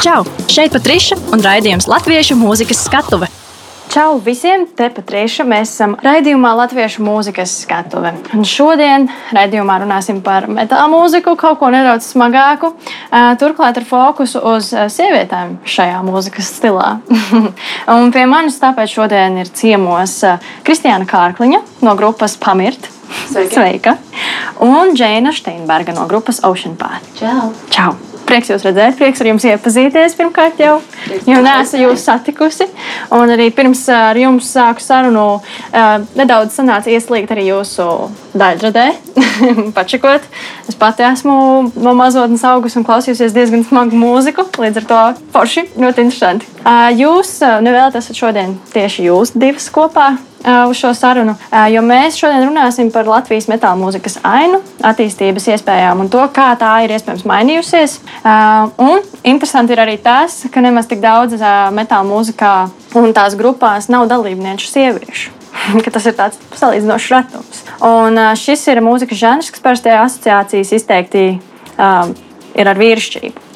Čau! 0.00 0.22
Šeit 0.48 0.72
Patriša 0.72 1.18
un 1.34 1.42
raidījums 1.44 1.84
Latviešu 1.84 2.32
mūzikas 2.40 2.78
skatuve. 2.86 3.26
Čau 3.92 4.14
visiem! 4.24 4.62
Te 4.72 4.86
Patriša 4.96 5.44
mēs 5.44 5.74
esam 5.74 5.92
raidījumā 6.00 6.54
Latviešu 6.56 7.04
mūzikas 7.04 7.58
skatuve. 7.66 8.14
Un 8.32 8.46
šodien 8.48 9.10
raidījumā 9.36 9.76
runāsim 9.82 10.22
par 10.24 10.46
metāla 10.48 10.88
mūziku, 10.88 11.34
kaut 11.36 11.60
ko 11.60 11.68
nedaudz 11.74 12.08
smagāku. 12.14 12.72
Turklāt 13.42 13.82
ar 13.82 13.88
fokusu 13.90 14.40
uz 14.54 14.72
sievietēm 14.72 15.58
šajā 15.68 16.00
mūzikas 16.08 16.48
stilā. 16.56 16.94
un 17.98 18.14
pie 18.16 18.24
manis 18.30 18.56
tāpēc 18.62 18.96
šodien 18.96 19.36
ir 19.44 19.52
ciemos 19.52 20.22
Kristiāna 20.64 21.04
Kārkliņa 21.12 21.60
no 21.84 21.98
grupas 22.00 22.40
Pamirt. 22.40 22.88
Sveika. 23.28 23.52
Sveika! 23.52 23.98
Un 24.64 24.94
Džēna 24.96 25.34
Steinberga 25.36 25.92
no 25.92 26.08
grupas 26.08 26.40
Ocean 26.48 26.78
Path. 26.80 27.18
Čau! 27.20 27.50
Čau! 27.68 27.98
Prieks 28.30 28.50
jūs 28.52 28.62
redzēt, 28.62 28.94
prieks 28.94 29.20
ar 29.24 29.26
jums 29.26 29.44
iepazīties 29.48 30.12
pirmkārt 30.14 30.60
jau, 30.62 30.76
jo 31.26 31.38
neesmu 31.42 31.80
jūs 31.80 32.04
satikusi. 32.06 32.68
Un 33.16 33.32
arī 33.34 33.48
pirms 33.54 33.82
ar 33.90 34.18
jums 34.20 34.52
sāku 34.54 34.84
sarunu, 34.84 35.24
nedaudz 36.14 36.54
sanāca 36.54 36.92
ieslīgt 36.94 37.32
arī 37.34 37.48
jūsu 37.48 37.88
daļradē, 38.38 38.86
pačakot. 39.78 40.30
Es 40.70 40.78
pati 40.78 41.08
esmu 41.08 41.34
no 41.74 41.96
mazotnes 41.98 42.46
augus 42.46 42.78
un 42.78 42.86
klausījusies 42.86 43.34
diezgan 43.34 43.66
smagu 43.66 43.98
mūziku, 43.98 44.46
līdz 44.62 44.84
ar 44.84 44.90
to 44.92 45.02
forši, 45.34 45.66
ļoti 45.74 46.06
interesanti. 46.06 46.50
Jūs 47.02 47.40
nevēlaties 47.66 48.14
šodien 48.14 48.60
tieši 48.70 49.10
jūs 49.10 49.34
divas 49.34 49.66
kopā 49.74 50.12
uz 50.70 50.76
šo 50.76 50.92
sarunu, 50.96 51.34
jo 51.72 51.82
mēs 51.84 52.16
šodien 52.16 52.46
runāsim 52.48 52.90
par 52.92 53.08
Latvijas 53.08 53.48
metāla 53.50 53.76
mūzikas 53.80 54.18
ainu, 54.24 54.60
attīstības 54.86 55.50
iespējām 55.54 56.04
un 56.04 56.08
to, 56.12 56.22
kā 56.34 56.50
tā 56.60 56.72
ir 56.84 56.94
iespējams 56.96 57.26
mainījusies. 57.28 57.98
Un 58.24 59.04
interesanti 59.24 59.72
ir 59.72 59.80
arī 59.80 59.96
tas, 60.02 60.42
ka 60.52 60.60
nemaz 60.60 60.88
tik 60.90 61.00
daudz 61.00 61.40
metāla 61.72 62.04
mūzikā 62.04 62.54
un 63.00 63.14
tās 63.16 63.36
grupās 63.38 63.88
nav 63.92 64.08
dalībnieku 64.10 64.66
sieviešu. 64.66 65.36
tas 65.94 66.06
ir 66.06 66.16
tāds 66.18 66.40
salīdzinošs 66.60 67.10
retums. 67.14 67.62
Un 67.84 68.20
šis 68.38 68.66
ir 68.70 68.82
mūzikas 68.84 69.20
žanrs, 69.20 69.52
kas 69.52 69.64
parasti 69.64 69.94
asociācijas 69.94 70.74
izteikti 70.76 71.24
um, 71.76 72.12
ir 72.54 72.70
ar 72.70 72.80
vīrišķību. 72.80 73.49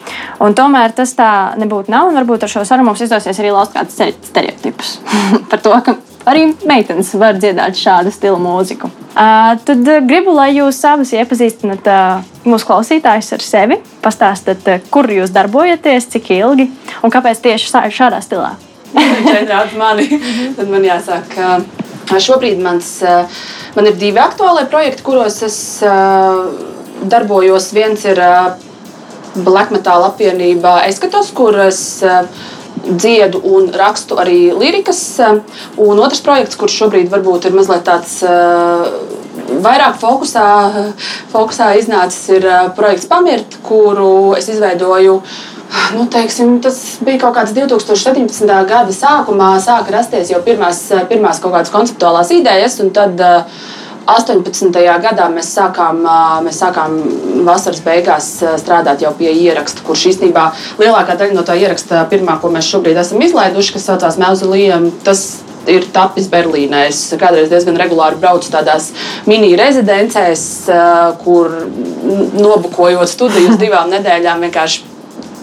Un 0.44 0.56
tomēr 0.56 0.92
tas 0.96 1.14
tā 1.16 1.30
nebūtu 1.60 1.92
nav. 1.92 2.10
Varbūt 2.16 2.44
ar 2.44 2.52
šo 2.52 2.64
sarunu 2.66 2.90
mums 2.90 3.04
izdosies 3.04 3.38
arī 3.40 3.52
lauzt 3.54 3.76
kādus 3.76 4.00
stereotipus 4.28 4.98
par 5.50 5.62
to, 5.64 5.74
ka 5.86 5.96
arī 6.28 6.48
meitenes 6.68 7.12
var 7.20 7.38
dziedāt 7.38 7.78
šādu 7.78 8.12
stilu 8.14 8.38
mūziku. 8.42 8.90
Uh, 9.14 9.54
tad 9.62 9.86
gribu, 10.08 10.34
lai 10.34 10.50
jūs 10.56 10.80
abas 10.90 11.12
iepazīstināt 11.14 11.86
uh, 11.86 12.24
mūsu 12.48 12.66
klausītājus 12.66 13.30
ar 13.36 13.44
sevi, 13.44 13.78
pastāstāt, 14.02 14.66
uh, 14.66 14.88
kur 14.90 15.06
jūs 15.12 15.30
darbojaties, 15.34 16.08
cik 16.16 16.32
ilgi 16.34 16.66
un 17.04 17.14
kāpēc 17.14 17.44
tieši 17.44 17.70
šādā 17.94 18.18
stilā. 18.24 18.54
Šeit 19.30 19.50
rādīt 19.50 19.78
mani. 19.78 20.08
Tad 20.58 20.70
man 20.70 20.86
jāsāk. 20.86 21.38
Šobrīd 22.04 22.58
mans, 22.60 22.88
man 23.74 23.86
ir 23.88 23.94
divi 23.96 24.20
aktuālie 24.20 24.66
projekti, 24.70 25.02
kuros 25.06 25.38
es 25.46 25.56
darbojos. 25.80 27.70
Viens 27.74 28.04
ir 28.04 28.20
Black 29.34 29.74
Metal 29.74 30.04
apvienība 30.06 30.80
Eskatos, 30.88 31.32
kur 31.34 31.56
es 31.66 31.80
uh, 32.06 32.28
dziedu 32.84 33.40
un 33.44 33.70
rakstu 33.74 34.18
arī 34.20 34.52
lirikas. 34.54 35.02
Un 35.80 36.00
otrs 36.02 36.22
projekts, 36.24 36.58
kurš 36.60 36.78
šobrīd 36.82 37.10
varbūt 37.12 37.48
ir 37.48 37.56
mazliet 37.56 37.84
tāds 37.86 38.20
vairāk 39.64 39.98
fokusā, 40.00 40.46
fokusā 41.32 41.72
iznācis, 41.80 42.28
ir 42.36 42.46
projekts 42.76 43.08
Pamirt, 43.10 43.58
kuru 43.66 44.34
es 44.38 44.48
izveidoju. 44.52 45.18
Nu, 45.96 46.04
teiksim, 46.10 46.58
tas 46.62 46.76
bija 47.02 47.24
kaut 47.24 47.34
kāds 47.38 47.54
2017. 47.56 48.50
gada 48.68 48.94
sākumā, 48.94 49.54
sāka 49.64 49.96
rasties 49.96 50.30
jau 50.30 50.38
pirmās, 50.44 50.84
pirmās 51.10 51.40
kaut 51.42 51.56
kādas 51.56 51.72
konceptuālās 51.74 52.30
idejas, 52.36 52.78
un 52.84 52.92
tad 52.94 53.18
uh, 53.24 53.64
18. 54.06 54.74
gadā 55.02 55.28
mēs 55.32 55.48
sākām, 55.56 56.02
mēs 56.44 56.60
sākām 56.60 56.98
vasaras 57.46 57.80
beigās 57.84 58.28
strādāt 58.60 59.04
jau 59.04 59.14
pie 59.16 59.32
ieraksta, 59.32 59.84
kurš 59.86 60.10
īstenībā 60.12 60.50
lielākā 60.80 61.16
daļa 61.20 61.36
no 61.36 61.44
tā 61.46 61.56
ieraksta, 61.60 62.04
pirmā, 62.10 62.38
ko 62.40 62.52
mēs 62.52 62.68
šobrīd 62.72 63.00
esam 63.00 63.24
izlaiduši, 63.24 63.74
kas 63.76 63.88
saucās 63.88 64.20
Mauzoleum, 64.20 64.90
tas 65.06 65.24
ir 65.70 65.86
tapis 65.92 66.28
Berlīnē. 66.32 66.86
Es 66.90 67.06
kādreiz 67.20 67.48
diezgan 67.52 67.78
regulāri 67.80 68.20
braucu 68.20 68.50
tādās 68.52 68.90
mini-rezidencēs, 69.30 70.48
kur 71.24 71.54
nobukojot 72.36 73.08
studiju 73.08 73.54
uz 73.54 73.62
divām 73.62 73.92
nedēļām 73.94 74.44
vienkārši 74.48 74.93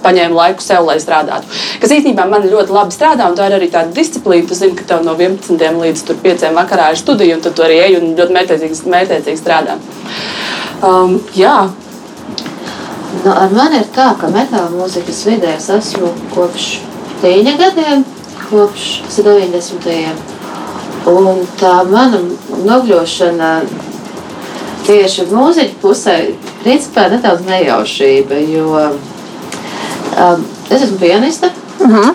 paņēmu 0.04 0.38
laiku 0.38 0.66
sev, 0.66 0.86
lai 0.88 0.98
strādātu. 1.02 1.50
Kas 1.82 1.94
īstenībā 1.96 2.26
man 2.30 2.48
ļoti 2.48 2.76
labi 2.76 2.96
strādā, 2.96 3.30
un 3.30 3.38
tā 3.38 3.50
ir 3.50 3.58
arī 3.58 3.70
tāda 3.74 3.94
disciplīna. 3.96 4.48
Tu 4.50 4.58
zini, 4.58 4.78
ka 4.78 4.88
tev 4.90 5.06
no 5.06 5.16
11 5.18 5.82
līdz 5.82 6.04
5 6.24 6.48
vakarā 6.58 6.92
ir 6.92 7.00
studija, 7.02 7.38
un 7.38 7.46
tu 7.46 7.66
arī 7.66 7.80
ej 7.86 8.00
un 8.00 8.12
ļoti 8.18 8.38
mērķiecīgi, 8.38 8.82
mērķiecīgi 8.96 9.42
strādā. 9.42 9.78
Um, 10.82 11.20
jā. 11.38 11.70
Nu, 13.22 13.32
ar 13.36 13.52
mani 13.54 13.82
ir 13.82 13.90
tā, 13.94 14.12
ka 14.18 14.32
metāla 14.34 14.72
mūzikas 14.74 15.26
vidē 15.28 15.56
es 15.58 15.70
esmu 15.70 16.10
kopš 16.34 16.72
9 17.22 17.58
gadiem, 17.60 18.06
kopš 18.48 18.90
90. 19.20 20.28
Un 21.12 21.46
tā 21.58 21.76
mana 21.90 22.20
nokļūšana 22.66 23.52
tieši 24.86 25.28
mūziķa 25.32 25.78
pusē, 25.82 26.16
principā 26.64 27.08
nedaudz 27.12 27.46
nejaušība, 27.48 28.38
jo 28.52 28.86
Um, 30.12 30.44
es 30.70 30.82
esmu 30.82 30.98
pianiste. 31.00 31.52
Uh 31.80 31.90
-huh. 31.90 32.14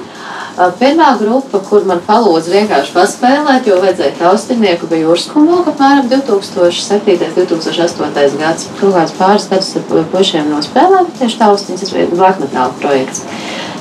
Uh, 0.57 0.73
pirmā 0.81 1.19
grupa, 1.19 1.59
kur 1.69 1.85
man 1.85 2.01
palūdza 2.07 2.51
vienkārši 2.51 2.93
paspēlēt, 2.95 3.67
jo 3.67 3.77
vajadzēja 3.81 4.13
taustinieku, 4.19 4.87
bija 4.87 5.05
Jūras 5.05 5.27
kumulka 5.33 5.71
apmēram 5.71 6.09
2007. 6.09 7.19
2008. 7.37 8.39
gads. 8.39 8.69
Kaut 8.81 8.95
kāds 8.95 9.13
pāris 9.19 9.49
gadus 9.51 9.77
ar 9.77 10.05
pušiem 10.13 10.49
nospēlēju, 10.51 11.07
tieši 11.19 11.39
taustiņas, 11.39 11.81
tas 11.81 11.93
bija 11.93 12.07
Black 12.15 12.41
Metal 12.41 12.71
projekts. 12.81 13.23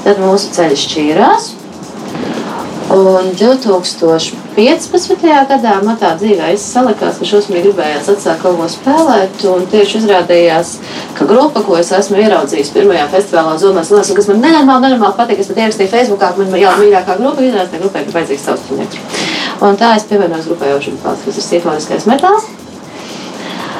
Tad 0.04 0.20
mūsu 0.20 0.52
ceļš 0.52 0.88
šķīrās. 0.88 1.52
Un 2.96 3.34
2015. 3.36 5.24
gadā 5.50 5.74
man 5.84 5.98
tā 6.00 6.14
dzīvē 6.16 6.54
salikās, 6.56 7.18
ka 7.20 7.28
šausmīgi 7.28 7.66
gribējās 7.66 8.08
atsākt 8.14 8.46
kaut 8.46 8.56
ko 8.62 8.68
spēlēt. 8.72 9.44
Un 9.52 9.66
tieši 9.74 10.00
izrādījās, 10.00 10.78
ka 11.18 11.28
grupa, 11.28 11.66
ko 11.66 11.76
es 11.82 11.92
esmu 11.98 12.22
ieraudzījis 12.24 12.72
pirmajā 12.78 13.10
festivālā 13.12 13.58
Zonas 13.60 13.92
Lēs, 13.92 14.16
kas 14.16 14.32
man 14.32 14.40
nenormāli, 14.46 14.88
nenormāli 14.88 15.20
patīk, 15.20 15.44
es 15.44 15.52
pat 15.52 15.60
ierakstīju 15.66 15.92
Facebookā, 15.92 16.32
ka 16.32 16.40
man 16.40 16.56
ir 16.56 16.64
jāmīļākā 16.70 17.18
grupa, 17.20 17.44
izrādās, 17.44 17.74
ka 17.74 17.84
grupai 17.84 18.06
ir 18.06 18.16
vajadzīgs 18.16 18.48
savs 18.48 18.70
projekts. 18.70 19.26
Un 19.66 19.82
tā 19.82 19.96
es 19.98 20.08
pievienojos 20.08 20.48
grupai 20.54 20.72
Ocean 20.78 21.02
Path, 21.04 21.28
kas 21.28 21.42
ir 21.42 21.50
simfoniskais 21.50 22.08
metāls. 22.08 22.48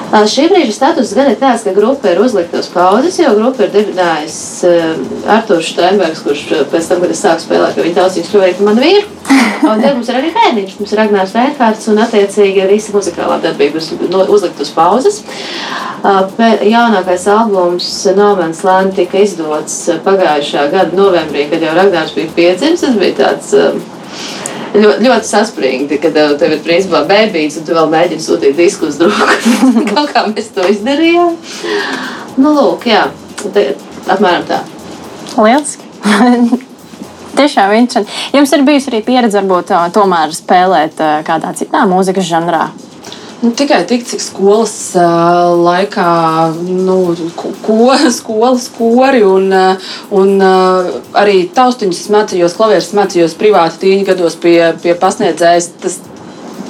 Šī 0.06 0.46
brīža 0.52 0.74
status 0.76 1.14
gan 1.18 1.32
ir 1.32 1.38
tāds, 1.40 1.64
ka 1.66 1.74
grupa 1.76 2.12
ir 2.12 2.20
uzlikta 2.22 2.62
uz 2.62 2.68
pauzes, 2.72 3.18
jo 3.20 3.32
grupa 3.36 3.66
ir 3.66 3.72
dibinājis 3.74 4.38
uh, 4.68 4.92
Arthurs 5.34 5.72
Steinbergs, 5.74 6.22
kurš 6.24 6.44
pēc 6.72 6.90
tam, 6.92 7.02
kad 7.02 7.12
es 7.12 7.24
sāku 7.26 7.44
spēlēt, 7.44 7.74
ka 7.76 7.84
viņa 7.84 7.98
tautsības 7.98 8.32
kļuvēja 8.32 8.58
par 8.60 8.70
manu 8.70 8.86
vīru. 8.86 9.10
Un 9.66 9.82
tad 9.82 9.96
mums 9.96 10.12
ir 10.12 10.20
arī 10.20 10.30
bērniņš, 10.36 10.78
mums 10.80 10.94
ir 10.94 11.02
Ragnārs 11.02 11.34
Reinkārts, 11.36 11.90
un 11.92 12.02
attiecīgi 12.04 12.68
visa 12.70 12.94
muzikālā 12.94 13.40
darbība 13.44 13.82
ir 13.82 14.32
uzlikta 14.38 14.64
uz 14.64 14.72
pauzes. 14.76 15.20
Uh, 16.06 16.30
jaunākais 16.70 17.26
albums 17.34 17.90
No 18.16 18.36
Man's 18.38 18.62
Land 18.68 18.94
tika 19.00 19.24
izdots 19.26 19.80
pagājušā 20.06 20.70
gada 20.74 20.96
novembrī, 20.96 21.48
kad 21.50 21.66
jau 21.66 21.74
Ragnārs 21.76 22.14
bija 22.16 22.34
piedzimis. 22.38 22.86
Tas 22.86 23.00
bija 23.02 23.18
tāds 23.24 23.54
uh, 23.58 23.80
ļoti, 24.82 25.06
ļoti 25.08 25.30
saspringti, 25.30 26.00
ka 26.02 26.12
tev, 26.16 26.36
tev 26.42 26.56
ir 26.56 26.62
principā 26.66 27.04
bērns, 27.10 27.60
un 27.60 27.68
tu 27.68 27.76
vēl 27.78 27.90
mēģini 27.92 28.26
sūtīt 28.26 28.56
disku 28.60 28.90
uz 28.90 28.98
draugu. 29.02 29.86
Kaut 29.92 30.14
kā 30.14 30.26
mēs 30.30 30.52
to 30.56 30.66
izdarījām. 30.72 31.36
Nu, 32.38 32.54
lūk, 32.56 32.88
jā, 32.90 33.08
te, 33.56 33.74
apmēram 34.06 34.48
tā. 34.50 34.62
Lieliski! 35.36 35.92
Tiešām 37.36 37.74
interesanti. 37.76 38.12
Jums 38.32 38.54
ir 38.56 38.64
bijusi 38.64 38.92
arī 38.92 39.02
pieredze, 39.04 39.42
varbūt, 39.42 39.74
tomēr 39.96 40.32
spēlēt 40.36 41.02
kādā 41.28 41.52
citā 41.60 41.84
mūzikas 41.90 42.30
žanrā. 42.30 42.70
Nu, 43.42 43.52
tikai 43.52 43.84
tik, 43.86 44.06
cik 44.08 44.22
skolas 44.24 44.74
uh, 44.98 45.52
laikā, 45.60 46.10
nu, 46.66 46.98
ko, 47.36 47.92
skolas 48.20 48.70
kori 48.78 49.22
un, 49.28 49.52
un 50.16 50.34
uh, 50.40 50.90
arī 51.20 51.44
taustiņus 51.56 52.08
mācījos, 52.16 52.56
klavierus 52.58 52.94
mācījos 52.98 53.38
privāti 53.40 53.84
tīņu 53.84 54.08
gados 54.08 54.40
pie, 54.40 54.60
pie 54.82 54.96
pasniedzējas. 55.00 55.72
Tas, 55.84 56.00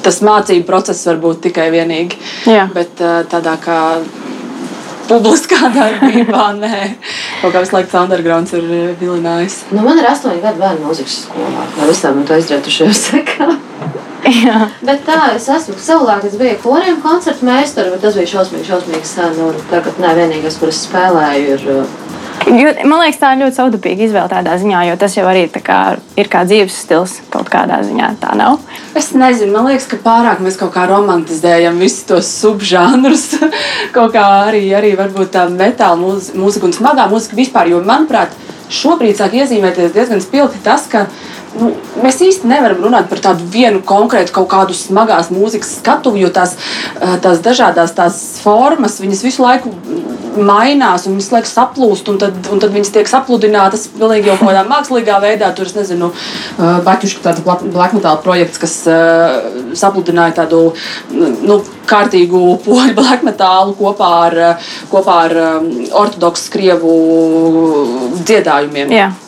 tas 0.05 0.21
mācību 0.25 0.65
process 0.67 1.07
var 1.09 1.21
būt 1.21 1.45
tikai 1.47 1.69
vienīgi. 1.73 2.19
Jā. 2.49 2.67
Bet 2.73 3.01
uh, 3.01 3.21
tādā 3.29 3.55
kā 3.61 3.79
publiskā 5.09 5.69
darbībā. 5.77 6.47
Nē, 6.59 6.81
kaut 7.41 7.53
kā 7.53 7.61
visu 7.61 7.77
laiku 7.77 7.91
tas 7.91 8.01
undergrounds 8.03 8.55
ir 8.57 8.67
vilinājis. 8.99 9.61
Nu, 9.71 9.85
man 9.85 10.01
ir 10.01 10.09
astoņi 10.09 10.41
gadi 10.43 10.61
bērnu 10.63 10.89
mūzikas 10.89 11.21
skolā. 11.27 11.69
No 11.77 11.89
visām 11.89 12.25
to 12.27 12.41
izdarījušajos 12.41 13.05
sekām. 13.11 13.55
Jā. 14.25 14.59
Bet 14.81 15.03
tā, 15.05 15.19
es 15.35 15.45
esmu 15.53 15.75
savulaik, 15.77 16.25
es 16.25 16.37
biju 16.39 16.57
koriem 16.63 16.97
koncertu 17.03 17.45
meistara, 17.45 17.91
bet 17.93 18.01
tas 18.05 18.17
bija 18.17 18.31
šausmīgi, 18.33 18.65
šausmīgi 18.71 19.09
sen. 19.09 19.37
Un 19.45 19.59
tagad, 19.69 19.99
nē, 20.01 20.15
vienīgais, 20.17 20.57
kur 20.61 20.73
es 20.73 20.81
spēlēju, 20.87 21.57
ir 21.57 21.67
uh, 21.75 22.05
Jo, 22.45 22.69
man 22.85 22.99
liekas, 23.01 23.17
tā 23.17 23.31
ir 23.33 23.39
ļoti 23.41 23.57
savdabīga 23.57 24.03
izvēle 24.05 24.29
tādā 24.29 24.53
ziņā, 24.61 24.83
jo 24.85 24.95
tas 25.01 25.15
jau 25.17 25.23
arī 25.25 25.47
kā, 25.49 25.79
ir 26.19 26.27
kā 26.29 26.43
dzīves 26.45 26.75
stils 26.83 27.15
kaut 27.33 27.49
kādā 27.49 27.79
ziņā. 27.81 28.11
Tā 28.21 28.35
nav. 28.37 28.59
Es 28.97 29.09
nezinu, 29.17 29.49
man 29.55 29.71
liekas, 29.71 29.87
ka 29.89 29.97
pārāk 30.03 30.43
mēs 30.45 30.59
kaut 30.59 30.75
kā 30.75 30.83
romantizējam 30.91 31.79
visus 31.81 32.05
tos 32.05 32.29
subžanrus. 32.43 33.31
kaut 33.95 34.13
kā 34.13 34.25
arī, 34.43 34.61
arī 34.77 34.93
varbūt 34.99 35.33
tā 35.33 35.47
metāla 35.49 35.97
mūzika 35.97 36.69
un 36.69 36.75
smagā 36.77 37.07
mūzika 37.09 37.39
vispār. 37.39 37.71
Jo, 37.73 37.81
manuprāt, 37.87 38.37
šobrīd 38.69 39.17
sāk 39.17 39.33
iezīmēties 39.41 39.95
diezgan 39.97 40.21
spilgti 40.21 40.61
tas, 40.65 40.85
ka 40.91 41.07
nu, 41.59 41.71
mēs 42.03 42.19
īsti 42.23 42.49
nevaram 42.49 42.83
runāt 42.85 43.09
par 43.11 43.21
tādu 43.23 43.45
vienu 43.51 43.81
konkrētu 43.85 44.33
kaut 44.35 44.49
kādu 44.51 44.75
smagās 44.77 45.31
mūzikas 45.33 45.77
skatu, 45.79 46.15
jo 46.19 46.29
tās, 46.33 46.55
eh, 46.99 47.17
tās 47.23 47.41
dažādas 47.45 47.95
tās 47.95 48.19
formas, 48.43 48.99
viņas 49.01 49.23
visu 49.25 49.45
laiku 49.45 49.71
mainās 50.35 51.07
un 51.07 51.15
visu 51.15 51.31
laiku 51.31 51.47
saplūst, 51.47 52.09
un 52.11 52.19
tad, 52.19 52.35
un 52.51 52.59
tad 52.59 52.73
viņas 52.75 52.91
tiek 52.91 53.07
sapludinātas 53.07 53.87
pilnīgi 53.95 54.31
jau 54.31 54.37
kādā 54.41 54.65
mākslīgā 54.67 55.19
veidā. 55.23 55.53
Tur 55.55 55.65
es 55.65 55.75
nezinu, 55.77 56.11
eh, 56.11 56.79
Baķuška 56.85 57.23
tāds 57.23 57.43
black 57.45 57.93
metal 57.93 58.17
projekts, 58.23 58.59
kas 58.59 58.75
uh, 58.87 59.41
sapludināja 59.73 60.35
tādu 60.41 60.73
nu, 61.11 61.59
kārtīgu 61.87 62.41
poļu 62.65 62.95
black 62.95 63.23
metalu 63.23 63.75
kopā 63.79 64.11
ar, 64.27 64.39
kopā 64.91 65.19
ar 65.25 65.35
ortodoksu 66.03 66.51
krievu 66.51 66.95
dziedājumiem. 68.25 68.91
Yeah 68.91 69.24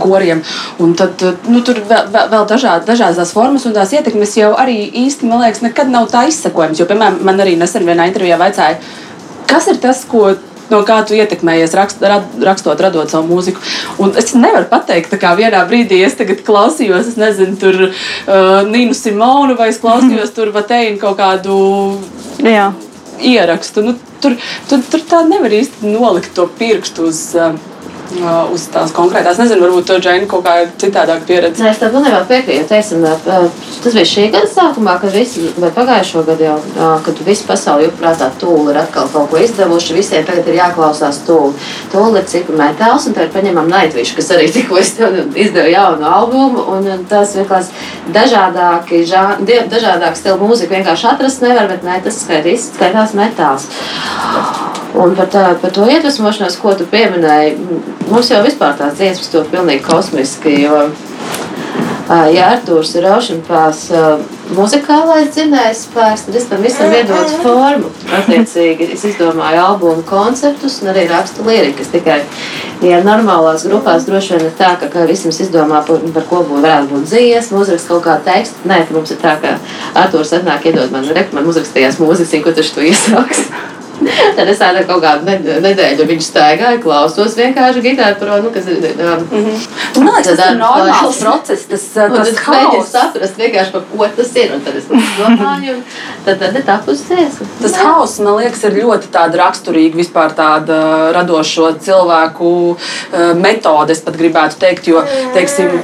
koriem. 0.00 0.42
Un 0.82 0.94
tad 0.98 1.22
nu, 1.48 1.62
tur 1.66 1.80
vēl, 1.88 2.10
vēl 2.12 2.46
dažād, 2.50 2.86
dažādas 2.88 3.34
formas 3.36 3.66
un 3.68 3.76
tās 3.76 3.94
ietekmes 3.96 4.36
jau 4.38 4.52
arī 4.58 4.82
īsti, 5.04 5.28
man 5.30 5.44
liekas, 5.44 5.64
nekad 5.66 5.90
nav 5.92 6.10
tā 6.12 6.26
izsakojams. 6.30 6.80
Jo, 6.80 6.88
piemēram, 6.90 7.20
man 7.26 7.42
arī 7.42 7.56
nesen 7.60 7.88
vienā 7.88 8.10
intervijā 8.10 8.38
vaicāja, 8.40 8.80
kas 9.50 9.68
ir 9.72 9.82
tas, 9.82 10.04
ko 10.08 10.34
no 10.70 10.80
kā 10.86 11.00
tu 11.06 11.16
ietekmējies 11.18 11.74
rakst, 11.76 12.02
rad, 12.06 12.26
rakstot, 12.46 12.80
radot 12.82 13.10
savu 13.10 13.30
mūziku. 13.30 13.62
Un 14.02 14.14
es 14.18 14.32
nevaru 14.36 14.68
pateikt, 14.70 15.16
kā 15.20 15.32
vienā 15.38 15.62
brīdī 15.70 16.00
es 16.06 16.16
klausījos, 16.46 17.12
es 17.12 17.18
nezinu, 17.20 17.56
tur 17.60 17.80
uh, 17.88 18.60
Nīnu 18.68 18.96
Simonu 18.96 19.58
vai 19.58 19.70
es 19.72 19.80
klausījos 19.82 20.34
tur 20.36 20.54
Vateinu 20.54 21.00
kaut 21.02 21.18
kādu. 21.20 21.56
Jā. 22.44 22.70
Ierakstu. 23.20 23.82
Nu, 23.84 23.96
tur, 24.22 24.36
tur, 24.70 24.84
tur 24.92 25.02
tā 25.08 25.24
nevar 25.28 25.52
īsti 25.52 25.90
nolikt 25.90 26.32
to 26.36 26.46
pirkstu 26.60 27.10
uz. 27.10 27.26
Uh, 27.36 27.69
uz 28.52 28.66
tās 28.72 28.92
konkrētās. 28.94 29.38
Nezinu, 29.40 29.62
varbūt 29.64 29.86
to 29.88 29.98
Džēna 30.02 30.28
kaut 30.30 30.44
kā 30.46 30.54
citādāk 30.80 31.24
pieredze. 31.28 31.62
Nē, 31.62 31.72
es 31.74 31.80
tam 31.80 31.92
pilnībā 31.94 32.22
piekrītu. 32.28 32.66
Teiksim, 32.70 33.04
tas 33.24 33.94
bija 33.96 34.08
šī 34.08 34.26
gada 34.34 34.50
sākumā, 34.50 34.96
kad 35.02 35.14
visi, 35.14 35.46
vai 35.60 35.70
pagājušo 35.74 36.24
gadu 36.28 36.46
jau, 36.48 36.56
kad 37.06 37.22
visi 37.26 37.46
pasauli 37.48 37.88
joprātā 37.88 38.30
tūli 38.40 38.74
ir 38.74 38.80
atkal 38.82 39.08
kaut 39.12 39.30
ko 39.30 39.40
izdevuši, 39.40 39.96
visiem 39.98 40.26
tagad 40.28 40.48
ir 40.50 40.58
jāklausās 40.60 41.22
tūli. 41.28 41.54
Tūli 41.94 42.20
ir 42.20 42.28
cik 42.32 42.50
metāls, 42.58 43.06
un 43.08 43.16
tagad 43.16 43.34
paņemam 43.36 43.70
Naitvišu, 43.70 44.18
kas 44.18 44.32
arī 44.36 44.50
tikko 44.56 44.80
izdeva 44.80 45.68
jaunu 45.70 46.08
albumu, 46.10 46.66
un 46.76 47.06
tas 47.10 47.36
vienkārši 47.38 48.12
dažādāki, 48.14 49.04
dažādāk 49.70 50.18
stilu 50.18 50.40
mūziku 50.42 50.76
vienkārši 50.78 51.10
atrast 51.14 51.46
nevar, 51.46 51.70
bet 51.70 51.86
ne, 51.86 52.00
tas 52.04 52.20
skaitīs, 52.24 52.72
skaitās 52.74 53.14
metāls. 53.18 53.68
Un 55.00 55.14
par, 55.14 55.28
tā, 55.30 55.44
par 55.62 55.70
to 55.74 55.86
iedvesmošanos, 55.86 56.56
ko 56.58 56.74
tu 56.74 56.86
pieminēji, 56.90 57.54
mums 58.10 58.30
jau 58.30 58.42
vispār 58.44 58.76
tās 58.78 58.98
dziesmas 58.98 59.30
to 59.32 59.44
pilnīgi 59.52 59.84
kosmiski. 59.86 60.56
Jo, 60.64 60.82
ja 62.34 62.50
Arthurs 62.56 62.92
ir 62.98 63.06
Raušņpās 63.06 63.84
muzikālais 64.56 65.30
dzinējs 65.34 65.84
spēks, 65.86 66.24
tad 66.26 66.38
es 66.40 66.48
tam 66.50 66.64
visam 66.66 66.92
iedodu 66.94 67.38
formu. 67.44 67.92
Attiecīgi, 68.18 68.90
es 68.96 69.04
izdomāju 69.12 69.62
albumu 69.62 70.04
konceptus 70.08 70.80
un 70.82 70.92
arī 70.94 71.06
rakstu 71.10 71.46
lirikas. 71.46 71.92
Tikai, 71.94 72.20
ja 72.84 73.00
normālās 73.06 73.66
grupās 73.68 74.08
droši 74.08 74.36
vien 74.36 74.46
ir 74.48 74.54
tā, 74.58 74.72
ka, 74.80 74.90
ka 74.92 75.06
visam 75.10 75.30
izdomā, 75.30 75.84
par, 75.86 76.02
par 76.14 76.26
ko 76.30 76.42
būtu 76.48 76.64
varētu 76.66 76.94
būt 76.94 77.10
dziesma, 77.12 77.62
uzrakst 77.62 77.90
kaut 77.90 78.06
kādu 78.08 78.26
tekstu. 78.30 78.70
Nē, 78.70 78.82
mums 78.94 79.14
ir 79.14 79.20
tā, 79.22 79.36
ka 79.42 79.58
Arthurs 80.02 80.34
atnāk 80.36 80.66
iedod 80.70 80.90
man, 80.94 81.06
man 81.36 81.52
uzrakstījās 81.52 82.02
mūziku, 82.02 82.42
ko 82.48 82.56
taču 82.58 82.78
tu 82.78 82.88
iesāksi. 82.90 83.50
Tad 84.36 84.48
es 84.48 84.60
tādu 84.60 84.82
kaut 84.88 85.02
kādu 85.04 85.36
nedēļu 85.64 86.06
viņu 86.08 86.24
staigāju, 86.24 86.80
klausos 86.84 87.36
vienkārši 87.38 87.82
gitāru 87.84 88.18
pro, 88.20 88.38
nu, 88.44 88.52
kas 88.54 88.68
ir. 88.70 88.86
Um, 88.96 89.24
mm 89.24 89.44
-hmm. 89.46 90.04
Man 90.04 90.14
liekas, 90.14 90.36
tas 90.36 90.50
ir 90.50 90.58
normāls 90.60 91.20
process. 91.24 91.66
Tas, 91.70 91.84
uh, 91.96 92.16
tas 92.16 92.28
es 92.28 92.40
mēģinu 92.46 92.86
saprast 92.90 93.40
vienkārši, 93.42 93.72
par 93.72 93.84
ko 93.92 94.08
tas 94.16 94.36
ir. 94.36 94.54
Un 94.54 94.60
tad 94.66 94.76
es 94.76 94.84
domāju, 94.90 95.74
un 95.76 95.82
tad, 96.24 96.38
tad 96.38 96.56
ir 96.56 96.66
tapus 96.66 97.04
dziesma. 97.08 97.46
Tas 97.62 97.76
hauss, 97.84 98.18
man 98.20 98.36
liekas, 98.40 98.64
ir 98.64 98.82
ļoti 98.82 99.12
tāda 99.12 99.42
raksturīga 99.44 99.96
vispār 99.96 100.36
tāda 100.36 101.12
radošo 101.12 101.72
cilvēku 101.80 102.52
uh, 102.70 103.34
metode, 103.34 103.92
es 103.92 104.00
pat 104.00 104.16
gribētu 104.16 104.58
teikt, 104.58 104.86
jo, 104.88 105.04
teiksim, 105.34 105.82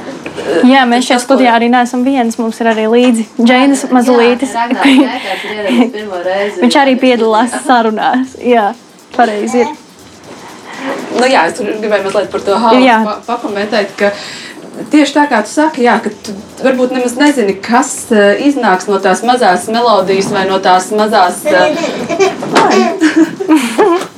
Jā, 0.67 0.83
mēs 0.87 1.07
šajā 1.07 1.17
studijā 1.21 1.53
arī 1.57 1.67
neesam 1.71 2.03
viens. 2.05 2.37
Mums 2.39 2.59
ir 2.61 2.69
arī 2.71 2.85
līdzi 2.91 3.25
Džeinas 3.41 3.85
Mazulītis. 3.93 4.53
Viņš 6.61 6.77
arī 6.81 6.95
piedalās 7.01 7.55
sarunās. 8.07 8.35
Jā, 8.41 8.73
pareizi 9.15 9.63
ir. 9.63 9.67
Nu, 11.17 11.25
jā, 11.25 11.47
es 11.49 11.57
gribēju 11.59 12.05
mazliet 12.05 12.29
par 12.31 12.41
to 12.45 12.57
hausu 12.61 13.15
pakomentēt. 13.27 13.95
Pa 13.97 14.11
tieši 14.91 15.15
tā 15.15 15.23
kā 15.31 15.41
tu 15.45 15.49
saki, 15.49 15.85
jā, 15.87 15.97
ka 16.03 16.11
tu 16.23 16.35
varbūt 16.61 16.93
nemaz 16.93 17.15
nezini, 17.17 17.55
kas 17.63 17.93
uh, 18.13 18.37
iznāks 18.45 18.89
no 18.89 18.99
tās 19.01 19.23
mazās 19.25 19.65
melodijas 19.73 20.29
vai 20.33 20.45
no 20.49 20.59
tās 20.61 20.91
mazās. 20.93 21.41
Uh, 21.47 21.55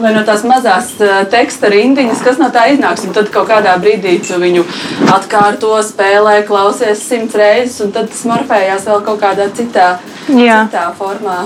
vai 0.00 0.12
no 0.14 0.22
tās 0.26 0.42
mazās 0.48 0.92
teksta 1.30 1.70
rindiņas, 1.72 2.22
kas 2.24 2.38
no 2.40 2.48
tā 2.54 2.66
iznāks. 2.74 3.04
Un 3.06 3.14
tad 3.16 3.30
kaut 3.34 3.50
kādā 3.50 3.76
brīdī 3.82 4.16
tu 4.24 4.38
viņu 4.40 4.64
atkārto, 5.14 5.76
spēlē, 5.86 6.40
klausies 6.48 7.02
simts 7.06 7.36
reizes, 7.38 7.80
un 7.84 7.94
tad 7.94 8.10
tas 8.12 8.24
morfējās 8.30 8.88
vēl 8.88 9.02
kaut 9.06 9.20
kādā 9.22 9.50
citā, 9.56 9.92
Jā. 10.28 10.64
citā 10.66 10.88
formā. 10.98 11.44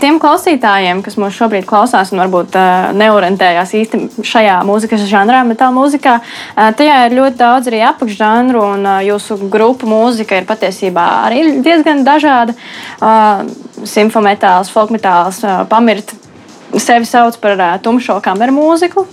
Tiem 0.00 0.18
klausītājiem, 0.22 1.00
kas 1.04 1.16
mūs 1.20 1.34
šobrīd 1.36 1.66
klausās 1.68 2.12
un 2.14 2.22
varbūt 2.22 2.56
neorientējās 2.96 3.74
īsti 3.80 4.00
šajā 4.26 4.60
mūzikas 4.66 5.06
žanrā, 5.10 5.42
metāla 5.46 5.74
mūzikā, 5.74 6.18
tajā 6.78 6.98
ir 7.08 7.16
ļoti 7.18 7.40
daudz 7.40 7.70
arī 7.70 7.82
apakšžanru, 7.88 8.62
un 8.76 8.90
jūsu 9.06 9.38
grupu 9.50 9.88
mūzika 9.90 10.38
ir 10.38 10.46
patiesībā 10.48 11.06
arī 11.26 11.42
diezgan 11.64 12.04
dažāda. 12.06 12.54
Simfometāls, 13.84 14.70
folkmetāls, 14.72 15.42
pamirt 15.68 16.14
sevi 16.78 17.06
sauc 17.08 17.36
par 17.42 17.60
tumšo 17.82 18.20
kameru 18.24 18.54
mūziku. 18.56 19.06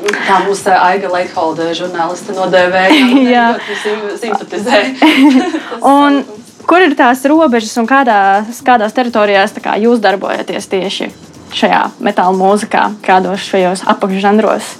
Kā 0.00 0.40
mūsu 0.46 0.72
Aiga 0.72 1.10
Leitholda 1.12 1.70
žurnāliste 1.76 2.32
nodēvēja, 2.32 3.42
simpatizēja. 4.22 5.10
un 5.94 6.22
kur 6.70 6.84
ir 6.84 6.94
tās 6.94 7.24
robežas 7.26 7.74
un 7.82 7.88
kādās, 7.90 8.60
kādās 8.62 8.94
teritorijās 8.94 9.56
kā 9.58 9.74
jūs 9.82 9.98
darbojaties 10.02 10.70
tieši 10.70 11.08
šajā 11.56 11.80
metāla 11.98 12.36
mūzikā, 12.36 12.84
kādos 13.02 13.42
šajos 13.50 13.82
apakšžanros? 13.90 14.76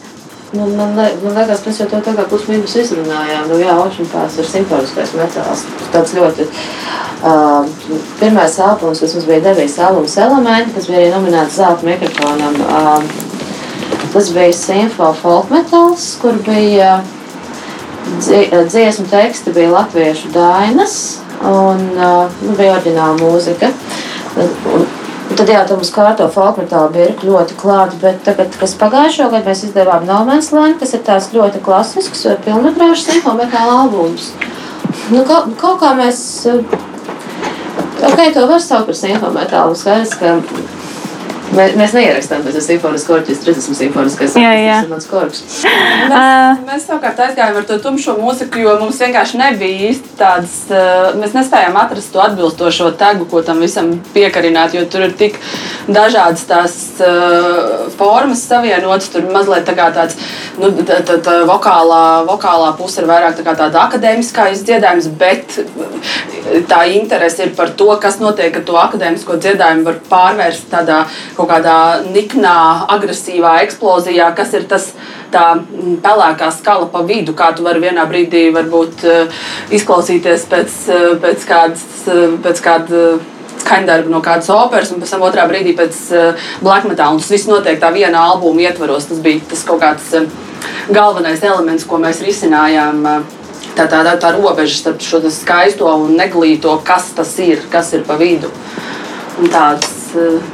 Man, 0.50 0.70
man, 0.75 0.94
man 0.99 1.35
liekas, 1.37 1.62
mēs 1.66 1.78
jau 1.78 1.87
to 1.90 2.00
tā 2.02 2.12
kā 2.14 2.25
pusmīnus 2.30 2.73
izrunājām. 2.80 3.44
Nu, 3.50 3.59
jā, 3.62 3.75
Oceanpārs 3.78 4.38
ir 4.42 4.49
simfoniskais 4.50 5.12
metāls. 5.18 5.62
Tāds 5.94 6.14
ļoti 6.16 6.47
uh, 6.47 7.68
pirmais 8.18 8.59
albums, 8.59 9.02
kas 9.02 9.14
mums 9.14 9.28
bija 9.30 9.44
devies 9.44 9.78
albums 9.78 10.16
elementi, 10.18 10.75
kas 10.75 10.90
bija 10.90 11.04
arī 11.04 11.12
nominēts 11.14 11.59
zelta 11.59 11.87
mikrofonam. 11.87 12.59
Uh, 12.66 14.11
tas 14.11 14.30
bija 14.35 14.59
simfo 14.59 15.12
folk 15.23 15.54
metāls, 15.54 16.12
kur 16.23 16.38
bija 16.47 16.99
dziesmu 18.18 19.06
teksti, 19.11 19.54
bija 19.54 19.75
latviešu 19.76 20.32
dainas 20.35 21.00
un 21.49 21.85
nu, 21.97 22.54
bija 22.59 22.78
oriģināla 22.78 23.20
mūzika. 23.20 23.73
Un, 24.40 24.88
Un 25.30 25.38
tad 25.38 25.47
jā, 25.47 25.61
tam 25.62 25.78
uz 25.78 25.92
kārto 25.94 26.25
folkmetāla 26.35 26.88
birka 26.90 27.23
ļoti 27.23 27.54
klāta, 27.61 27.94
bet 28.02 28.16
tagad, 28.26 28.50
kas 28.59 28.73
pagājušo 28.80 29.28
gadu 29.30 29.47
mēs 29.47 29.61
izdevām 29.68 30.02
No 30.09 30.25
Man's 30.26 30.49
Land, 30.50 30.80
kas 30.80 30.97
ir 30.97 31.04
tāds 31.06 31.28
ļoti 31.30 31.61
klasisks, 31.62 32.25
pilnmetrāžs 32.42 33.04
simfometāla 33.06 33.76
albums. 33.85 34.32
Nu, 35.12 35.23
kaut, 35.28 35.52
kaut 35.61 35.78
kā 35.85 35.92
mēs, 36.00 36.18
ok, 38.11 38.25
to 38.35 38.49
var 38.50 38.64
saukt 38.64 38.90
par 38.90 38.99
simfometālu, 38.99 39.78
skaidrs, 39.78 40.18
ka 40.18 40.35
Mēs, 41.50 41.73
mēs 41.75 41.95
neierakstām 41.97 42.45
orķestra, 43.11 43.54
tas 43.57 43.66
ir 43.66 43.75
simfoniskais 43.75 44.37
orķestris. 44.38 45.57
Mēs, 45.66 46.12
uh, 46.14 46.61
mēs 46.69 46.85
savukārt 46.87 47.23
aizgājām 47.25 47.59
ar 47.59 47.66
to 47.66 47.78
tumšo 47.83 48.14
mūziku, 48.21 48.61
jo 48.62 48.76
mums 48.78 49.00
vienkārši 49.02 49.40
nebija 49.40 49.88
īsti 49.90 50.14
tādas, 50.21 50.54
uh, 50.71 51.11
mēs 51.19 51.35
nespējām 51.35 51.78
atrast 51.80 52.12
to 52.14 52.23
atbilstošo 52.23 52.92
tegu, 53.00 53.26
ko 53.30 53.42
tam 53.47 53.62
visam 53.64 53.97
piekarināt, 54.14 54.76
jo 54.78 54.85
tur 54.90 55.09
ir 55.09 55.16
tik 55.19 55.40
dažādas 55.90 56.47
tās 56.47 56.76
uh, 57.02 57.90
formas 57.99 58.45
savienotas, 58.47 59.11
tur 59.11 59.26
mazliet 59.35 59.66
tā 59.66 59.75
kā 59.78 59.90
tāds, 59.97 60.21
nu, 60.61 60.71
tā, 60.87 61.00
tā, 61.07 61.19
tā 61.19 61.40
vokālā, 61.50 62.04
vokālā 62.30 62.71
puse 62.78 63.02
ir 63.02 63.11
vairāk 63.11 63.40
tā 63.40 63.47
kā 63.49 63.57
tāda 63.59 63.88
akadēmiskā 63.88 64.52
izdziedājums, 64.54 65.11
bet 65.19 65.59
tā 66.71 66.85
interese 66.95 67.47
ir 67.47 67.54
par 67.59 67.75
to, 67.78 67.90
kas 68.02 68.21
notiek 68.23 68.54
ar 68.57 68.64
to 68.66 68.78
akadēmisko 68.80 69.38
dziedājumu 69.42 69.87
var 69.88 70.00
pārvērst 70.11 70.71
tādā 70.71 71.02
kaut 71.40 71.50
kādā 71.50 71.78
niknā, 72.12 72.54
agresīvā 72.97 73.56
eksplozijā, 73.64 74.30
kas 74.37 74.54
ir 74.59 74.68
tas 74.70 74.90
tā 75.32 75.44
mm, 75.56 75.99
pelēkā 76.04 76.50
skala 76.54 76.88
pa 76.92 77.02
vidu, 77.06 77.35
kā 77.38 77.50
tu 77.56 77.66
vari 77.66 77.82
vienā 77.82 78.06
brīdī 78.11 78.49
varbūt 78.54 79.04
uh, 79.09 79.42
izklausīties 79.75 80.47
pēc, 80.50 80.80
uh, 80.92 81.12
pēc 81.23 81.47
kādas. 81.49 81.87
Uh, 82.06 82.38
pēc 82.44 82.64
kāda, 82.64 83.04
skaņdarbu 83.61 84.11
no 84.11 84.23
kādas 84.25 84.49
operas, 84.54 84.90
un 84.90 85.02
pēc 85.02 85.11
tam 85.12 85.25
otrā 85.26 85.44
brīdī 85.50 85.75
pēc 85.78 85.99
uh, 86.16 86.47
black 86.64 86.88
metal. 86.88 87.14
Un 87.14 87.20
tas 87.20 87.30
viss 87.30 87.49
notiek 87.50 87.80
tā 87.82 87.92
viena 87.94 88.23
albuma 88.30 88.64
ietvaros. 88.64 89.11
Tas 89.11 89.20
bija 89.23 89.42
tas 89.50 89.62
kaut 89.68 89.82
kāds 89.85 90.09
uh, 90.16 90.25
galvenais 90.90 91.44
elements, 91.44 91.85
ko 91.87 92.00
mēs 92.02 92.23
risinājām. 92.25 93.04
Uh, 93.04 93.37
tā, 93.76 93.87
tā, 93.87 94.02
tā, 94.06 94.16
tā 94.20 94.32
robeža 94.37 94.78
starp 94.80 95.04
šo 95.04 95.23
skaisto 95.32 95.90
un 95.92 96.16
neglīto, 96.18 96.75
kas 96.87 97.12
tas 97.16 97.37
ir, 97.42 97.62
kas 97.73 97.92
ir 97.97 98.06
pa 98.09 98.18
vidu. 98.20 98.50
Un 98.50 99.00
tāds, 99.49 99.90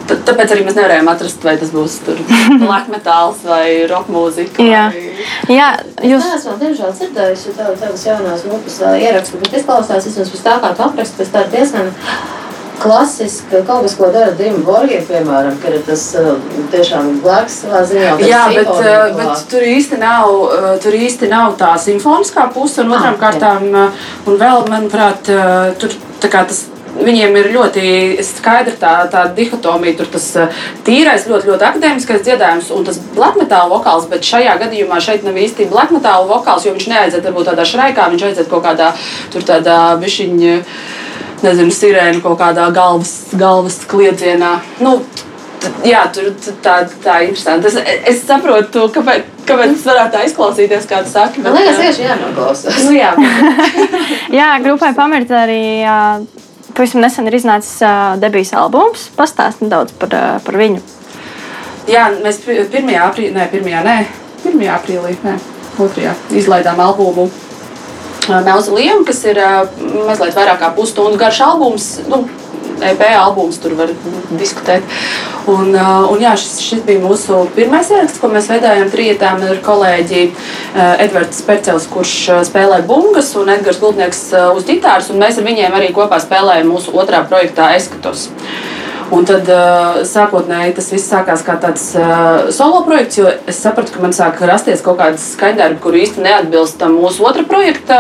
tā, 0.07 0.19
tāpēc 0.29 0.55
arī 0.55 0.65
mēs 0.67 0.79
nevarējām 0.79 1.11
atrast, 1.11 1.45
vai 1.47 1.57
tas 1.61 1.73
būs 1.75 1.99
black 2.63 2.91
metāls 2.93 3.43
vai 3.47 3.87
roka 3.91 4.13
mūzika. 4.15 4.63
Jā, 4.63 4.87
vai... 4.95 5.57
Jā 5.57 5.71
jūs... 6.05 6.23
es 6.23 6.33
neesmu 6.33 6.57
diemžēl 6.63 6.97
dzirdējusi 7.01 7.55
tev, 7.59 7.75
tavas 7.81 8.07
jaunās 8.07 8.47
grupas 8.47 8.81
ierakstu, 8.95 9.43
bet 9.43 9.61
izklausās 9.61 10.09
vismaz 10.09 10.33
pēc 10.33 10.49
tā 10.49 10.59
kā 10.63 10.75
tu 10.77 10.87
apraksti, 10.87 11.23
pēc 11.23 11.33
tā 11.35 11.47
diezgan 11.55 11.95
klasiski 12.77 13.63
kaut 13.67 13.87
kas, 13.87 13.95
ko 13.97 14.11
dara 14.13 14.35
Dima 14.37 14.61
Borgija, 14.67 15.01
piemēram, 15.09 15.57
ka 15.63 15.73
ir 15.73 15.83
tas 15.87 16.05
tiešām 16.73 17.21
blēks 17.25 17.61
savā 17.65 17.83
ziņā. 17.89 18.13
Jā, 18.27 18.43
bet, 18.53 18.71
bet 19.17 19.45
tur 19.51 19.65
īsti 19.65 20.01
nav, 20.03 20.37
tur 20.85 20.99
īsti 20.99 21.31
nav 21.33 21.57
tā 21.61 21.73
simfoniskā 21.81 22.49
puse, 22.55 22.83
un 22.85 22.93
otram 22.93 23.17
ah, 23.17 23.21
kārtām, 23.23 23.69
un 24.29 24.41
vēl, 24.41 24.67
manuprāt, 24.73 25.33
tur 25.81 25.97
tā 26.23 26.33
kā 26.33 26.45
tas 26.49 26.67
viņiem 26.97 27.37
ir 27.41 27.51
ļoti 27.55 27.85
skaidra 28.27 28.75
tā, 28.81 28.95
tā 29.13 29.25
dihotomija. 29.37 29.97
Tur 30.01 30.11
tas 30.17 30.27
tīrais, 30.87 31.27
ļoti, 31.29 31.51
ļoti 31.51 31.69
akadēmiskais 31.71 32.25
dziedājums 32.27 32.71
un 32.75 32.87
tas 32.89 33.01
black 33.17 33.39
metal 33.41 33.71
vokāls, 33.73 34.09
bet 34.11 34.27
šajā 34.27 34.57
gadījumā 34.65 35.01
šeit 35.03 35.27
nav 35.27 35.39
īsti 35.41 35.69
black 35.73 35.95
metal 35.95 36.29
vokāls, 36.31 36.67
jo 36.67 36.75
viņš 36.77 36.89
neaiziet 36.93 37.29
varbūt 37.29 37.51
tādā 37.53 37.67
šraikā, 37.69 38.09
viņš 38.13 38.27
aiziet 38.31 38.51
kaut 38.53 38.65
kādā 38.67 38.93
tur 39.35 39.47
tādā 39.47 39.79
bišķiņa 40.03 40.57
nezinu, 41.45 41.73
sirēnu 41.75 42.25
kaut 42.25 42.41
kādā 42.41 42.71
galvas, 42.75 43.17
galvas 43.37 43.83
kliedzienā. 43.91 44.59
Nu, 44.85 45.01
Jā, 45.87 46.05
tur 46.15 46.31
tā, 46.63 46.77
tā 47.03 47.21
ir 47.25 47.31
interesanti. 47.33 47.71
Es, 47.71 48.03
es 48.13 48.23
saprotu, 48.29 48.87
kāpēc, 48.95 49.27
kāpēc 49.49 49.73
tas 49.73 49.87
varētu 49.89 50.15
tā 50.15 50.25
izklausīties, 50.29 50.89
kā 50.91 51.03
tu 51.03 51.11
saki. 51.11 51.43
Bet, 51.43 51.51
Man 51.51 51.63
liekas, 51.63 51.81
tieši 51.83 52.07
jānoklausās. 52.07 52.81
Nu, 52.87 52.95
jā, 52.95 53.13
jā, 54.41 54.51
grupai 54.67 54.93
pamirta 54.99 55.43
arī. 55.47 55.63
Pavisam 56.77 57.01
nesen 57.01 57.29
ir 57.31 57.39
iznācis 57.39 57.79
uh, 57.81 58.15
debijas 58.21 58.53
albums. 58.53 59.09
Pastāst 59.17 59.63
nedaudz 59.65 59.95
par, 59.97 60.13
uh, 60.13 60.37
par 60.45 60.59
viņu. 60.61 60.83
Jā, 61.89 62.11
mēs 62.21 62.43
1. 62.45 62.93
aprīlī, 63.01 63.33
ne, 63.33 63.49
1. 63.49 63.75
Nē, 63.87 63.99
1. 64.45 64.65
aprīlī, 64.75 65.15
ne, 65.25 65.37
2. 65.79 66.15
izlaidām 66.37 66.81
albumu 66.83 67.31
Melziliem, 68.27 69.05
kas 69.07 69.21
ir 69.31 69.39
mazliet 69.79 70.35
vairāk 70.35 70.59
kā 70.59 70.73
pusstundu 70.75 71.19
garš 71.21 71.41
albums. 71.47 71.85
Nu, 72.11 72.25
EP 72.85 73.03
albums, 73.17 73.59
tur 73.63 73.77
var 73.79 73.93
diskutēt. 74.37 74.85
Un, 75.51 75.71
un 75.77 76.23
jā, 76.23 76.35
šis, 76.41 76.57
šis 76.65 76.85
bija 76.87 77.03
mūsu 77.05 77.45
pirmais 77.57 77.91
ieraksts, 77.93 78.21
ko 78.23 78.31
mēs 78.33 78.49
veidojam 78.51 78.91
trijotām 78.93 79.45
ar 79.47 79.61
kolēģi 79.65 80.23
Edvards 81.07 81.43
Percels, 81.47 81.89
kurš 81.93 82.15
spēlē 82.49 82.83
bungas, 82.89 83.33
un 83.39 83.53
Edgars 83.55 83.81
Gultnieks 83.83 84.25
uz 84.57 84.67
ģitāras, 84.69 85.13
un 85.13 85.23
mēs 85.23 85.39
ar 85.39 85.47
viņiem 85.47 85.79
arī 85.79 85.93
kopā 85.97 86.19
spēlējam 86.23 86.73
mūsu 86.75 86.97
otrā 86.99 87.23
projektā 87.29 87.73
Eskatos. 87.79 88.29
Un 89.15 89.23
tad 89.27 89.47
uh, 89.47 90.01
sākotnēji 90.07 90.73
tas 90.75 90.89
viss 90.91 91.11
sākās 91.13 91.45
kā 91.47 91.55
tāds 91.63 91.85
uh, 91.95 92.49
solo 92.55 92.81
projekts, 92.89 93.21
jo 93.21 93.29
es 93.47 93.61
sapratu, 93.63 93.93
ka 93.95 94.03
man 94.03 94.15
sāk 94.17 94.41
rasties 94.49 94.83
kaut 94.83 94.99
kādas 94.99 95.29
skaņdarbi, 95.37 95.79
kur 95.85 95.95
īsti 95.95 96.25
neatbilst 96.25 96.81
tam 96.81 96.97
mūsu 96.99 97.23
otra 97.29 97.45
projekta 97.47 97.99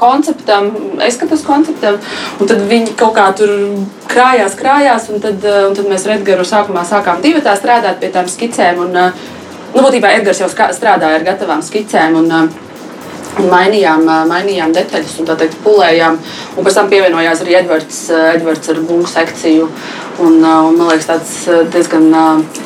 konceptam, 0.00 0.68
eskatas 1.06 1.46
konceptam. 1.46 1.96
Un 2.36 2.50
tad 2.50 2.60
viņi 2.68 2.92
kaut 3.00 3.16
kā 3.16 3.30
tur 3.38 3.54
krājās, 4.10 4.58
krājās, 4.60 5.08
un 5.14 5.24
tad, 5.24 5.40
uh, 5.48 5.62
un 5.70 5.78
tad 5.78 5.88
mēs 5.88 6.04
ar 6.04 6.18
Edgars 6.18 6.52
sākumā 6.52 6.84
sākām 6.88 7.24
divi 7.24 7.40
tā 7.44 7.56
strādāt 7.56 8.02
pie 8.02 8.12
tām 8.12 8.28
skicēm. 8.28 8.84
Un, 8.84 9.00
uh, 9.00 9.24
nu, 9.72 9.80
būtībā 9.80 10.12
Edgars 10.18 10.44
jau 10.44 10.52
strādāja 10.52 11.22
ar 11.22 11.24
gatavām 11.24 11.64
skicēm. 11.64 12.20
Un, 12.20 12.30
uh, 12.42 12.63
mainījām, 13.42 14.04
mainījām 14.30 14.72
detaļas, 14.74 15.18
un 15.20 15.28
tā 15.28 15.36
teikt, 15.40 15.58
pulējām. 15.64 16.18
Un 16.54 16.66
pēc 16.66 16.78
tam 16.78 16.90
pievienojās 16.92 17.42
arī 17.44 17.58
Edvards, 17.60 18.00
Edvards 18.34 18.72
ar 18.72 18.80
bungu 18.86 19.10
sekciju. 19.10 19.68
Un, 20.22 20.38
un, 20.38 20.76
man 20.78 20.92
liekas, 20.92 21.08
tas 21.08 21.32
diezgan 21.74 22.06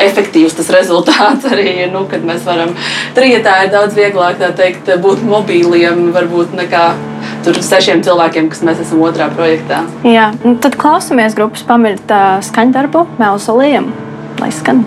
efektīvs 0.04 0.58
tas 0.58 0.68
rezultāts 0.76 1.48
arī, 1.48 1.70
nu, 1.92 2.04
kad 2.10 2.24
mēs 2.28 2.44
varam 2.48 2.74
trietā 3.16 3.62
ir 3.64 3.72
daudz 3.72 3.96
vieglāk 3.96 4.42
teikt, 4.58 4.92
būt 5.00 5.24
mobīliem, 5.24 6.10
varbūt 6.16 6.56
nekā 6.58 6.84
tur 7.46 7.60
sešiem 7.64 8.04
cilvēkiem, 8.04 8.50
kas 8.52 8.64
mēs 8.66 8.84
esam 8.84 9.02
otrā 9.06 9.30
projektā. 9.32 9.82
Jā, 10.06 10.30
tad 10.64 10.76
klausamies 10.80 11.36
grupas 11.38 11.64
pamirta 11.68 12.38
skaņdarbu 12.44 13.06
Melsoliem, 13.20 13.92
lai 14.42 14.52
skan. 14.54 14.84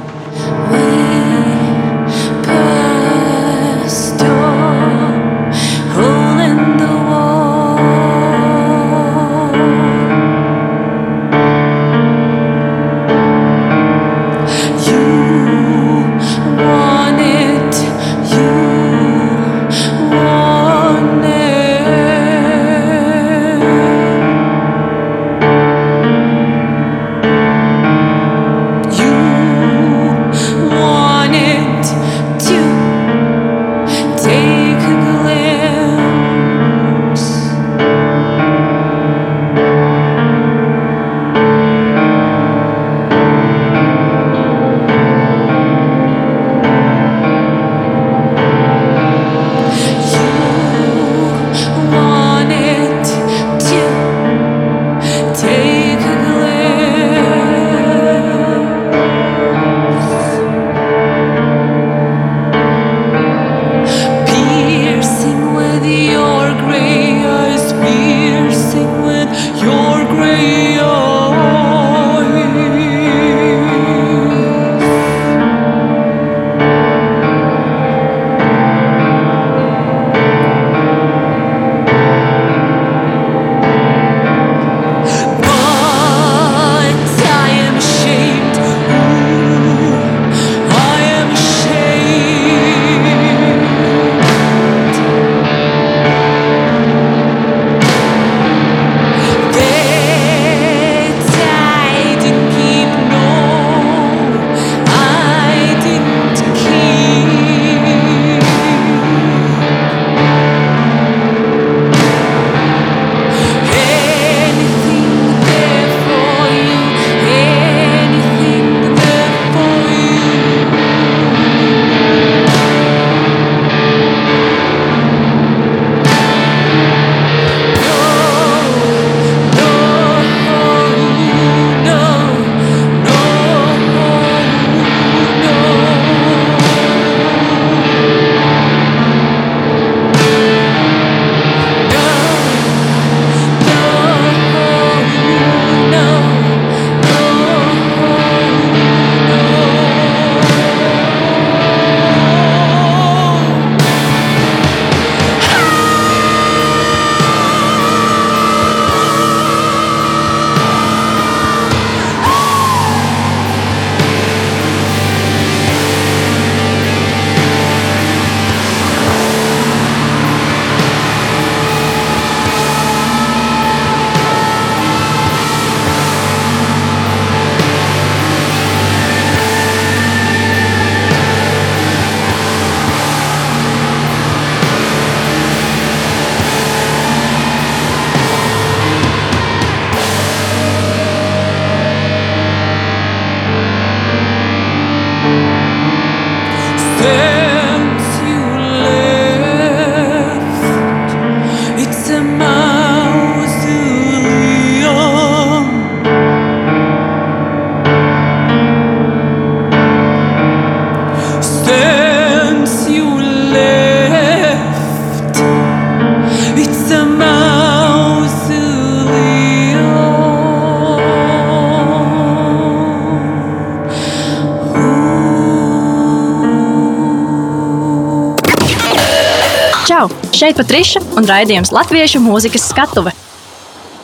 Čau! 230.01 230.09
Šeit 230.33 230.57
Patriša 230.57 230.97
un 231.13 231.27
raidījums 231.29 231.69
Latviešu 231.69 232.17
mūzikas 232.23 232.63
skatuve. 232.71 233.11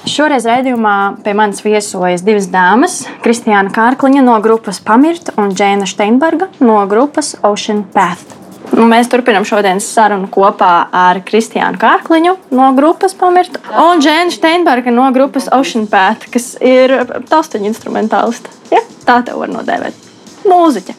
Šoreiz 0.06 0.46
raidījumā 0.46 1.24
pie 1.26 1.34
manis 1.34 1.64
viesojas 1.66 2.22
divas 2.22 2.46
dāmas- 2.54 3.00
Kristiāna 3.24 3.74
Kārkliņa 3.74 4.22
no 4.22 4.36
grupas 4.44 4.78
Pamirt 4.78 5.32
un 5.42 5.56
Džēna 5.58 5.88
Steinberga 5.90 6.52
no 6.60 6.84
grupas 6.86 7.34
Ocean 7.42 7.82
Path. 7.82 8.36
Nu, 8.78 8.86
mēs 8.86 9.10
turpinām 9.10 9.42
šodienas 9.42 9.88
sarunu 9.90 10.30
kopā 10.30 10.86
ar 10.94 11.22
Kristiānu 11.26 11.82
Kārkliņu 11.82 12.36
no 12.52 12.68
grupas 12.78 13.18
Pamirt 13.18 13.58
un 13.74 13.98
Džēnu 13.98 14.36
Steinberga 14.38 14.94
no 14.94 15.10
grupas 15.12 15.50
Ocean 15.52 15.88
Path, 15.88 16.30
kas 16.30 16.60
ir 16.62 16.94
taustaņa 17.26 17.74
instrumentāliste. 17.74 18.54
Ja? 18.70 18.86
Tā 19.04 19.24
te 19.26 19.34
var 19.34 19.50
nodēvēt. 19.50 19.98
Mūziķa. 20.46 20.94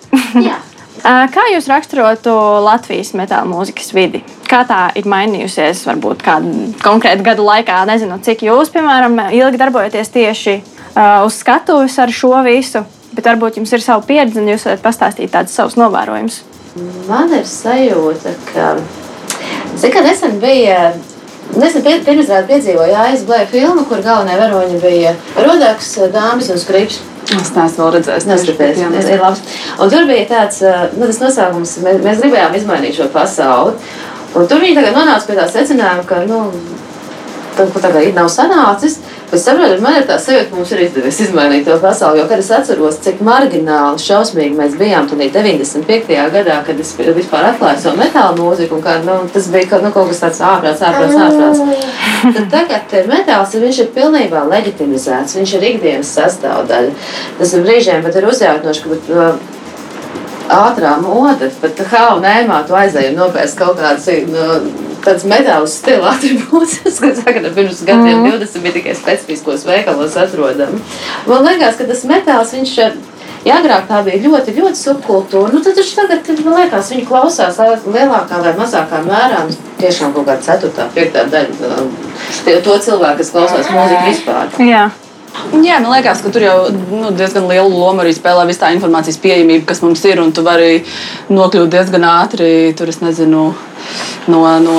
Kā 1.02 1.44
jūs 1.52 1.68
raksturotu 1.70 2.32
Latvijas 2.64 3.12
metāla 3.16 3.46
mūzikas 3.48 3.92
vidi? 3.94 4.22
Kā 4.48 4.64
tā 4.68 4.88
ir 4.98 5.06
mainījusies, 5.08 5.84
varbūt 5.88 6.22
kādu 6.24 6.68
konkrētu 6.82 7.24
gadu 7.26 7.46
laikā? 7.46 7.80
Nezinu, 7.88 8.18
cik 8.24 8.46
jūs, 8.48 8.72
piemēram, 8.74 9.18
ilgi 9.36 9.60
darbojaties 9.60 10.12
tieši 10.14 10.54
uh, 10.58 11.26
uz 11.26 11.38
skatuves 11.38 11.98
ar 12.02 12.12
šo 12.12 12.34
visu, 12.46 12.82
bet 13.14 13.28
varbūt 13.28 13.60
jums 13.60 13.74
ir 13.76 13.84
sava 13.84 14.04
pieredze 14.08 14.40
un 14.42 14.50
jūs 14.50 14.66
varat 14.68 14.84
pastāstīt 14.84 15.32
tādus 15.34 15.54
savus 15.58 15.78
novērojumus. 15.80 16.42
Man 17.08 17.32
ir 17.34 17.46
sajūta, 17.48 18.34
ka, 18.52 18.72
zin, 19.76 19.94
ka 19.94 20.04
nesen 20.06 20.40
bija. 20.42 20.90
Nesen 21.58 21.80
pirmizrādē 21.80 22.44
piedzīvoju 22.50 22.96
ASV 23.00 23.30
filmu, 23.48 23.86
kur 23.88 24.02
galvenā 24.04 24.34
varoņa 24.36 24.82
bija 24.82 25.14
Rodaks, 25.40 25.94
Dāmas 26.12 26.50
un 26.52 26.60
Skrips. 26.60 26.98
Es 27.36 27.50
neesmu 27.52 27.84
vēl 27.84 27.94
redzējis, 27.98 28.26
neskaties. 28.28 28.78
Tas 28.94 29.08
ir 29.12 29.20
labs. 29.20 29.42
Un 29.76 29.90
tur 29.92 30.06
bija 30.08 30.24
tāds, 30.30 30.62
nu, 30.96 31.04
tas 31.04 31.20
nosaukums, 31.20 31.74
mēs, 31.84 32.00
mēs 32.04 32.22
gribējām 32.22 32.56
izmainīt 32.56 32.96
šo 32.96 33.08
pasauli. 33.12 33.74
Un 34.38 34.48
tur 34.48 34.62
viņi 34.64 34.86
nonāca 34.94 35.28
pie 35.28 35.36
tā 35.36 35.44
secinājuma, 35.52 36.06
ka, 36.08 36.22
nu, 36.28 36.46
ko 37.58 37.82
tagad 37.82 38.08
nav 38.16 38.30
sanācis, 38.32 38.98
Bet 39.28 39.42
saprotiet, 39.42 39.82
man 39.84 39.98
ir 39.98 40.06
tā 40.08 40.16
sajūta, 40.16 40.46
ka 40.48 40.56
mums 40.56 40.70
ir 40.72 40.80
izdevies 40.86 41.18
izmainīt 41.20 41.66
to 41.68 41.74
pasauli. 41.82 42.22
Jo, 42.22 42.28
kad 42.30 42.40
es 42.40 42.48
atceros, 42.54 42.96
cik 43.04 43.18
margināli, 43.26 44.00
šausmīgi 44.00 44.56
mēs 44.56 44.78
bijām 44.80 45.08
tur 45.10 45.20
95. 45.20 46.16
gadā, 46.32 46.62
kad 46.64 46.80
es 46.80 46.94
vispār 46.96 47.50
atklāju 47.50 47.82
savu 47.82 48.00
metāla 48.00 48.32
mūziku, 48.38 48.78
un 48.78 48.86
kā, 48.86 48.96
nu, 49.04 49.18
tas 49.34 49.50
bija 49.52 49.68
kaut, 49.74 49.84
nu, 49.84 49.92
kaut 49.92 50.08
kas 50.08 50.22
tāds 50.24 50.40
ārprāts, 50.48 50.80
ārprāts, 50.88 51.20
ārprāts. 51.26 51.92
Tad 52.38 52.48
tagad 52.56 53.12
metāls 53.12 53.52
viņš 53.60 53.82
ir 53.84 53.92
pilnībā 53.98 54.46
leģitimizēts, 54.48 55.36
viņš 55.42 55.54
ir 55.58 55.70
ikdienas 55.74 56.16
sastāvdaļa. 56.16 56.96
Tas 57.38 57.52
ir 57.52 57.68
brīžiem 57.68 58.02
pat 58.08 58.16
ir 58.16 58.32
uzjautinoši, 58.32 58.84
ka 58.86 58.94
bet, 58.96 59.12
uh, 59.12 59.56
ātrā 60.48 60.96
mode, 61.04 61.52
bet 61.60 61.84
kā 61.90 62.08
un 62.16 62.24
ēmā 62.26 62.62
tu 62.66 62.76
aizēji 62.80 63.12
un 63.12 63.20
nopērci 63.26 63.60
kaut 63.60 63.76
kādas. 63.76 64.08
Nu, 64.32 64.87
tāds 65.04 65.26
metāla 65.28 65.68
stila 65.70 66.14
attribūts, 66.14 66.80
kas 66.84 67.00
tagad 67.22 67.48
pirms 67.56 67.84
gadiem 67.86 68.24
mm. 68.24 68.32
20 68.38 68.64
bija 68.64 68.76
tikai 68.78 68.96
specifiskos 68.98 69.66
veikalos 69.68 70.16
atrodami. 70.20 70.80
Man 71.28 71.46
liekas, 71.46 71.78
ka 71.78 71.88
tas 71.88 72.04
metāls, 72.08 72.54
viņš, 72.56 72.74
ja 73.46 73.58
agrāk 73.60 73.88
tā 73.90 74.02
bija 74.06 74.22
ļoti, 74.26 74.54
ļoti 74.58 74.82
subkultūra, 74.82 75.52
nu 75.54 75.64
tad 75.64 75.80
viņš 75.80 75.92
tagad, 75.98 76.30
man 76.46 76.60
liekas, 76.62 76.92
viņi 76.94 77.08
klausās 77.08 77.60
lielākā 77.86 78.44
vai 78.44 78.54
mazākā 78.60 79.02
mērā, 79.08 79.44
tiešām 79.82 80.14
kaut 80.16 80.30
kāda 80.30 80.48
ceturtā, 80.50 80.88
piektā 80.94 81.26
daļa 81.32 82.62
to 82.64 82.80
cilvēku, 82.88 83.20
kas 83.22 83.34
klausās 83.34 83.74
mūziku 83.74 84.08
vispār. 84.08 84.58
Jā. 84.68 84.88
Jā, 85.64 85.78
man 85.80 85.92
liekas, 85.92 86.20
ka 86.24 86.30
tur 86.32 86.42
jau 86.42 86.56
nu, 86.72 87.10
diezgan 87.16 87.46
lielu 87.50 87.70
lomu 87.70 88.02
arī 88.02 88.14
spēlē 88.16 88.46
visa 88.48 88.66
tā 88.66 88.72
informācijas 88.74 89.20
pieejamība, 89.22 89.66
kas 89.68 89.82
mums 89.84 90.02
ir. 90.08 90.20
Tu 90.34 90.44
vari 90.44 90.82
nokļūt 91.32 91.70
diezgan 91.72 92.04
ātri, 92.08 92.50
tur 92.78 92.90
nezinu, 93.04 93.44
no, 94.32 94.42
no 94.64 94.76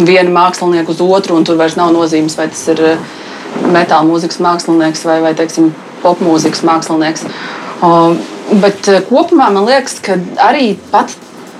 viena 0.00 0.30
mākslinieka 0.32 0.92
uz 0.92 1.02
otru, 1.04 1.36
un 1.38 1.46
tur 1.46 1.58
vairs 1.60 1.76
nav 1.78 1.92
nozīmes, 1.94 2.36
vai 2.38 2.48
tas 2.52 2.62
ir 2.72 2.84
eh, 2.92 3.10
metāla 3.72 4.06
mūzikas 4.08 4.40
mākslinieks 4.42 5.04
vai, 5.08 5.18
vai 5.24 5.34
teiksim, 5.38 5.72
popmūzikas 6.02 6.64
mākslinieks. 6.66 7.26
O, 7.82 7.92
bet 8.62 8.88
eh, 8.90 9.02
kopumā 9.08 9.50
man 9.54 9.68
liekas, 9.68 9.98
ka 10.04 10.18
arī 10.48 10.72
pat, 10.92 11.14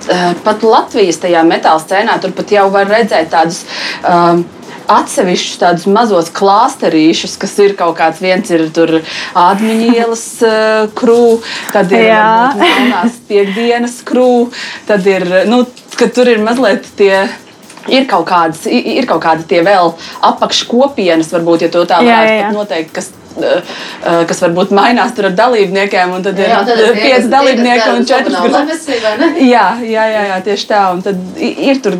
eh, 0.07 0.31
pat 0.45 0.65
Latvijas 0.67 1.21
tajā 1.23 1.45
metāla 1.47 1.83
scēnā 1.83 2.19
tur 2.23 2.35
pat 2.37 2.53
jau 2.55 2.67
var 2.73 2.89
redzēt 2.91 3.31
tādus. 3.33 3.63
Um, 4.03 4.45
atsevišķus 4.91 5.61
tādus 5.61 5.87
mazos 5.91 6.31
klāsterīšus, 6.35 7.37
kas 7.41 7.55
ir 7.63 7.77
kaut 7.79 7.97
kāds 7.99 8.21
viens 8.23 8.49
ir 8.53 8.67
tur 8.75 8.99
atmiņas 9.39 10.25
uh, 10.47 10.89
krū, 10.99 11.39
tad 11.75 11.93
ir 11.95 12.11
monētas 12.59 13.21
piekdienas 13.29 14.01
krū, 14.07 14.49
tad 14.89 15.07
ir, 15.09 15.27
nu, 15.49 15.63
ka 15.99 16.09
tur 16.13 16.31
ir 16.33 16.43
mazliet 16.43 16.89
tie. 16.99 17.25
Ir 17.91 18.05
kaut, 18.07 18.23
kādas, 18.29 18.61
ir 18.71 19.03
kaut 19.03 19.19
kādi 19.25 19.43
tie 19.43 19.57
vēl 19.59 19.89
apakškopienas, 20.23 21.33
varbūt, 21.35 21.65
ja 21.65 21.71
to 21.73 21.81
tā 21.83 21.97
varētu 21.99 22.53
noteikt, 22.55 22.93
kas 22.95 23.09
Eh, 23.13 23.19
eh, 23.19 23.19
kas 23.19 23.22
varbūt 24.43 24.73
mainās 24.75 25.13
ar 25.19 25.29
dalībniekiem. 25.37 26.15
Tad 26.25 26.39
jā, 26.39 26.59
ir, 26.73 26.81
ir 26.83 26.97
pieci 26.99 27.31
dalībnieki 27.31 27.87
un 27.93 28.07
četras 28.07 28.45
grupas. 28.45 28.87
Jā, 29.43 29.65
jā, 29.81 30.05
jā, 30.13 30.23
jā, 30.29 30.39
tieši 30.45 30.67
tā. 30.69 30.81
Un 30.93 31.01
tad 31.05 31.39
ir 31.39 31.81
tur 31.83 31.97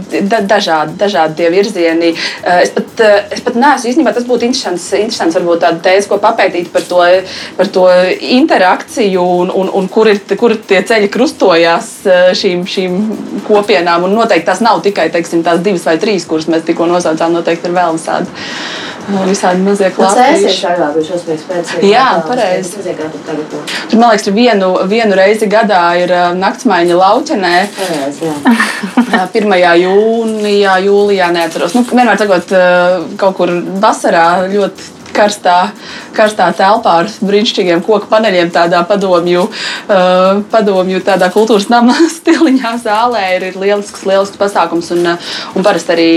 dažādi, 0.49 0.97
dažādi 0.99 1.39
tie 1.39 1.51
virzieni. 1.53 2.13
Eh, 2.13 2.61
es 2.65 2.73
pat, 2.75 3.03
es 3.33 3.43
pat 3.45 3.57
neesmu 3.59 3.91
īstenībā 3.91 4.13
tas 4.15 4.27
būtu 4.27 4.47
interesants, 4.49 4.89
interesants 4.97 5.37
varbūt 5.39 5.63
tāda 5.65 5.83
tēze, 5.87 6.09
ko 6.11 6.19
papētīt 6.23 6.71
par 6.73 6.85
to, 6.89 7.01
par 7.57 7.71
to 7.73 7.87
interakciju 8.37 9.25
un, 9.43 9.53
un, 9.63 9.71
un 9.81 9.89
kur, 9.91 10.09
ir, 10.11 10.21
kur 10.39 10.55
tie 10.69 10.83
ceļi 10.87 11.11
krustojās 11.13 11.91
šīm, 12.39 12.65
šīm 12.69 12.99
kopienām. 13.47 14.07
Un 14.07 14.17
noteikti 14.17 14.49
tas 14.51 14.63
nav 14.63 14.83
tikai 14.85 15.09
teiksim, 15.13 15.43
tās 15.45 15.61
divas 15.65 15.85
vai 15.89 15.97
trīs, 16.01 16.27
kuras 16.29 16.49
mēs 16.51 16.65
tikko 16.67 16.87
nosaucām. 16.89 17.33
Noteikti 17.33 17.69
ir 17.69 17.75
vēl 17.75 17.97
visādi, 17.97 18.29
visādi 19.29 19.65
mazie 19.65 19.89
klāstīši 19.95 21.22
šausmīgs 21.23 21.45
pēc 21.47 21.71
Jā, 21.87 22.07
pareizi. 22.27 22.81
Tur, 22.83 23.99
man 23.99 24.11
liekas, 24.11 24.25
tur 24.25 24.35
vienu, 24.35 24.71
vienu 24.89 25.17
reizi 25.17 25.47
gadā 25.51 25.83
ir 25.99 26.13
naktsmaiņa 26.37 26.97
lauķenē. 26.99 27.53
Pareizi, 27.77 28.33
1. 29.43 29.55
jūnijā, 29.83 30.79
jūlijā 30.87 31.29
neatceros. 31.35 31.77
Nu, 31.77 31.85
vienmēr 31.87 32.19
uh, 32.27 33.07
kaut 33.19 33.39
kur 33.39 33.53
vasarā 33.81 34.27
ļoti 34.51 34.91
karstā, 35.13 35.57
karstā 36.17 36.47
telpā 36.57 36.95
ar 37.03 37.09
brīnišķīgiem 37.21 37.83
koku 37.85 38.09
paneļiem, 38.09 38.49
tādā 38.53 38.81
padomju, 38.89 39.45
uh, 39.45 40.41
padomju 40.53 41.03
tādā 41.05 41.29
kultūras 41.33 41.69
nama 41.71 41.95
stiliņā 42.17 42.77
zālē 42.83 43.27
ir, 43.37 43.51
ir 43.51 43.59
lielisks, 43.61 44.07
lielisks 44.09 44.41
pasākums. 44.41 44.89
Un, 44.95 45.13
un 45.53 45.65
parasti 45.65 45.95
arī 45.95 46.11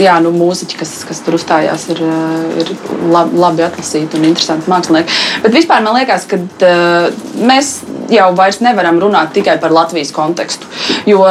jā, 0.00 0.14
nu, 0.24 0.32
mūziķi, 0.34 0.78
kas, 0.80 0.92
kas 1.08 1.20
tur 1.24 1.36
uzstājās, 1.38 1.86
ir, 1.94 2.00
eh, 2.04 2.62
ir 2.62 2.72
labi, 3.12 3.38
labi 3.40 3.66
atlasīti 3.66 4.18
un 4.18 4.28
interesanti 4.30 4.70
mākslinieki. 4.70 5.20
Bet 5.44 5.56
vispār 5.56 5.84
man 5.84 5.98
liekas, 5.98 6.26
ka 6.30 6.38
uh, 6.38 7.10
mēs 7.44 7.76
jau 8.12 8.30
vairs 8.38 8.60
nevaram 8.64 8.98
runāt 9.02 9.34
tikai 9.36 9.58
par 9.62 9.74
Latvijas 9.74 10.12
kontekstu. 10.14 10.66
Jo 11.08 11.22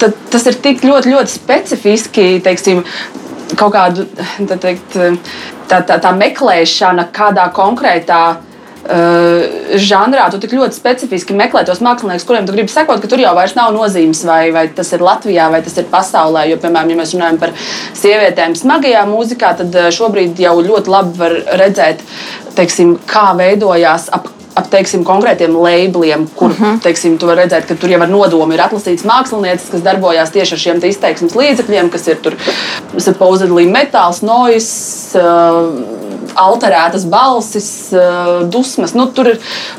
tad, 0.00 0.16
tas 0.30 0.46
ir 0.50 0.58
tik 0.64 0.84
ļoti, 0.86 1.12
ļoti 1.14 1.34
specifiski, 1.34 2.26
teiksim, 2.44 2.82
kaut 3.58 3.74
kādu 3.74 4.06
teikt, 4.62 4.96
tā, 5.70 5.80
tā, 5.86 6.00
tā 6.00 6.12
meklēšana 6.16 7.08
kādā 7.14 7.46
konkrētā 7.54 8.22
uh, 8.84 9.78
žanrā, 9.80 10.26
tu 10.32 10.40
tik 10.42 10.54
ļoti 10.56 10.76
specifiski 10.76 11.36
meklē 11.36 11.64
tos 11.66 11.82
māksliniekus, 11.84 12.26
kuriem 12.28 12.46
tu 12.48 12.54
gribi 12.56 12.72
sekot, 12.72 13.00
ka 13.02 13.10
tur 13.10 13.22
jau 13.22 13.34
vairs 13.36 13.56
nav 13.58 13.72
nozīmes, 13.76 14.24
vai, 14.28 14.42
vai 14.54 14.66
tas 14.76 14.92
ir 14.96 15.04
Latvijā, 15.04 15.48
vai 15.52 15.62
tas 15.64 15.76
ir 15.80 15.88
pasaulē. 15.92 16.46
Jo, 16.50 16.60
piemēram, 16.62 16.94
ja 16.94 17.00
mēs 17.00 17.16
runājam 17.16 17.40
par 17.42 17.56
sievietēm 18.00 18.56
smagajā 18.58 19.04
mūzikā, 19.10 19.56
tad 19.62 19.80
uh, 19.80 19.90
šobrīd 19.94 20.40
jau 20.44 20.56
ļoti 20.64 20.94
labi 20.94 21.18
var 21.20 21.36
redzēt, 21.64 22.04
teiksim, 22.54 22.96
kā 23.10 23.32
veidojās 23.38 24.10
ap 24.14 24.30
ap 24.54 24.68
teiksim, 24.70 25.02
konkrētiem 25.06 25.54
labeliem, 25.58 26.28
kur 26.36 26.50
uh 26.50 26.58
mhm. 26.58 26.64
-huh. 26.64 26.82
teiksim, 26.82 27.18
tu 27.18 27.26
vari 27.26 27.42
redzēt, 27.42 27.66
ka 27.66 27.74
tur 27.74 27.90
jau 27.90 28.00
ar 28.02 28.08
nodomu 28.08 28.54
ir 28.54 28.62
atlasīts 28.62 29.06
mākslinieces, 29.06 29.70
kas 29.70 29.82
darbojās 29.82 30.30
tieši 30.30 30.54
ar 30.54 30.60
šiem 30.64 30.82
izteiksmes 30.90 31.34
līdzekļiem, 31.34 31.90
kas 31.90 32.08
ir 32.08 32.20
tur 32.22 32.36
supposedly 32.98 33.66
metāls, 33.66 34.22
noise. 34.22 35.18
Alterētas 36.34 37.06
balsis, 37.10 37.92
eh, 37.92 38.44
dusmas. 38.50 38.94
Nu, 38.94 39.06
tur 39.14 39.34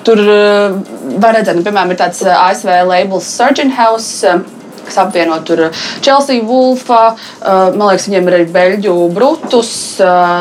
tur 0.08 0.20
eh, 0.20 0.76
var 1.20 1.36
redzēt, 1.36 1.58
nu, 1.58 1.64
piemēram, 1.66 1.92
ir 1.92 2.00
tāds 2.00 2.22
eh, 2.26 2.36
ASV 2.36 2.72
labels 2.88 3.32
Surgeon 3.38 3.74
House 3.76 4.38
kas 4.86 5.00
apvieno 5.02 5.40
tur 5.42 5.64
Chelsea 6.06 6.44
Wolfa, 6.46 7.16
man 7.42 7.88
liekas, 7.88 8.04
viņiem 8.06 8.28
ir 8.30 8.36
arī 8.38 8.46
Beļģu 8.54 8.94
Brutus, 9.16 9.72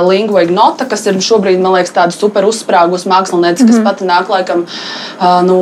Lingua 0.05 0.43
Ignota, 0.45 0.85
kas 0.85 1.07
ir 1.09 1.17
šobrīd, 1.17 1.63
man 1.65 1.79
liekas, 1.79 1.95
tāda 1.97 2.13
super 2.13 2.45
uzsprāgus 2.45 3.07
mākslinieca, 3.09 3.65
kas 3.65 3.79
mm 3.79 3.81
-hmm. 3.81 3.89
pat 3.89 4.05
nāk 4.05 4.29
laikam 4.29 4.67
no 5.49 5.61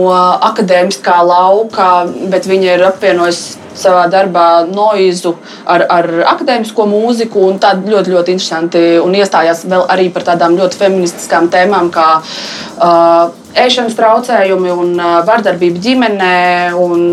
akadēmiskā 0.50 1.14
lauka, 1.22 2.08
bet 2.34 2.50
viņa 2.50 2.74
ir 2.74 2.84
apvienojusi 2.88 3.61
savā 3.78 4.06
darbā 4.12 4.46
noizu 4.68 5.34
ar, 5.66 5.86
ar 5.88 6.10
akadēmisko 6.34 6.86
mūziku. 6.88 7.46
Tā 7.62 7.74
ļoti, 7.80 8.14
ļoti 8.14 8.36
interesanti 8.36 8.82
un 9.02 9.16
iestājās 9.18 9.64
vēl 9.68 9.86
arī 9.92 10.08
par 10.14 10.26
tādām 10.32 10.56
ļoti 10.58 10.80
feministiskām 10.80 11.50
tēmām, 11.52 11.90
kā 11.94 12.08
uh, 12.22 13.32
ēšanas 13.58 13.98
traucējumi 13.98 14.72
un 14.72 14.96
uh, 14.98 15.18
vardarbība 15.28 15.82
ģimenē. 15.82 16.38
Un, 16.78 17.04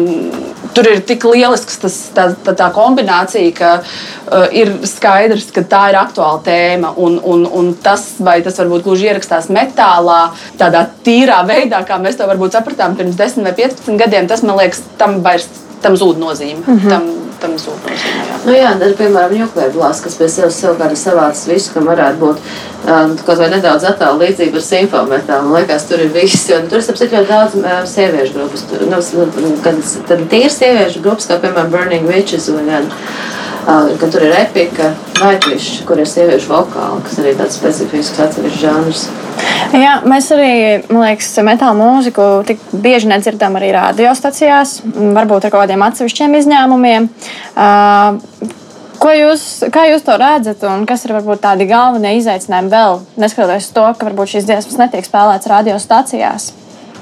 tur 0.75 0.87
ir 0.87 1.01
tik 1.07 1.25
lielisks 1.27 1.79
tas, 1.81 1.95
tā, 2.15 2.29
tā, 2.45 2.53
tā 2.57 2.69
kombinācija, 2.75 3.53
ka 3.57 3.71
uh, 3.79 4.45
ir 4.55 4.71
skaidrs, 4.87 5.49
ka 5.55 5.63
tā 5.67 5.85
ir 5.91 5.99
aktuāla 5.99 6.41
tēma. 6.45 6.93
Un, 7.01 7.17
un, 7.23 7.45
un 7.59 7.71
tas, 7.83 8.05
vai 8.23 8.39
tas 8.45 8.59
varbūt 8.61 8.85
gluži 8.85 9.09
ierakstās 9.09 9.49
metālā, 9.53 10.21
tādā 10.59 10.85
tīrā 11.05 11.41
veidā, 11.49 11.81
kā 11.87 11.99
mēs 12.01 12.19
to 12.19 12.29
varbūt 12.29 12.57
sapratām 12.57 12.97
pirms 12.99 13.17
10 13.19 13.49
vai 13.49 13.55
15 13.57 13.99
gadiem, 13.99 14.29
tas 14.29 14.45
man 14.45 14.59
liekas, 14.61 14.83
tam 15.01 15.19
vairs 15.25 15.49
tam 15.81 15.97
zūd 15.99 16.19
nozīme. 16.21 16.61
Mm 16.65 16.77
-hmm. 16.77 16.89
tam, 16.89 17.07
tam 17.39 17.51
zūd 17.57 17.85
nozīme. 17.85 18.25
Jā, 18.29 18.39
nu 18.45 18.55
jā 18.57 18.71
tad, 18.79 18.95
piemēram, 18.97 19.37
Juklēblās, 19.41 20.01
kas 20.03 20.17
pie 20.19 20.29
sevis 20.29 20.59
savukārt 20.61 20.95
ir 20.95 21.01
savāds 21.01 21.47
visu, 21.47 21.73
kam 21.73 21.87
varētu 21.91 22.19
būt 22.19 22.37
um, 22.37 23.17
kaut 23.25 23.37
vai 23.37 23.49
nedaudz 23.49 23.83
attālu 23.83 24.23
līdzība 24.23 24.61
ar 24.61 24.65
simfometālu. 24.67 25.49
Man 25.49 25.61
liekas, 25.61 25.87
tur 25.89 25.99
ir 25.99 26.13
viss, 26.13 26.49
jo 26.49 26.61
nu, 26.61 26.69
tur 26.69 26.79
ir 26.79 27.17
ļoti 27.17 27.27
daudz 27.27 27.55
um, 27.55 27.65
sieviešu 27.95 28.33
grupas. 28.33 28.65
Tur, 28.69 28.85
nu, 28.91 29.55
gan, 29.63 29.83
tad 30.07 30.25
tīri 30.29 30.49
sieviešu 30.49 31.01
grupas, 31.01 31.27
kā 31.27 31.39
piemēram 31.39 31.71
Burning 31.71 32.07
Witches 32.07 32.49
vai 32.49 32.65
gan. 32.65 32.91
Uh, 33.67 33.89
ka 33.99 34.07
tur 34.07 34.23
ir 34.23 34.35
epika, 34.39 34.93
Nightwish, 35.19 35.81
kur 35.87 35.99
ir 35.99 36.07
sieviešu 36.07 36.47
vokāli, 36.51 37.01
kas 37.05 37.17
arī 37.19 37.33
tāds 37.37 37.57
specifisks 37.59 38.21
atsevišķs 38.23 38.61
žanrs. 38.61 39.01
Jā, 39.75 39.97
mēs 40.07 40.29
arī, 40.35 40.53
man 40.87 41.03
liekas, 41.03 41.33
metāla 41.45 41.75
mūziku 41.77 42.29
tik 42.47 42.63
bieži 42.71 43.11
nedzirdam 43.11 43.57
arī 43.59 43.73
radiostacijās, 43.75 44.79
varbūt 44.87 45.49
ar 45.49 45.53
kaut 45.53 45.65
kādiem 45.65 45.83
atsevišķiem 45.89 46.39
izņēmumiem. 46.39 47.11
Uh, 47.53 48.55
Ko 48.99 49.13
jūs, 49.15 49.43
kā 49.71 49.85
jūs 49.87 50.03
to 50.03 50.15
redzat, 50.19 50.63
un 50.67 50.81
kas 50.87 51.05
ir 51.07 51.13
varbūt 51.15 51.39
tādi 51.45 51.69
galvenie 51.69 52.17
izaicinājumi 52.17 52.71
vēl, 52.73 52.97
neskatoties 53.23 53.69
to, 53.71 53.85
ka 53.95 54.09
varbūt 54.09 54.33
šīs 54.33 54.47
dziesmas 54.49 54.79
netiek 54.81 55.07
spēlētas 55.07 55.47
radiostacijās? 55.47 56.49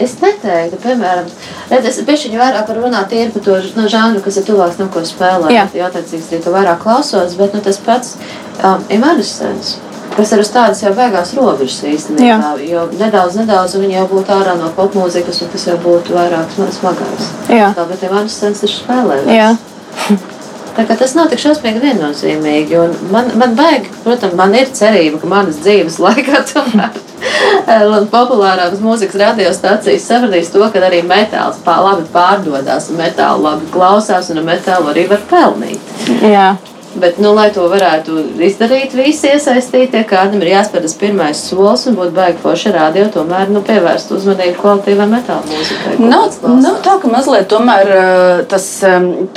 Es 0.04 0.14
neteiktu, 0.22 0.78
piemēram, 0.84 1.26
redz, 1.72 1.88
es 1.90 2.00
biju 2.06 2.38
vairāk 2.38 2.68
par 2.70 2.78
runāt 2.78 3.10
tieši 3.10 3.34
par 3.34 3.46
to 3.48 3.58
no 3.80 3.88
žanru, 3.90 4.22
kas 4.22 4.38
ir 4.38 4.46
tuvāks 4.46 4.78
tam, 4.78 4.92
ko 4.94 5.02
spēlē. 5.02 5.50
Jā, 5.54 5.66
attiecīgs 5.88 6.30
arī 6.30 6.44
to 6.46 6.54
vairāk 6.54 6.84
klausos, 6.84 7.34
bet 7.40 7.58
nu, 7.58 7.64
tas 7.66 7.82
pats 7.82 8.16
um, 8.62 8.86
Evanescence 8.94 9.82
kas 10.18 10.32
ir 10.34 10.42
uz 10.42 10.50
tādas 10.50 10.80
jau 10.82 10.94
beigās 10.98 11.34
robežas 11.38 11.84
īstenībā. 11.86 12.56
Jo 12.66 12.88
nedaudz, 12.98 13.38
nedaudz 13.38 13.76
viņi 13.78 14.00
jau 14.00 14.08
būtu 14.16 14.34
ārā 14.34 14.56
no 14.58 14.72
popmūzikas, 14.78 15.44
un 15.46 15.52
tas 15.54 15.68
jau 15.70 15.76
būtu 15.84 16.16
vairāk 16.18 16.56
smagāks. 16.58 17.30
Jā, 17.54 17.70
tā 17.78 17.86
bet 17.90 18.08
Ivāns 18.08 18.40
Sens 18.42 18.64
taču 18.64 18.80
spēlē. 18.80 19.22
Jā. 19.30 19.52
Tas 20.78 21.16
nav 21.18 21.32
tik 21.32 21.42
šausmīgi 21.42 21.82
viennozīmīgi. 21.82 22.80
Man, 23.14 23.32
man 23.40 23.56
vajag, 23.58 23.88
protams, 24.04 24.38
man 24.38 24.54
ir 24.58 24.70
cerība, 24.78 25.22
ka 25.24 25.30
manas 25.32 25.58
dzīves 25.64 25.98
laikā 26.06 26.44
tomēr 26.52 27.04
populārās 28.12 28.78
mūzikas 28.82 29.18
radiostacijas 29.22 30.06
sapratīs 30.08 30.52
to, 30.54 30.62
ka 30.72 30.82
arī 30.86 31.02
metāls 31.08 31.58
pār, 31.66 31.82
labi 31.84 32.08
pārdodas, 32.14 32.92
metālu 32.94 33.48
labi 33.48 33.70
klausās, 33.74 34.30
un 34.32 34.44
metālu 34.46 34.94
arī 34.94 35.08
var 35.10 35.24
pelnīt. 35.32 35.94
Jā. 36.22 36.56
Bet, 36.98 37.20
nu, 37.22 37.30
lai 37.38 37.50
to 37.54 37.68
varētu 37.70 38.16
izdarīt, 38.42 38.96
visi 38.98 39.30
iesaistītie, 39.30 40.00
kādam 40.10 40.42
ir 40.42 40.50
jāspēr 40.56 40.82
tas 40.82 40.96
pirmais 40.98 41.42
solis 41.50 41.84
un 41.90 41.98
būt 42.00 42.14
baigi 42.16 42.40
forši 42.42 42.72
radio, 42.74 43.06
tomēr 43.14 43.52
nu, 43.54 43.62
pievērst 43.66 44.14
uzmanību 44.16 44.58
kvalitīvai 44.58 45.06
metāla 45.12 45.46
mūzikai. 45.46 45.94
Nav, 46.02 46.34
nav 46.64 46.80
tā, 46.86 46.96
ka 47.04 47.12
mazliet 47.12 47.46
tomēr 47.52 47.92
eh, 47.94 48.42
tas, 48.50 48.66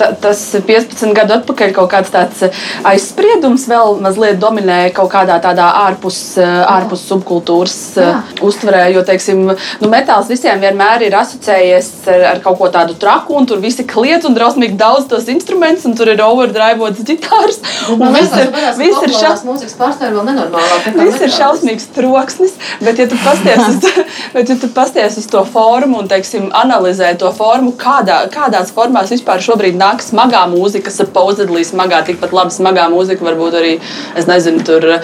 ta, 0.00 0.08
tas 0.22 0.40
15 0.56 1.12
gadu 1.16 1.36
atpakaļ 1.36 1.74
kaut 1.76 1.90
kāds 1.92 2.14
tāds 2.14 2.46
eh, 2.46 2.62
aizspriedums 2.88 3.66
vēl 3.68 4.00
mazliet 4.06 4.40
dominēja 4.40 4.94
kaut 4.96 5.12
kādā 5.12 5.36
tādā 5.44 5.68
ārpus, 5.82 6.22
eh, 6.40 6.56
ārpus 6.64 7.04
subkultūras 7.10 7.76
Jā. 8.00 8.14
uztverē, 8.46 8.86
jo, 8.94 9.04
teiksim, 9.04 9.44
nu, 9.52 9.92
metāls 9.92 10.32
visiem 10.32 10.64
vienmēr 10.64 11.04
ir 11.10 11.18
asociējies 11.20 11.92
ar, 12.08 12.26
ar 12.32 12.42
kaut 12.46 12.56
ko 12.62 12.72
tādu 12.72 12.96
traku, 13.00 13.36
un 13.36 13.48
tur 13.50 13.60
visi 13.60 13.84
kliedz 13.84 14.24
un 14.28 14.38
drausmīgi 14.38 14.80
daudz 14.80 15.10
tos 15.12 15.28
instrumentus, 15.32 15.84
un 15.90 15.98
tur 15.98 16.08
ir 16.14 16.24
overdrivots 16.24 17.04
ģitārs 17.04 17.49
pāris. 17.58 18.20
Viss 18.20 18.36
ir, 18.38 18.50
viss 18.78 19.02
ir, 19.06 19.14
šaus... 19.16 19.42
mūzikas 19.46 19.76
pārstāvja 19.78 20.14
vēl 20.14 20.26
nenormālāk. 20.28 20.88
Viss 21.00 21.24
ir 21.24 21.32
šausmīgs 21.34 21.88
troksnis, 21.96 22.54
bet 22.84 23.00
ja 23.00 23.08
tu 23.10 23.18
pasties 23.24 23.62
uz, 23.64 23.88
bet, 24.34 24.52
ja 24.52 24.56
tu 24.60 24.70
pasties 24.74 25.18
uz 25.20 25.26
to 25.30 25.42
formu 25.48 26.02
un, 26.02 26.10
teiksim, 26.10 26.50
analizē 26.56 27.12
to 27.20 27.32
formu, 27.36 27.72
kādā, 27.80 28.20
kādās 28.32 28.72
formās 28.76 29.12
vispār 29.14 29.42
šobrīd 29.44 29.78
nāk 29.80 30.04
smagā 30.04 30.44
mūzika, 30.52 30.92
supposedly 30.94 31.64
smagā, 31.66 32.02
tikpat 32.06 32.34
labi 32.36 32.54
smagā 32.54 32.86
mūzika, 32.92 33.26
varbūt 33.26 33.58
arī, 33.60 33.74
es 34.18 34.28
nezinu, 34.30 34.64
tur 34.66 34.86
uh, 34.94 35.00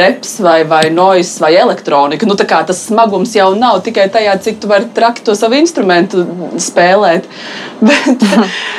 reps 0.00 0.38
vai, 0.44 0.62
vai 0.68 0.84
noise 0.94 1.38
vai 1.42 1.54
elektronika. 1.58 2.28
Nu, 2.28 2.36
tas 2.38 2.84
smagums 2.88 3.34
jau 3.36 3.52
nav 3.58 3.82
tikai 3.86 4.08
tajā, 4.12 4.36
cik 4.42 4.60
tu 4.62 4.70
vari 4.70 4.88
traki 4.94 5.24
to 5.26 5.36
savu 5.38 5.58
instrumentu 5.60 6.24
spēlēt, 6.60 7.28
bet, 7.88 8.28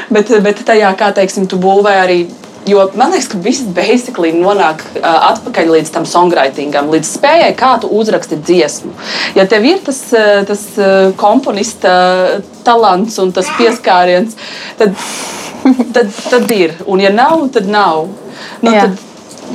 bet, 0.09 0.35
bet 0.45 0.63
tajā, 0.67 0.91
kā, 0.99 1.13
teiksim, 1.15 1.47
tu 1.49 1.59
būvē 1.61 1.95
arī 2.03 2.21
Jo 2.69 2.85
man 2.99 3.13
liekas, 3.13 3.29
ka 3.31 3.39
viss 3.41 3.65
basically 3.75 4.31
nonāk 4.35 4.83
uh, 4.99 5.07
atpakaļ 5.31 5.73
līdz 5.73 5.91
tam 5.95 6.05
songwritingam, 6.09 6.91
līdz 6.93 7.11
spējai, 7.17 7.51
kā 7.57 7.73
tu 7.81 7.89
uzraksti 7.97 8.39
dziesmu. 8.45 8.93
Ja 9.37 9.47
tev 9.49 9.65
ir 9.65 9.81
tas, 9.85 10.01
uh, 10.13 10.41
tas 10.47 10.65
uh, 10.77 11.09
komponista 11.19 11.91
talants 12.67 13.17
un 13.21 13.33
tas 13.35 13.49
pieskāriens, 13.57 14.35
tad, 14.79 14.97
tad, 15.95 16.11
tad 16.29 16.51
ir. 16.53 16.75
Un 16.85 17.01
ja 17.01 17.13
nav, 17.13 17.47
tad 17.55 17.69
nav. 17.71 18.09
Nu, 18.61 18.75
jā. 18.75 18.85
tad, 18.85 18.99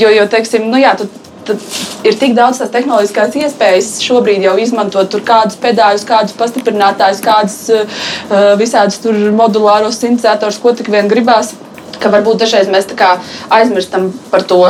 jo, 0.00 0.10
jo, 0.10 0.24
teiksim, 0.32 0.66
nu, 0.72 0.80
jā, 0.82 0.96
tu, 0.98 1.06
tad 1.44 1.60
ir 2.08 2.16
tik 2.20 2.34
daudz 2.36 2.62
tās 2.62 2.72
tehnoloģiskās 2.72 3.36
iespējas 3.42 3.90
šobrīd 4.04 4.46
jau 4.46 4.56
izmantot 4.60 5.18
kādus 5.28 5.60
pedāļus, 5.60 6.06
kādus 6.08 6.36
pastiprinātājus, 6.40 7.22
kādus 7.24 7.60
uh, 7.74 8.00
visādus 8.60 9.04
modulāros 9.36 10.00
sintetizētors, 10.00 10.60
ko 10.62 10.74
tik 10.76 10.90
vien 10.94 11.10
gribās 11.10 11.54
ka 12.02 12.12
varbūt 12.14 12.44
dažreiz 12.44 12.70
mēs 12.72 12.88
aizmirstam 13.50 14.12
par 14.30 14.42
to 14.42 14.62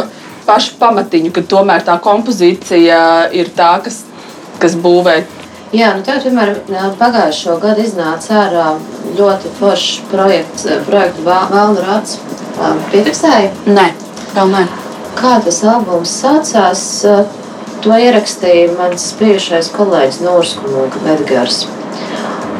pašu 0.46 0.76
pamatiņu, 0.80 1.32
ka 1.32 1.44
tomēr 1.48 1.84
tā 1.86 1.96
kompozīcija 2.02 3.30
ir 3.32 3.50
tā, 3.56 3.78
kas, 3.84 4.02
kas 4.60 4.76
būvē. 4.76 5.22
Jā, 5.74 5.90
nu 5.96 6.04
tev, 6.06 6.20
piemēram, 6.22 6.92
pagājušo 7.00 7.56
gadu 7.62 7.82
iznāca 7.82 8.36
ārā 8.44 8.66
ļoti 9.18 9.50
foršs 9.58 10.04
projekts, 10.12 10.68
projektu 10.86 11.24
Vēlnu 11.26 11.82
rāds. 11.82 12.20
Piefiksēji? 12.92 13.50
Nē, 13.66 13.88
vēl 14.36 14.52
nē. 14.52 14.62
Kā 15.18 15.40
tas 15.42 15.58
albums 15.66 16.12
saucās? 16.20 16.84
To 17.84 17.96
ierakstīja 18.00 18.70
mans 18.78 19.08
bijušais 19.18 19.72
kolēģis 19.74 20.20
Nūrs 20.24 20.54
Edgars. 21.16 21.64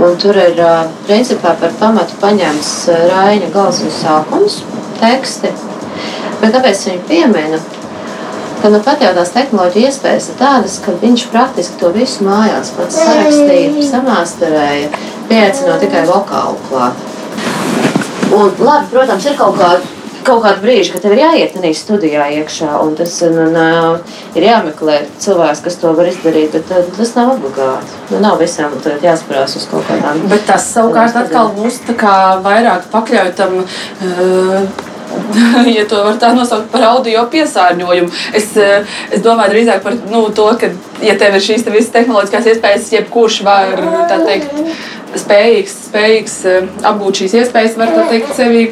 Un 0.02 0.16
tur 0.18 0.34
ir 0.34 0.58
principā 1.06 1.52
par 1.60 1.70
pamatu 1.78 2.16
paņemts 2.18 2.72
Raina 3.12 3.46
gals 3.54 3.78
un 3.84 3.92
sākums 3.94 4.58
teksti. 4.98 5.52
Bet 6.40 6.50
kāpēc 6.56 6.82
viņu 6.88 7.04
piemina? 7.08 7.60
Ka 8.62 8.70
nu 8.72 8.80
pat 8.82 9.02
jau 9.04 9.12
tās 9.14 9.30
tehnoloģija 9.34 9.90
iespējas 9.92 10.30
ir 10.32 10.38
tādas, 10.40 10.78
ka 10.82 10.96
viņš 11.02 11.26
praktiski 11.30 11.78
to 11.78 11.92
visu 11.94 12.24
mājās 12.26 12.72
pats 12.74 12.96
sarakstīja, 12.96 13.86
samāsterēja, 13.90 14.88
pieaicinot 15.28 15.84
tikai 15.84 16.06
vokālu 16.08 16.56
klāt. 16.70 17.04
Un, 18.34 18.50
labi, 18.58 18.88
protams, 18.90 19.28
ir 19.28 19.36
kaut 19.38 19.60
kāda 19.60 20.03
kaut 20.24 20.44
kādu 20.44 20.64
brīdi, 20.64 20.90
kad 20.92 21.04
tev 21.04 21.14
ir 21.16 21.22
jāiet 21.24 21.56
tādā 21.56 21.72
studijā 21.76 22.28
iekšā, 22.38 22.70
un 22.84 22.94
tas 22.98 23.16
un, 23.26 23.38
un, 23.44 23.58
ir 24.36 24.48
jāmeklē 24.48 25.00
cilvēks, 25.22 25.64
kas 25.66 25.78
to 25.82 25.92
var 25.96 26.08
izdarīt. 26.10 26.54
Bet 26.54 26.72
uh, 26.72 26.88
tas 26.96 27.14
nav 27.18 27.34
obligāti. 27.36 28.00
Nu, 28.12 28.22
nav 28.24 28.40
visām 28.42 28.74
jāspērās 29.04 29.58
uz 29.60 29.68
kaut 29.70 29.86
kādām. 29.90 30.24
Bet 30.32 30.46
tas 30.48 30.66
savukārt 30.72 31.16
atkal 31.24 31.54
mūs 31.58 31.82
vairāk 32.44 32.90
pakļauj 32.94 33.36
tam. 33.38 33.62
Uh, 34.00 34.90
ja 35.76 35.84
to 35.88 36.00
var 36.04 36.16
tā 36.20 36.32
nosaukt 36.34 36.70
par 36.72 36.86
audio 36.88 37.24
piesārņojumu. 37.30 38.10
Es, 38.36 38.50
es 38.56 39.22
domāju 39.24 39.54
drīzāk 39.54 39.84
par 39.84 39.98
nu, 40.10 40.24
to, 40.34 40.48
ka, 40.60 40.70
ja 41.04 41.16
tev 41.20 41.36
ir 41.38 41.44
šīs 41.44 41.66
te 41.66 41.74
visas 41.74 41.92
tehnoloģiskās 41.94 42.50
iespējas, 42.54 42.90
jebkurš 42.96 43.40
var 43.46 43.76
teikt, 44.10 44.56
spējīgs, 45.24 45.76
spējīgs 45.90 46.38
apgūt 46.90 47.22
šīs 47.22 47.38
iespējas, 47.42 47.78
var 47.78 47.94
teikt, 48.10 48.34
sevi 48.36 48.66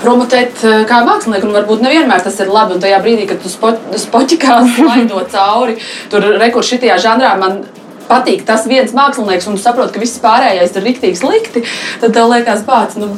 promotēt 0.00 0.64
eh, 0.64 0.80
kā 0.88 1.02
mākslinieku. 1.06 1.50
Un 1.50 1.58
varbūt 1.60 1.84
nevienmēr 1.84 2.24
tas 2.24 2.40
ir 2.42 2.52
labi. 2.52 2.76
Un 2.76 2.82
tajā 2.84 3.02
brīdī, 3.04 3.28
kad 3.30 3.42
tu 3.42 3.52
spo, 3.52 3.74
spoķikā 4.06 4.58
slaidot 4.76 5.30
cauri, 5.34 5.78
tur 6.12 6.26
rekurš 6.42 6.76
šitajā 6.76 6.98
žanrā 7.06 7.36
man 7.40 7.62
patīk 8.08 8.46
tas 8.48 8.66
viens 8.68 8.92
mākslinieks, 8.96 9.46
un 9.48 9.56
tu 9.56 9.62
saproti, 9.62 9.94
ka 9.94 10.02
viss 10.02 10.20
pārējais 10.22 10.74
ir 10.76 10.86
rīktīgi 10.88 11.20
slikti, 11.20 11.64
tad 12.02 12.14
tev 12.16 12.32
liekas, 12.32 12.64
pats, 12.66 12.98
nu, 13.00 13.08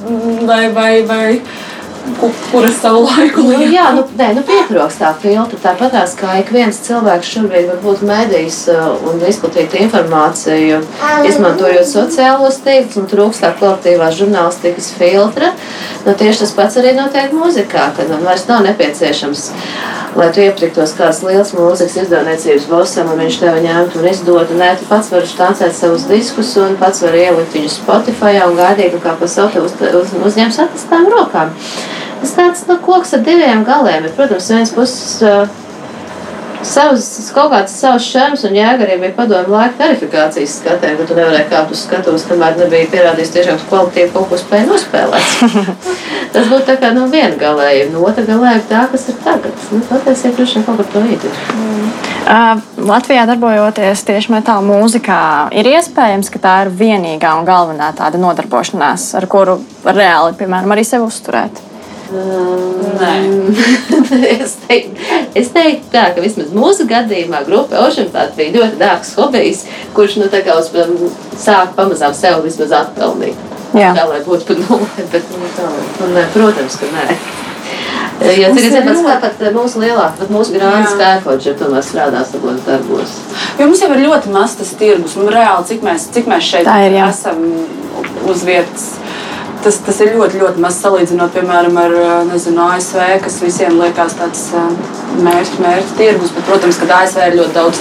vai, 0.46 0.68
vai, 0.76 0.92
vai 1.08 1.26
kuras 2.50 2.76
savu 2.80 3.04
laiku 3.04 3.42
nu, 3.46 3.58
jā, 3.72 3.86
nu, 3.96 4.04
nē, 4.18 4.28
nu 4.36 4.44
pietrūkst 4.46 5.00
tā 5.02 5.10
filtra. 5.22 5.58
Tāpat 5.62 6.16
kā 6.18 6.36
ik 6.40 6.52
viens 6.54 6.78
cilvēks 6.86 7.32
šobrīd 7.36 7.70
var 7.72 7.80
būt 7.84 8.04
medijs 8.08 8.60
uh, 8.72 8.92
un 9.08 9.22
izplatīt 9.24 9.74
informāciju, 9.84 10.82
izmantojot 11.28 11.88
sociālos 11.88 12.60
tīklus 12.64 13.00
un 13.00 13.10
trūkst 13.10 13.44
tā 13.44 13.54
kvalitīvās 13.58 14.20
žurnālistikas 14.20 14.92
filtra. 14.98 15.54
Nu, 16.04 16.12
tieši 16.12 16.44
tas 16.44 16.54
pats 16.56 16.80
arī 16.80 16.94
notiek 16.98 17.32
mūzikā, 17.34 17.90
kad 17.96 18.12
man 18.12 18.24
vairs 18.28 18.48
nav 18.50 18.64
nepieciešams 18.68 19.48
lai 20.14 20.28
tu 20.30 20.42
iepirktos 20.44 20.94
kāds 20.98 21.22
liels 21.26 21.50
mūzikas 21.56 21.96
izdevniecības 22.04 22.68
bosam, 22.70 23.10
un 23.10 23.18
viņš 23.24 23.38
tev 23.42 23.58
ņemtu 23.64 24.00
un 24.00 24.08
izdotu. 24.10 24.58
Nē, 24.58 24.70
tu 24.78 24.86
pats 24.90 25.10
vari 25.10 25.26
štancēt 25.30 25.74
savus 25.74 26.06
diskus, 26.10 26.52
un 26.62 26.78
pats 26.78 27.02
vari 27.02 27.24
ielikt 27.26 27.56
viņus 27.56 27.80
Spotify 27.80 28.38
un 28.46 28.54
gaidīt, 28.58 28.94
kā 29.02 29.16
pa 29.18 29.30
savu 29.30 29.64
uz, 29.66 29.74
uz, 29.74 30.14
uzņems 30.30 30.60
atstām 30.68 31.10
rokām. 31.10 31.50
Tas 32.22 32.38
tāds 32.38 32.64
nu, 32.70 32.78
koks 32.84 33.14
ar 33.16 33.26
diviem 33.26 33.66
galiem. 33.66 34.08
Ir, 34.08 34.16
protams, 34.16 34.50
viens 34.54 34.74
puses. 34.74 35.20
Uh, 35.22 35.62
savas, 36.64 37.06
kaut 37.34 37.52
kāds 37.52 37.74
savs 37.76 38.06
šarms 38.08 38.44
un 38.48 38.56
jēga 38.56 38.86
arī 38.86 38.96
bija 39.02 39.14
padomu 39.16 39.54
laika 39.54 39.76
tarifikācijas 39.82 40.58
skatē, 40.60 40.94
ka 40.98 41.06
tu 41.08 41.16
nevarēji 41.18 41.48
kāpt 41.50 41.74
uz 41.74 41.82
skatuves, 41.84 42.24
kamēr 42.28 42.56
nebija 42.58 42.88
pierādījis 42.92 43.32
tiešām 43.34 43.60
kvalitīvi 43.68 44.12
kaut 44.14 44.30
ko 44.30 44.38
spēju 44.40 44.70
nospēlēt. 44.70 45.58
Tas 46.34 46.48
būtu 46.50 46.64
tā 46.70 46.78
kā 46.80 46.90
no 46.96 47.06
viena 47.12 47.36
galējuma, 47.40 47.92
no 47.94 48.06
otra 48.08 48.24
galējuma 48.28 48.64
tā, 48.70 48.86
kas 48.92 49.06
ir 49.12 49.20
tagad. 49.24 49.66
Nu, 49.72 49.82
patiesībā 49.90 50.34
droši 50.38 50.58
vien 50.58 50.66
kaut 50.66 50.80
kur 50.80 50.90
to 50.94 51.04
īti. 51.14 51.34
Mm. 51.54 51.92
Uh, 52.24 52.64
Latvijā 52.88 53.26
darbojoties 53.28 54.06
tieši 54.08 54.32
metāla 54.32 54.64
mūzikā, 54.64 55.20
ir 55.60 55.68
iespējams, 55.74 56.32
ka 56.32 56.40
tā 56.40 56.56
ir 56.64 56.72
vienīgā 56.72 57.34
un 57.36 57.44
galvenā 57.48 57.92
tāda 57.98 58.20
nodarbošanās, 58.22 59.10
ar 59.20 59.28
kuru 59.30 59.58
reāli, 59.84 60.32
piemēram, 60.40 60.72
arī 60.72 60.86
sevi 60.88 61.04
uzturēt. 61.04 61.60
es, 64.44 64.52
teiktu, 64.66 65.00
es 65.34 65.48
teiktu, 65.54 65.86
tā, 65.92 66.04
ka 66.14 66.20
vismaz 66.24 66.50
mūsu 66.54 66.82
gadījumā 66.90 67.40
grupa 67.46 67.74
Oceanpāta 67.86 68.36
bija 68.36 68.54
ļoti 68.58 68.76
dārgs 68.80 69.14
hobijs, 69.18 69.60
kurš 69.96 70.12
nu, 70.20 70.26
uz, 70.28 70.66
um, 70.84 70.92
sāk 71.40 71.68
pamazām 71.78 72.12
sev 72.16 72.34
vismaz 72.44 72.70
atpelnīt. 72.82 73.36
Jā. 73.74 73.90
Tā 73.96 74.02
lai 74.06 74.20
būtu 74.26 74.42
pa 74.50 74.54
nulli, 74.60 75.04
bet 75.10 75.24
nu, 75.34 75.46
tā, 75.56 75.64
un, 76.04 76.10
protams, 76.36 76.74
ka 76.78 76.86
nē. 76.92 77.04
Ja 78.38 78.48
tas 78.54 78.62
ir 78.62 78.70
tāds 78.86 79.02
kā 79.02 79.14
pat 79.24 79.40
mūsu 79.56 79.76
lielākais, 79.82 80.18
pat 80.20 80.28
mūsu 80.30 80.50
grāmatas 80.54 80.94
kaifoģis, 81.00 81.46
ja 81.48 81.54
tomēr 81.58 81.82
strādā 81.82 82.20
savos 82.28 82.60
darbos. 82.66 83.10
Jo 83.58 83.66
mums 83.66 83.82
jau 83.82 83.90
ir 83.96 84.04
ļoti 84.04 84.26
maz 84.34 84.52
tas 84.60 84.70
tirgus, 84.78 85.16
un 85.18 85.24
reāli, 85.34 85.66
cik 85.72 85.80
mēs, 85.86 86.02
cik 86.14 86.24
mēs 86.30 86.44
šeit 86.52 86.66
ir, 86.70 86.94
esam 87.08 87.38
uz 88.30 88.40
vietas 88.46 88.84
tas, 89.64 89.78
tas 89.86 90.00
ir 90.04 90.14
ļoti, 90.14 90.40
ļoti 90.42 90.62
maz 90.62 90.80
salīdzinot, 90.82 91.32
piemēram, 91.34 91.78
ar 91.80 91.94
nezinu, 92.28 92.64
ASV, 92.74 93.00
kas 93.24 93.38
visiem 93.42 93.78
liekas 93.80 94.18
tāds 94.18 94.48
mērķis, 95.24 95.60
mērķis 95.64 95.96
tirgus. 95.98 96.34
Bet, 96.34 96.46
protams, 96.48 96.80
ka 96.80 96.90
ASV 97.00 97.22
ir 97.28 97.38
ļoti 97.40 97.56
daudz 97.56 97.80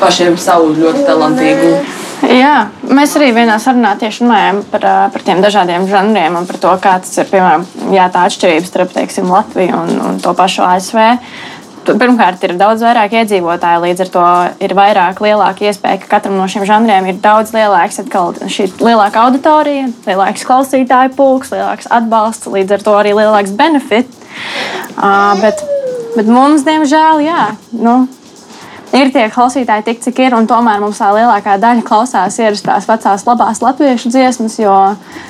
pašiem 0.00 0.36
savu 0.40 0.74
ļoti 0.76 1.06
talantīgu. 1.06 1.70
Jā, 2.26 2.70
mēs 2.96 3.12
arī 3.18 3.28
vienā 3.36 3.58
sarunā 3.60 3.92
tieši 4.00 4.24
runājām 4.24 4.62
par, 4.70 4.86
par 5.12 5.24
tiem 5.24 5.42
dažādiem 5.44 5.84
žanriem 5.90 6.38
un 6.38 6.46
par 6.48 6.58
to, 6.62 6.72
kāda 6.82 7.10
ir 7.12 7.28
piemēram, 7.28 7.66
jā, 7.92 8.06
tā 8.12 8.24
atšķirība 8.26 8.70
starp 8.70 8.94
teiksim, 8.96 9.28
Latviju 9.30 9.76
un, 9.82 9.92
un 10.08 10.18
to 10.24 10.32
pašu 10.36 10.64
ASV 10.64 11.02
pirmkārt, 11.94 12.42
ir 12.42 12.56
daudz 12.58 12.82
vairāk 12.82 13.14
iedzīvotāju, 13.20 13.82
līdz 13.84 14.02
ar 14.04 14.10
to 14.16 14.24
ir 14.66 14.74
vairāk, 14.76 15.22
lielāka 15.22 15.68
iespēja, 15.68 16.00
ka 16.02 16.10
katram 16.16 16.36
no 16.40 16.48
šiem 16.50 16.66
žanriem 16.68 17.06
ir 17.12 17.20
daudz 17.22 17.54
lielāks, 17.54 18.00
atkal, 18.02 18.34
šī 18.50 18.68
lielāka 18.82 19.22
auditorija, 19.26 19.86
lielāks 20.08 20.46
klausītāju 20.48 21.14
pulks, 21.18 21.54
lielāks 21.54 21.90
atbalsts, 21.94 22.50
līdz 22.50 22.78
ar 22.78 22.86
to 22.88 22.98
arī 22.98 23.14
lielāks 23.16 23.54
benefits. 23.56 24.22
Uh, 24.96 25.32
bet, 25.40 25.62
bet 26.16 26.26
mums, 26.26 26.66
diemžēl, 26.66 27.22
jā. 27.28 27.42
Nu, 27.76 28.02
ir 28.94 29.10
tie 29.14 29.24
klausītāji 29.32 29.84
tik, 29.86 30.00
cik 30.04 30.20
ir, 30.22 30.34
un 30.36 30.46
tomēr 30.48 30.80
mums 30.82 31.00
tā 31.00 31.08
lielākā 31.14 31.56
daļa 31.62 31.84
klausās 31.86 32.38
ierastās 32.42 32.86
vecās 32.88 33.24
labās 33.26 33.62
latviešu 33.64 34.12
dziesmas, 34.14 34.58
jo 34.60 34.74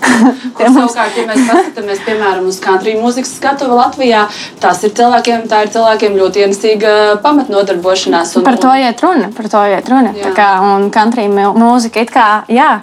mums... 0.61 0.77
savukārt, 0.77 1.17
ja 1.17 1.27
mēs 1.31 1.45
paskatāmies, 1.49 2.03
piemēram, 2.07 2.49
uz 2.51 2.59
country 2.63 2.97
mūzikas 3.01 3.37
skatuvi 3.39 3.79
Latvijā, 3.79 4.25
tās 4.63 4.83
ir 4.87 4.95
cilvēkiem, 4.99 5.47
tā 5.51 5.63
ir 5.65 5.73
cilvēkiem 5.77 6.19
ļoti 6.21 6.45
ienesīga 6.45 6.97
pamatnodarbošanās. 7.25 8.37
Un, 8.41 8.47
par 8.47 8.61
to 8.63 8.75
iet 8.81 9.05
runa, 9.05 9.31
par 9.37 9.51
to 9.53 9.63
iet 9.73 9.93
runa. 9.93 10.13
Jā. 10.17 10.29
Tā 10.29 10.35
kā, 10.37 10.51
un 10.75 10.91
country 10.95 11.29
mūzika 11.31 12.05
it 12.05 12.13
kā, 12.15 12.29
jā, 12.53 12.77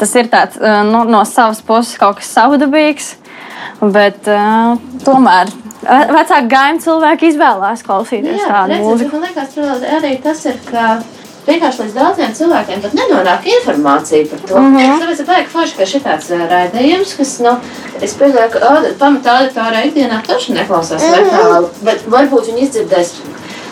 tas 0.00 0.16
ir 0.18 0.30
tāds 0.32 0.60
nu, 0.88 1.04
no 1.08 1.24
savas 1.28 1.62
puses 1.64 1.98
kaut 2.00 2.20
kas 2.20 2.32
savdabīgs, 2.36 3.14
bet 3.94 4.30
uh, 4.30 4.74
tomēr 5.04 5.52
vecāku 5.84 6.48
gājumu 6.52 6.84
cilvēki 6.84 7.30
izvēlās 7.32 7.84
klausīties 7.86 8.40
Jā, 8.40 8.48
tādu 8.48 8.72
redziet, 8.72 8.88
mūziku. 8.88 9.18
Man 9.18 9.28
liekas, 9.28 9.58
arī 9.98 10.14
tas 10.24 10.44
ir, 10.48 10.58
ka 10.70 10.86
vienkārši 11.44 11.82
līdz 11.82 11.96
daudziem 11.98 12.34
cilvēkiem 12.38 12.82
pat 12.84 12.96
nenonāk 12.98 13.48
informācija 13.52 14.28
par 14.30 14.42
to. 14.48 14.60
Mm 14.60 14.76
-hmm. 14.76 15.02
Tāpēc 15.02 15.20
ir 15.20 15.28
baigi 15.30 15.52
forši, 15.52 15.76
ka 15.78 15.88
šitāds 15.92 16.30
raidījums, 16.52 17.14
kas, 17.18 17.38
nu, 17.44 17.54
es 18.00 18.16
pieļauju, 18.20 18.50
ka 18.54 18.74
pamatā 18.98 19.38
auditorija 19.40 19.84
ikdienā 19.88 20.22
taču 20.26 20.52
neklausās 20.52 21.02
mm 21.02 21.12
-hmm. 21.12 21.24
metālu, 21.24 21.68
bet 21.82 22.06
varbūt 22.16 22.50
viņi 22.50 22.66
izdzirdēs 22.68 23.14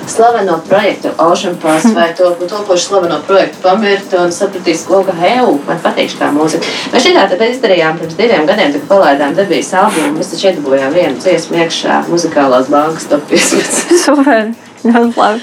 slaveno 0.09 0.59
projektu 0.69 1.13
Ocean 1.19 1.57
Pass 1.63 1.95
vai 1.95 2.15
to 2.15 2.31
topošu 2.49 2.85
slaveno 2.85 3.21
projektu 3.27 3.63
pamirkt 3.63 4.15
un 4.19 4.33
sapratīs, 4.35 4.87
ko, 4.89 5.03
ka 5.07 5.15
hei, 5.21 5.39
man 5.69 5.81
patīk 5.85 6.17
tā 6.19 6.33
mūzika. 6.35 6.67
Mēs 6.93 7.07
šitā 7.07 7.29
tad 7.31 7.45
izdarījām 7.47 8.01
pirms 8.01 8.19
diviem 8.19 8.49
gadiem, 8.49 8.75
kad 8.77 8.89
palaidām 8.91 9.37
debijas 9.39 9.73
albumu. 9.85 10.17
Mēs 10.19 10.35
taču 10.35 10.51
iedabūjām 10.51 10.93
vienu 10.97 11.23
dziesmu 11.23 11.63
iekšā 11.65 12.03
muzikālās 12.11 12.71
bankas 12.73 13.09
top 13.13 13.25
15. 13.31 13.97
Super! 14.07 14.53
Ļoti 14.83 15.15
labi. 15.15 15.43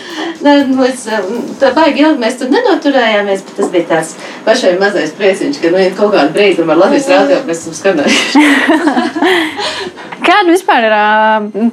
Līdz, 0.76 1.04
tā 1.62 1.70
baigi 1.76 2.04
ilgi 2.04 2.20
mēs 2.20 2.36
tur 2.42 2.52
nenoturējāmies, 2.52 3.46
bet 3.48 3.56
tas 3.62 3.72
bija 3.72 3.88
tāds 3.94 4.12
pašai 4.44 4.74
mazais 4.82 5.16
prieciņš, 5.16 5.62
ka 5.64 5.72
nu, 5.72 5.86
kaut 5.96 6.12
kādu 6.18 6.36
brīdi 6.36 6.66
ar 6.66 6.82
Latvijas 6.84 7.08
rādio 7.14 7.40
mēs 7.48 7.64
esam 7.64 7.78
skanējuši. 7.80 8.46
Kāda 10.30 10.52
vispār 10.54 10.86
ir 10.86 10.94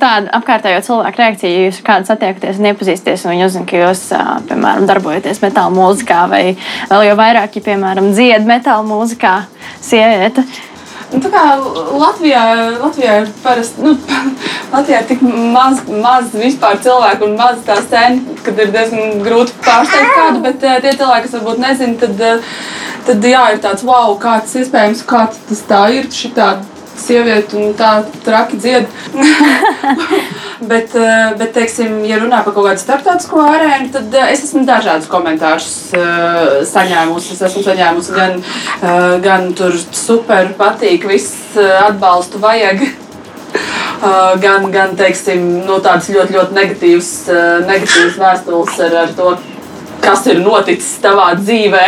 tāda 0.00 0.30
apkārtējo 0.38 0.78
cilvēku 0.86 1.20
reakcija, 1.20 1.48
ja 1.52 1.64
jūs 1.66 1.80
kādu 1.84 2.08
satiekaties 2.08 2.56
un 2.56 2.68
iepazīsties, 2.70 3.24
un 3.26 3.34
viņi 3.34 3.44
uzzina, 3.44 3.66
ka 3.68 3.82
jūs, 3.82 4.04
piemēram, 4.48 4.86
darbojaties 4.88 5.42
metāla 5.42 5.74
mūzikā, 5.74 6.22
vai 6.30 6.40
vēl 6.88 7.02
jau 7.10 7.18
vairāk, 7.18 7.58
ja, 7.58 7.64
piemēram, 7.66 8.14
dzied 8.16 8.46
metāla 8.48 8.86
mūzikā, 8.88 9.34
sieviete? 9.84 10.46
Nu, 11.10 11.20
tā 11.22 11.28
kā 11.30 11.42
Latvijā, 12.00 12.44
Latvijā 12.80 13.18
ir 13.22 13.28
parasti, 13.42 13.84
nu, 13.84 13.92
Latvijā 14.74 15.02
ir 15.02 15.10
tik 15.10 15.26
maz, 15.26 15.82
maz 15.90 16.32
cilvēku 16.32 17.28
un 17.28 17.36
maz 17.36 17.60
tā 17.66 17.76
scēna, 17.82 18.38
kad 18.46 18.62
ir 18.62 18.72
diezgan 18.72 19.20
grūti 19.26 19.58
pārsteigt 19.66 20.16
kādu, 20.16 20.40
bet 20.46 20.64
tie 20.64 20.94
cilvēki, 20.96 21.26
kas 21.28 21.36
varbūt 21.36 21.60
nezina, 21.60 22.00
tad, 22.06 22.48
tad 23.10 23.28
jā, 23.28 23.44
ir 23.52 23.60
tāds 23.68 23.84
wow, 23.84 24.16
kā 24.22 24.38
tas 24.46 24.56
iespējams, 24.62 25.04
kā 25.12 25.26
tas 25.36 25.62
tā 25.68 25.82
ir, 25.98 26.08
šitādi 26.22 26.75
sieviete 27.00 27.56
un 27.60 27.74
tā 27.76 27.90
traki 28.24 28.58
dzied. 28.60 28.88
bet, 30.70 30.94
eh, 30.96 31.32
bet, 31.38 31.52
teiksim, 31.56 31.98
ja 32.08 32.20
runā 32.20 32.42
par 32.44 32.54
kaut 32.56 32.68
kādu 32.70 32.82
starptautisko 32.82 33.42
arēnu, 33.44 33.90
tad 33.94 34.14
eh, 34.16 34.30
es 34.34 34.44
esmu 34.46 34.64
dažādus 34.68 35.08
komentārus 35.12 35.70
uh, 35.96 36.60
saņēmusi. 36.66 37.34
Es 37.36 37.42
esmu 37.50 37.64
saņēmusi 37.66 38.14
gan, 38.16 38.38
uh, 38.40 39.16
gan 39.24 39.50
tur 39.56 39.76
super, 39.90 40.52
patīk, 40.58 41.06
viss 41.08 41.56
atbalstu 41.56 42.40
vajag. 42.42 42.86
Uh, 42.86 44.34
gan, 44.44 44.70
gan 44.72 44.96
teiksim, 44.98 45.44
nu, 45.68 45.80
tādas 45.84 46.10
ļoti, 46.12 46.36
ļoti 46.36 46.56
negatīvas, 46.56 47.12
uh, 47.30 47.44
negatīvas 47.68 48.18
vēstules 48.22 48.80
ar, 48.88 48.98
ar 49.04 49.14
to, 49.16 49.36
kas 50.06 50.26
ir 50.30 50.40
noticis 50.42 50.96
tavā 51.02 51.32
dzīvē, 51.40 51.84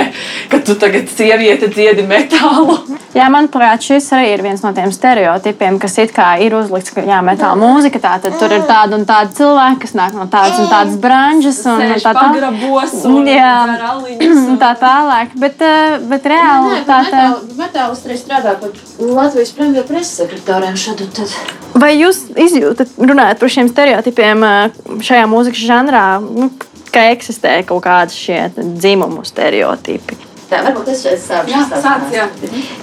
kad 0.52 0.66
tu 0.66 0.74
tagad 0.78 1.08
sieviete 1.12 1.70
dziedi 1.72 2.04
metālu. 2.08 2.78
Jā, 3.16 3.28
manuprāt, 3.32 3.82
šis 3.86 4.10
arī 4.14 4.32
ir 4.34 4.42
viens 4.44 4.62
no 4.64 4.72
tiem 4.76 4.90
stereotipiem, 4.94 5.78
kas 5.80 5.96
it 6.02 6.12
kā 6.16 6.28
ir 6.44 6.54
uzlikts, 6.58 6.92
ka 6.94 7.04
jā, 7.06 7.20
metāla 7.24 7.56
mūzika, 7.58 8.00
tā 8.02 8.16
tad 8.22 8.36
tur 8.40 8.52
ir 8.54 8.66
tāda 8.68 8.98
un 8.98 9.06
tāda 9.08 9.32
cilvēka, 9.38 9.80
kas 9.84 9.94
nāk 9.98 10.16
no 10.18 10.26
tādas 10.30 10.60
un 10.60 10.68
tādas 10.70 10.98
branžas 11.00 11.60
un 11.70 11.82
tā 11.94 12.12
tālāk. 12.18 12.96
Un 13.08 14.58
tā 14.62 14.72
tālāk, 14.80 15.34
bet, 15.40 15.62
eh, 15.64 15.98
bet 16.10 16.28
reāli 16.28 16.74
nē, 16.74 16.80
nē, 16.80 16.84
tā 16.88 17.00
tā. 17.08 17.24
Metālis 17.58 18.04
arī 18.06 18.18
strādā 18.20 18.54
par 18.60 18.74
Latvijas 18.98 19.54
premjeru 19.56 19.86
preses 19.88 20.14
sekretāriem 20.20 20.78
šad 20.78 21.04
un 21.06 21.12
tad. 21.16 21.36
Vai 21.78 21.94
jūs 21.94 22.24
izjūtat, 22.38 22.96
runājot 22.98 23.42
par 23.42 23.54
šiem 23.54 23.70
stereotipiem 23.72 24.48
eh, 24.48 24.80
šajā 25.10 25.28
mūzikas 25.30 25.64
žanrā, 25.70 26.06
nu, 26.24 26.50
ka 26.94 27.08
eksistē 27.12 27.60
kaut 27.68 27.84
kādi 27.86 28.16
šie 28.16 28.40
dzimumu 28.56 29.24
stereotipi? 29.28 30.16
Tā 30.48 30.62
varbūt 30.64 30.88
es 30.94 31.02
šeit 31.04 31.20
sāku. 31.20 31.52
Jā, 31.52 31.60
sāc, 31.68 32.08
jā. 32.14 32.24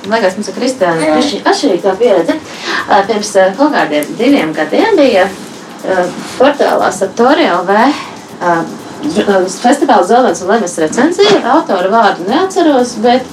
Man 0.05 0.19
liekas, 0.19 0.35
mums 0.37 0.51
ir 0.51 0.57
atšķirīga 1.49 1.95
pieredze. 1.97 2.35
Pirms 3.09 3.31
kaut 3.57 3.73
kādiem 3.73 4.11
diviem 4.19 4.53
gadiem 4.53 4.99
bija 4.99 5.25
portālā 6.37 6.91
Saptori 6.93 7.47
LV 7.49 7.79
festivāla 9.61 10.05
Zelens 10.05 10.41
un 10.41 10.51
Lemes 10.53 10.77
recenzija. 10.81 11.41
Autora 11.55 11.89
vārdu 11.89 12.29
neatceros, 12.29 12.95
bet 13.01 13.25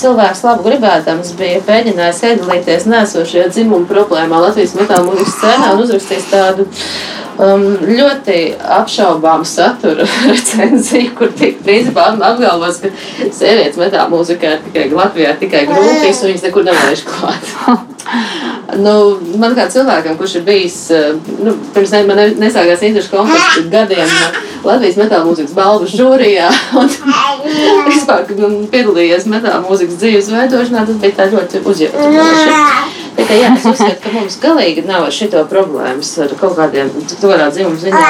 cilvēks 0.00 0.42
labu 0.46 0.66
gribēdams 0.70 1.32
bija 1.36 1.60
mēģinājis 1.68 2.22
iedalīties 2.30 2.88
nesošajā 2.88 3.50
dzimuma 3.52 3.88
problēmā 3.90 4.40
Latvijas 4.46 4.76
metāla 4.78 5.04
mūzikas 5.08 5.36
scēnā 5.36 5.72
un 5.74 5.84
uzrakstījis 5.84 6.28
tādu 6.32 6.68
um, 7.38 7.66
ļoti 7.86 8.38
apšaubāmu 8.78 9.46
satura 9.48 10.06
recenziju, 10.30 11.12
kur 11.18 11.32
tika 11.36 11.64
principā 11.66 12.08
apgalvots, 12.14 12.80
ka 12.84 12.92
sievietes 13.34 13.78
metāla 13.80 14.08
mūzikā 14.12 14.56
ir 14.56 14.64
tikai 14.68 14.88
Latvijā, 14.94 15.36
tikai 15.40 15.66
grūtīs, 15.70 16.22
un 16.22 16.32
viņas 16.32 16.48
nekur 16.48 16.66
nevarēs 16.66 17.04
klāt. 17.06 17.54
nu, 18.86 18.96
man 19.40 19.54
kā 19.56 19.68
cilvēkam, 19.72 20.16
kurš 20.18 20.38
ir 20.40 20.44
bijis, 20.46 20.80
nu, 21.42 21.54
pirms 21.74 21.94
ne, 21.94 22.02
man 22.08 22.22
nesākās 22.40 22.84
interešu 22.86 23.14
konkursu 23.14 23.66
gadiem 23.72 24.10
Latvijas 24.66 24.98
metāla 24.98 25.26
mūzikas 25.28 25.54
balvu 25.56 25.88
žūrijā, 25.90 26.50
un 26.80 26.90
vispār, 27.86 28.24
kad 28.28 28.38
man 28.42 28.62
piedalījies 28.72 29.28
metāla 29.30 29.62
mūzikas 29.66 30.00
dzīves 30.00 30.30
veidošanā, 30.34 30.86
tas 30.88 31.02
bija 31.02 31.18
tā 31.20 31.28
ļoti 31.34 31.62
uzjūtoši. 31.62 32.95
Tikai 33.16 33.38
jā, 33.40 33.50
es 33.56 33.64
uzskatu, 33.64 33.96
ka 34.02 34.12
mums 34.12 34.36
galīgi 34.42 34.84
nav 34.86 35.06
šito 35.14 35.40
problēmas 35.48 36.10
ar 36.24 36.34
kaut 36.40 36.56
kādiem 36.58 36.90
tādā 37.16 37.48
dzimumu 37.54 37.78
ziņā. 37.80 38.02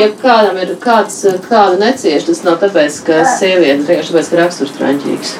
Ja, 0.00 0.08
kādam 0.18 0.58
ir 0.58 0.72
kāds, 0.82 1.20
kādu 1.44 1.78
necieš, 1.78 2.26
tas 2.26 2.40
nav 2.46 2.58
tāpēc, 2.62 2.96
ka 3.06 3.20
sieviete 3.36 3.84
vienkārši 3.86 4.10
tāpēc, 4.10 4.30
ka 4.32 4.40
raksturs 4.40 4.74
traņķīgs. 4.74 5.34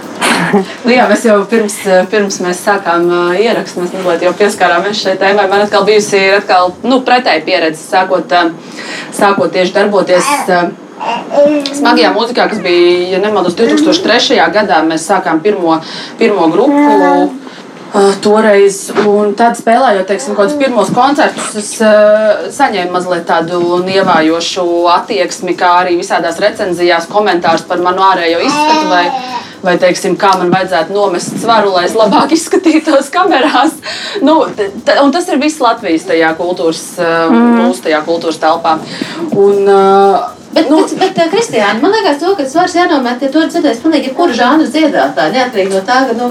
nu, 0.84 0.92
jā, 0.94 1.08
mēs 1.10 1.26
jau 1.26 1.40
pirms, 1.50 1.80
pirms 2.12 2.38
mēs 2.44 2.62
sākām 2.62 3.08
uh, 3.10 3.34
ierakstu, 3.34 3.82
mēs 3.82 4.22
jau 4.22 4.34
pieskārāmies 4.38 5.02
šai 5.02 5.16
tēmai. 5.18 5.48
Man 5.50 5.66
atkal 5.66 5.86
bijusi 5.88 6.22
atkal, 6.38 6.70
nu, 6.86 7.02
pretēji 7.06 7.44
pieredze, 7.48 7.82
sākot, 7.82 8.30
uh, 8.30 8.80
sākot 9.16 9.54
tieši 9.54 9.74
darboties. 9.74 10.32
Uh, 10.46 10.72
Smagajā 11.74 12.12
mūzikā, 12.14 12.46
kas 12.52 12.60
bija, 12.62 13.16
ja 13.16 13.18
nemaldos, 13.20 13.56
2003. 13.58 14.38
gadā, 14.54 14.78
mēs 14.86 15.08
sākām 15.10 15.42
pirmo, 15.42 15.80
pirmo 16.20 16.46
grupu. 16.52 17.43
Uh, 17.94 18.10
toreiz, 18.18 18.88
un 19.06 19.36
tad 19.38 19.54
spēlējot, 19.54 20.08
teiksim, 20.08 20.34
kaut 20.34 20.48
kādus 20.48 20.56
pirmos 20.58 20.88
koncertus, 20.90 21.52
es 21.60 21.68
uh, 21.78 22.48
saņēmu 22.50 22.90
mazliet 22.90 23.22
tādu 23.28 23.60
nievājošu 23.86 24.64
attieksmi, 24.96 25.54
kā 25.54 25.68
arī 25.84 25.94
visādās 26.00 26.40
recenzijās 26.42 27.06
komentārus 27.06 27.62
par 27.68 27.78
manu 27.86 28.02
ārējo 28.02 28.40
izskatu, 28.42 28.90
vai, 28.90 29.04
vai 29.62 29.76
teiksim, 29.78 30.18
kā 30.18 30.32
man 30.40 30.50
vajadzētu 30.56 30.96
nomest 30.96 31.38
svaru, 31.38 31.70
lai 31.76 31.86
es 31.86 31.94
labāk 31.94 32.34
izskatītos 32.38 33.14
kamerās. 33.14 33.78
Nu, 34.26 34.40
un 34.42 35.14
tas 35.14 35.30
ir 35.30 35.38
viss 35.38 35.62
Latvijas 35.62 36.10
tajā 36.10 36.34
kultūras, 36.40 36.82
uh, 36.98 37.28
mm. 37.30 37.60
mūsu 37.62 37.86
tajā 37.86 38.02
kultūras 38.10 38.42
telpā. 38.42 38.80
Un, 39.38 39.68
uh, 39.70 40.33
Bet, 40.54 40.70
nu, 40.70 40.80
bet, 40.98 41.14
bet 41.16 41.30
Kristiāna, 41.32 41.80
man 41.82 41.92
liekas, 41.94 42.20
to, 42.20 42.32
ka 42.38 42.44
svars 42.46 42.74
jānomet, 42.76 43.22
ja 43.24 43.30
to 43.34 43.42
dzirdēs 43.50 43.80
pilnīgi 43.82 44.10
jebkura 44.10 44.36
žanra 44.38 44.68
dziedātāja, 44.70 45.32
neatkarīgi 45.34 45.72
no 45.72 45.80
tā, 45.86 45.96
ka 46.08 46.14
nu, 46.18 46.28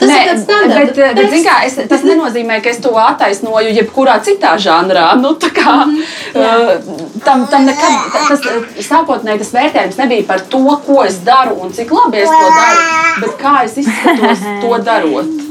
tas 0.00 0.08
Nē, 0.10 0.16
ir 0.16 0.30
tāds 0.30 0.42
standarts. 0.46 0.94
Bet, 0.96 0.98
bet, 0.98 1.20
bet 1.20 1.44
kā, 1.46 1.56
es, 1.68 1.76
tas 1.92 2.06
nenozīmē, 2.06 2.58
ka 2.64 2.72
es 2.72 2.80
to 2.82 2.94
attaisnoju 2.98 3.74
jebkurā 3.76 4.16
citā 4.26 4.56
žanrā. 4.60 5.06
Nu, 5.20 5.36
kā, 5.40 5.76
mm 5.84 6.02
-hmm, 6.34 6.40
uh, 6.40 7.20
tam, 7.24 7.46
tam 7.46 7.68
nekad, 7.68 7.92
tas 8.28 8.40
sākotnēji 8.88 9.44
tas 9.44 9.52
vērtējums 9.58 10.00
nebija 10.02 10.26
par 10.26 10.40
to, 10.40 10.64
ko 10.86 11.04
es 11.04 11.20
daru 11.24 11.60
un 11.62 11.72
cik 11.72 11.92
labi 11.92 12.24
es 12.24 12.28
to 12.28 12.48
daru, 12.58 12.82
bet 13.20 13.38
kā 13.44 13.54
es 13.64 13.76
izskatos 13.76 14.44
to 14.62 14.78
darot 14.78 15.49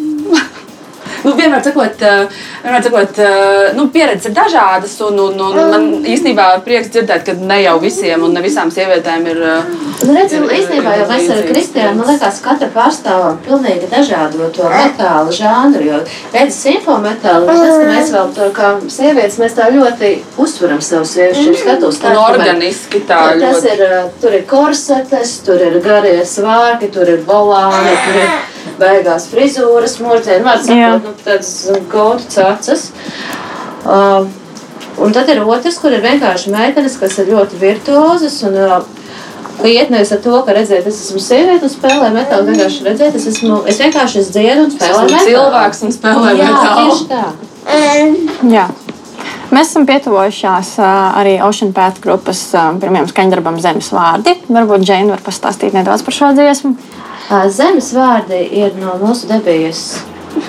nu, 1.29 1.35
vienmēr 1.37 1.63
sakot, 1.63 2.01
eh, 2.01 2.41
vienmēr 2.63 2.85
sakot 2.85 3.21
eh, 3.23 3.71
nu, 3.77 3.87
pieredzes 3.93 4.29
ir 4.29 4.35
dažādas. 4.37 4.95
Un, 5.05 5.19
un, 5.27 5.41
un 5.45 5.71
man 5.73 5.87
īstenībā 6.09 6.47
prieks 6.65 6.91
dzirdēt, 6.93 7.25
ka 7.27 7.35
ne 7.39 7.61
jau 7.63 7.77
visiem 7.83 8.23
un 8.25 8.35
ne 8.35 8.43
visām 8.43 8.71
sievietēm 8.73 9.27
ir. 9.29 9.41
Eh, 9.45 9.71
nu, 10.07 10.15
redz, 10.17 10.35
ir 10.35 10.47
īstenībā 10.59 10.95
jau 11.01 11.07
mēs 11.11 11.29
ar 11.35 11.43
Kristiānu, 11.49 12.01
man 12.01 12.11
liekas, 12.13 12.41
katra 12.45 12.69
pārstāvam 12.73 13.39
pilnīgi 13.45 13.89
dažādu 13.91 14.49
to 14.55 14.69
metālu 14.73 15.35
žānru. 15.35 15.85
Jo, 15.89 16.01
redz, 16.33 16.57
simfometālu, 16.57 17.47
tas, 17.49 17.63
ka 17.65 17.89
mēs 17.93 18.13
vēl 18.15 18.33
tur 18.37 18.53
kā 18.55 18.73
sievietes, 18.89 19.39
mēs 19.41 19.57
tā 19.57 19.69
ļoti 19.73 20.13
uzsveram 20.41 20.81
savu 20.85 21.07
sieviešu 21.09 21.57
skatus. 21.63 22.01
Tā, 22.03 22.13
un 22.13 22.21
organiski 22.23 23.03
tā. 23.09 23.21
Tas 23.39 23.65
ir, 23.67 23.83
tur 24.21 24.35
ir 24.35 24.45
korsetes, 24.49 25.39
tur 25.45 25.61
ir 25.63 25.79
garie 25.83 26.19
svārki, 26.27 26.91
tur 26.93 27.09
ir 27.09 27.23
volāni, 27.27 27.95
tur 28.05 28.23
ir 28.23 28.31
beigās 28.80 29.30
frizūras, 29.32 29.98
mūždien, 30.04 30.43
var 30.45 30.62
sakot, 30.63 31.08
nu, 31.08 31.15
tādas 31.26 31.54
gautu 31.91 32.30
cacas. 32.34 32.89
Uh, 33.86 34.28
un 35.00 35.15
tad 35.15 35.30
ir 35.32 35.41
otrs, 35.43 35.80
kur 35.82 35.93
ir 35.95 36.04
vienkārši 36.04 36.54
meitenes, 36.54 36.98
kas 37.00 37.19
ir 37.22 37.32
ļoti 37.34 37.60
virtuozas 37.62 38.41
un 38.48 38.58
uh, 38.60 38.80
iet 39.67 39.91
nevis 39.91 40.12
ar 40.15 40.22
to, 40.24 40.36
ka 40.45 40.56
redzēt, 40.56 40.88
es 40.88 41.00
esmu 41.06 41.22
sieviete 41.24 41.67
un 41.67 41.74
spēlēju 41.74 42.15
metālu, 42.15 42.48
vienkārši 42.52 42.86
redzēt, 42.88 43.17
es 43.19 43.28
esmu, 43.34 43.63
es 43.69 43.80
vienkārši 43.82 44.22
es 44.22 44.30
dziedu 44.36 44.67
un 44.67 44.76
spēlēju 44.76 45.10
metālu. 45.10 45.32
cilvēks 45.32 45.84
un 45.88 45.95
spēlēju 45.95 46.45
metālu. 46.45 46.86
Tieši 46.86 47.10
tā. 47.12 47.26
Jā. 48.50 48.69
Mēs 49.50 49.72
esam 49.72 49.86
pietuvojušās 49.89 50.76
arī 50.84 51.39
Ocean 51.41 51.72
Path 51.74 52.04
grupas 52.04 52.43
pirmajam 52.54 53.08
skaņdarbam 53.10 53.58
Zemes 53.63 53.89
vārdi. 53.95 54.36
Varbūt 54.45 54.86
Džēna 54.86 55.15
var 55.15 55.24
pastāstīt 55.26 55.74
nedaudz 55.74 56.06
par 56.06 56.15
šo 56.15 56.30
dziesmu. 56.38 56.76
Zemes 57.29 57.91
vārdi 57.93 58.39
ir 58.57 58.71
no 58.81 58.95
mūsu 58.97 59.27
debijas 59.29 59.99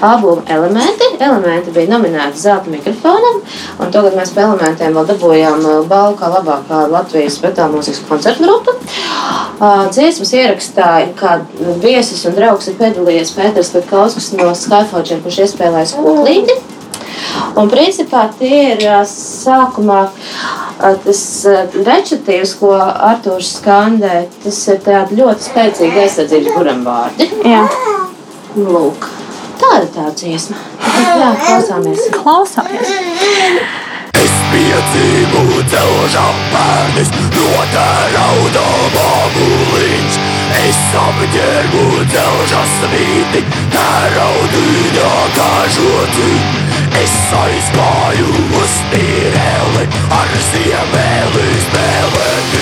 albuma 0.01 0.41
elementi. 0.49 1.11
Elementi 1.21 1.75
bija 1.75 1.91
nominēti 1.91 2.41
zelta 2.41 2.73
mikrofonam, 2.73 3.43
un 3.81 3.93
tagad 3.93 4.17
mēs 4.17 4.33
par 4.33 4.47
elementiem 4.47 4.97
vēl 4.97 5.11
dabūjām 5.11 5.67
balvu 5.91 6.17
kā 6.21 6.31
labākā 6.33 6.81
Latvijas 6.89 7.37
metāla 7.45 7.75
mūzikas 7.75 8.01
koncertu 8.09 8.49
grupa. 8.49 8.77
Dziesmas 9.93 10.33
ierakstāja, 10.41 11.13
kā 11.21 11.37
viesis 11.85 12.25
un 12.25 12.39
draugs 12.39 12.73
ir 12.73 12.81
piedalījies 12.81 13.37
Pēters 13.37 13.75
Petkauskas 13.77 14.33
no 14.41 14.49
Skyforger, 14.57 15.21
kurš 15.25 15.45
iespēlējas 15.45 15.99
koklīti. 16.01 16.57
Un 17.61 17.71
principā 17.73 18.27
tie 18.39 18.75
ir 18.75 18.85
sākumā 19.11 20.01
tas 21.05 21.23
rečatīvs, 21.75 22.55
ko 22.61 22.73
Artūrs 22.81 23.57
skandē, 23.59 24.25
tas 24.45 24.61
ir 24.73 24.81
tādi 24.87 25.21
ļoti 25.21 25.49
spēcīgi 25.51 26.05
aizsardzības 26.05 26.57
buram 26.57 26.85
vārdi. 26.87 27.29
Jā. 27.45 27.67
Lūk, 28.57 29.07
tāda 29.61 29.87
tā 29.95 30.09
dziesma. 30.17 30.57
Jā, 31.01 31.31
klausāmies. 31.45 32.09
Klausāmies. 32.17 32.91
Es 34.21 34.33
piedzīvu 34.51 35.63
celžā 35.71 36.25
pērnis, 36.51 37.13
notērauda 37.37 38.65
māmuliņš. 38.97 40.19
Es 40.61 40.81
apģērbu 40.99 41.85
celžā 42.11 42.65
svīti, 42.75 43.45
tēraudīņā 43.77 45.13
kažoti. 45.39 46.33
Es 46.99 47.13
aizgāju 47.37 48.33
uz 48.61 48.75
tīreli, 48.91 49.87
ar 50.17 50.35
ziemēli 50.51 51.47
spēlēties. 51.67 52.60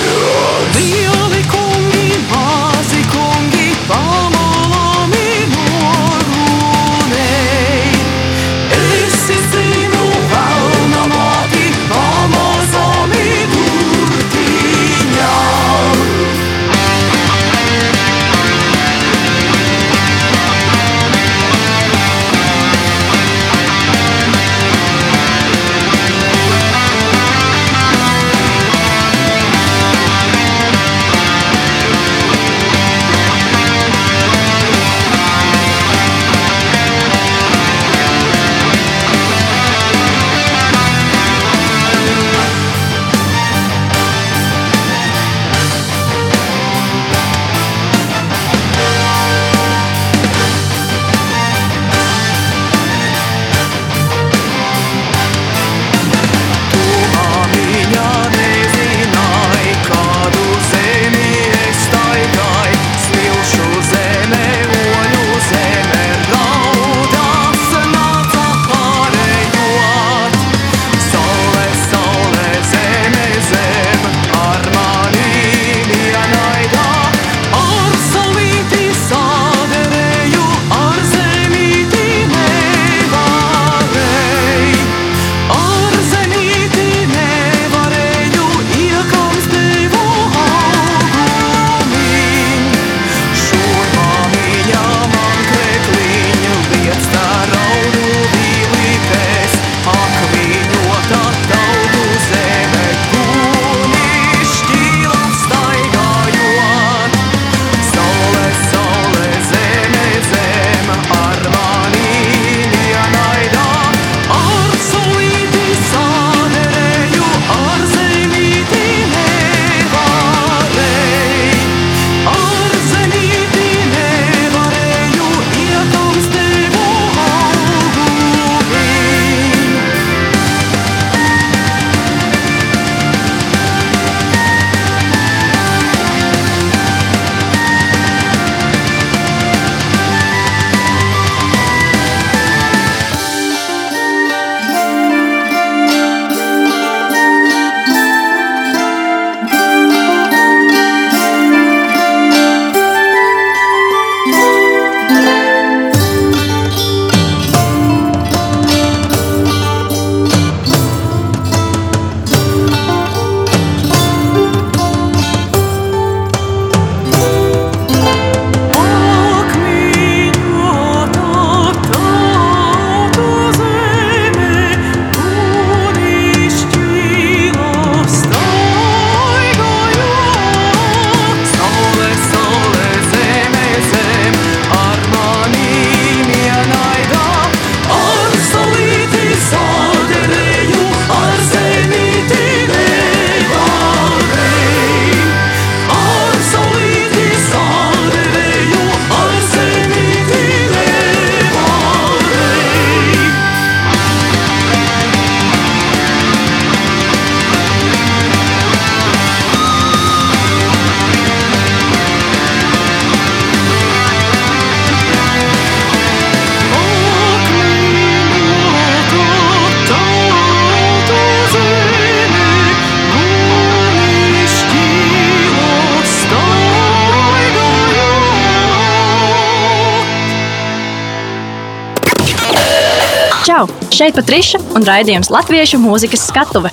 Šeit 233.99 234.15
Patriša 234.15 234.61
un 234.79 234.85
raidījums 234.87 235.27
Latviešu 235.27 235.75
mūzikas 235.83 236.21
skatuve. 236.29 236.69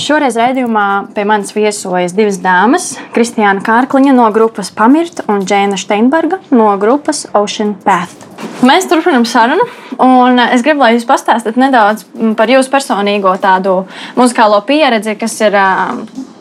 Šoreiz 0.00 0.38
raidījumā 0.40 0.84
pie 1.12 1.26
manis 1.28 1.52
viesojas 1.52 2.14
divas 2.16 2.38
dāmas- 2.40 2.86
Kristiāna 3.12 3.60
Kārkliņa 3.60 4.14
no 4.16 4.30
grupas 4.32 4.70
Pamirt 4.72 5.20
un 5.28 5.44
Džēna 5.44 5.76
Steinberga 5.76 6.38
no 6.50 6.70
grupas 6.80 7.26
Ocean 7.36 7.74
Path. 7.84 8.24
Mēs 8.64 8.88
turpinām 8.88 9.28
sarunu, 9.28 9.68
un 10.00 10.40
es 10.46 10.64
gribu, 10.64 10.80
lai 10.80 10.94
jūs 10.96 11.04
pastāstītu 11.04 11.60
nedaudz 11.66 12.06
par 12.34 12.48
jūsu 12.48 12.72
personīgo 12.72 13.36
tādu 13.36 13.84
muzikālo 14.16 14.64
pieredzi, 14.64 15.18
kas 15.20 15.38
ir 15.42 15.52
ā, 15.52 15.68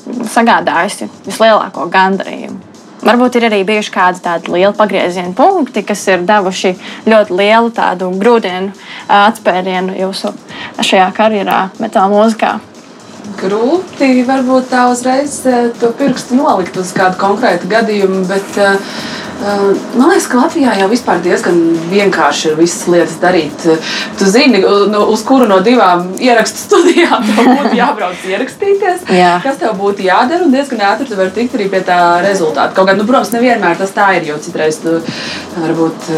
sagādājusi 0.08 1.12
vislielāko 1.28 1.92
gandarījumu. 1.92 2.71
Varbūt 3.02 3.40
ir 3.40 3.48
arī 3.48 3.64
bijuši 3.66 3.94
kādi 3.94 4.22
tādi 4.22 4.52
lieli 4.54 4.76
pagrieziena 4.78 5.34
punkti, 5.38 5.82
kas 5.86 6.04
ir 6.12 6.26
devuši 6.28 6.76
ļoti 7.10 7.38
lielu 7.40 7.72
tādu 7.74 8.12
grūdienu 8.22 8.76
atspērienu 9.10 9.96
jūsu 9.98 10.30
šajā 10.86 11.08
karjerā, 11.18 11.64
metāla 11.82 12.12
mūzikā. 12.14 12.52
Grūti 13.42 14.22
varbūt 14.28 14.70
tā 14.70 14.86
uzreiz 14.92 15.40
to 15.82 15.90
pirkstu 15.98 16.38
nolikt 16.38 16.78
uz 16.78 16.92
kādu 16.94 17.18
konkrētu 17.22 17.70
gadījumu, 17.72 18.22
bet 18.30 18.62
eh, 18.62 18.94
man 19.42 20.12
liekas, 20.12 20.28
ka 20.30 20.38
Latvijā 20.38 20.74
jau 20.78 20.88
vispār 20.92 21.22
diezgan 21.24 21.58
vienkārši 21.92 22.52
ir 22.52 22.58
visas 22.60 22.88
lietas 22.92 23.18
darīt. 23.22 23.66
Tu 24.20 24.28
zini, 24.30 24.62
nu, 24.62 25.04
uz 25.14 25.24
kuru 25.26 25.48
no 25.50 25.58
divām 25.66 26.12
ierakstu 26.22 26.62
studijām 26.68 27.26
būtu 27.38 27.72
jābrauc 27.78 28.26
ierakstīties, 28.30 29.08
Jā. 29.12 29.34
kas 29.44 29.58
tev 29.62 29.74
būtu 29.80 30.06
jādara, 30.06 30.46
un 30.46 30.54
diezgan 30.54 30.84
ātri 30.92 31.10
tu 31.10 31.18
vari 31.20 31.34
tikt 31.36 31.58
arī 31.58 31.70
pie 31.74 31.82
tā 31.88 32.00
rezultāta. 32.26 32.76
Kaut 32.78 32.90
gan, 32.90 33.00
nu, 33.02 33.08
protams, 33.10 33.34
nevienmēr 33.36 33.80
tas 33.82 33.96
tā 33.96 34.12
ir, 34.20 34.30
jo 34.30 34.38
citreiz 34.42 34.82
tu 34.84 34.98
varbūt 35.58 36.12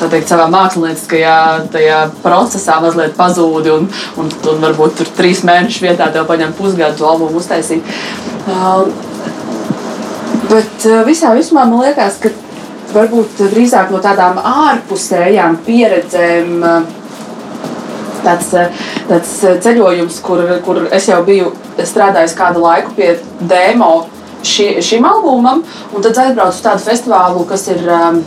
tā 0.00 0.10
teikt, 0.12 0.30
savā 0.32 0.48
mākslinieckajā 0.52 2.00
procesā 2.24 2.80
mazliet 2.84 3.16
pazūdi, 3.18 3.74
un, 3.74 3.90
un, 4.22 4.32
un 4.52 4.64
varbūt 4.64 5.02
tur 5.02 5.12
trīs 5.18 5.44
mēnešu 5.46 5.84
vietā 5.90 6.08
tev 6.14 6.28
paņem 6.30 6.56
pusgadu 6.56 7.02
to 7.02 7.10
albumu 7.10 7.42
uztaisīt. 7.42 7.84
Uh, 8.46 8.86
Bet 10.46 10.84
uh, 10.86 11.00
visā 11.06 11.32
vismā 11.34 11.64
man 11.66 11.80
liekas, 11.82 12.20
ka 12.22 12.30
varbūt 12.96 13.42
drīzāk 13.52 13.92
no 13.94 14.02
tādām 14.04 14.40
ārpusējām 14.40 15.60
pieredzēm. 15.66 16.66
Tāds, 18.26 18.48
tāds 19.06 19.32
ceļojums, 19.62 20.16
kur, 20.24 20.40
kur 20.66 20.80
es 20.90 21.06
jau 21.06 21.20
biju 21.22 21.52
strādājis 21.78 22.34
kādu 22.34 22.64
laiku 22.64 22.96
pie 22.96 23.12
demo 23.38 24.08
ši, 24.42 24.82
šim 24.82 25.06
albumam, 25.06 25.62
un 25.94 26.02
tad 26.02 26.18
aizbraucu 26.24 26.56
uz 26.56 26.64
tādu 26.64 26.84
festivālu, 26.86 27.44
kas 27.48 27.66
ir 27.72 27.86
um, 27.86 28.18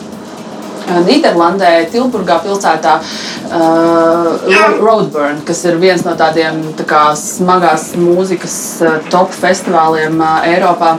Nīderlandē, 1.06 1.74
Tilburgā 1.94 2.40
pilsētā, 2.46 2.96
uh, 3.54 4.80
Roadburn, 4.82 5.44
kas 5.46 5.62
ir 5.70 5.78
viens 5.82 6.06
no 6.06 6.16
tādiem 6.18 6.64
tā 6.80 6.88
kā, 6.90 7.04
smagās 7.20 7.92
mūzikas 8.00 8.58
uh, 8.86 8.98
top 9.14 9.36
festivāliem 9.36 10.18
uh, 10.18 10.50
Eiropā. 10.50 10.96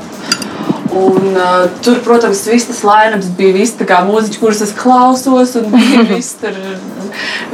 Un, 0.91 1.37
uh, 1.37 1.69
tur, 1.85 2.01
protams, 2.03 2.41
viss 2.51 2.67
tas 2.67 2.81
lainams 2.83 3.29
bija 3.39 3.55
viss 3.55 3.79
kā 3.87 4.01
mūziķis, 4.09 4.41
kurus 4.43 4.63
es 4.65 4.73
klausos, 4.75 5.53
un 5.61 5.69
bija 5.71 6.03
viss 6.11 6.35
tur, 6.41 6.57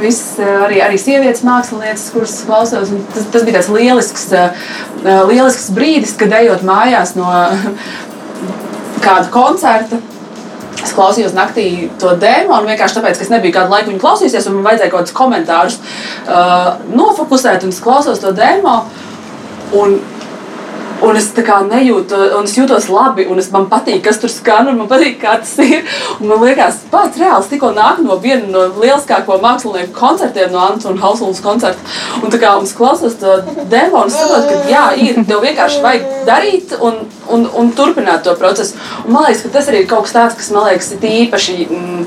viss, 0.01 0.39
arī, 0.41 0.79
arī 0.81 0.97
sievietes 1.01 1.45
mākslinieces, 1.45 2.09
kuras 2.15 2.33
klausos. 2.47 2.89
un 2.95 3.05
Tas, 3.13 3.29
tas 3.35 3.45
bija 3.45 3.59
tāds 3.59 3.69
lielisks, 3.73 4.27
uh, 4.33 5.21
lielisks 5.29 5.69
brīdis, 5.77 6.17
kad 6.17 6.33
ejot 6.39 6.65
mājās 6.65 7.13
no 7.19 7.29
kāda 9.05 9.29
koncerta. 9.33 10.01
Es 10.77 10.93
klausījos 10.93 11.33
naktī 11.37 11.91
to 12.01 12.13
dēmu, 12.17 12.53
un 12.53 12.69
vienkārši 12.69 12.99
tāpēc, 12.99 13.17
ka 13.17 13.25
es 13.25 13.31
nebiju 13.33 13.53
kādu 13.55 13.73
laiku 13.73 13.91
viņu 13.91 14.01
klausījies, 14.01 14.45
un 14.49 14.59
man 14.59 14.69
vajadzēja 14.71 14.91
kaut 14.93 15.03
kādus 15.03 15.17
komentārus 15.17 15.79
uh, 15.79 16.77
nofokusēt, 16.93 17.65
un 17.65 17.73
es 17.73 17.81
klausos 17.85 18.21
to 18.23 18.33
dēmu. 18.37 18.77
Un, 21.05 21.17
es 21.19 21.27
tā 21.35 21.43
kā 21.45 21.59
nejūtu, 21.61 22.17
un 22.39 22.47
es 22.47 22.55
jūtos 22.57 22.87
labi, 22.89 23.27
un 23.29 23.37
es, 23.41 23.51
man 23.53 23.67
patīk, 23.69 23.99
kas 24.05 24.17
tur 24.21 24.31
skan, 24.33 24.71
un 24.71 24.79
man 24.81 24.89
patīk, 24.89 25.19
kā 25.21 25.35
tas 25.43 25.53
ir. 25.61 25.85
Un 26.17 26.31
man 26.31 26.41
liekas, 26.41 26.79
pats 26.91 27.19
reāls 27.21 27.49
tikko 27.51 27.69
nāk 27.75 28.01
no 28.05 28.17
viena 28.23 28.47
no 28.49 28.63
lieliskāko 28.81 29.37
mākslinieku 29.43 29.93
koncertiem, 29.97 30.49
no 30.53 30.63
Antona 30.65 31.01
Hausulas 31.03 31.43
koncerta. 31.43 31.97
Un 32.21 32.33
tā 32.33 32.41
kā 32.41 32.55
mums 32.57 32.73
klausās 32.77 33.19
to 33.21 33.37
demo, 33.69 34.03
un 34.03 34.09
es 34.09 34.17
saprotu, 34.17 34.57
ka 34.63 34.73
jā, 34.73 34.85
ir, 35.05 35.21
tev 35.29 35.45
vienkārši 35.45 35.83
vajag 35.85 36.09
darīt 36.27 36.77
un, 36.81 37.03
un, 37.33 37.45
un 37.59 37.71
turpināt 37.75 38.23
to 38.25 38.33
procesu. 38.39 38.77
Un 39.05 39.15
man 39.15 39.27
liekas, 39.27 39.43
ka 39.45 39.53
tas 39.57 39.69
arī 39.71 39.83
ir 39.83 39.89
kaut 39.89 40.07
kas 40.07 40.15
tāds, 40.15 40.37
kas 40.39 40.51
man 40.55 40.67
liekas, 40.69 40.91
ir 40.95 41.07
īpaši 41.25 41.57
mm, 41.65 42.05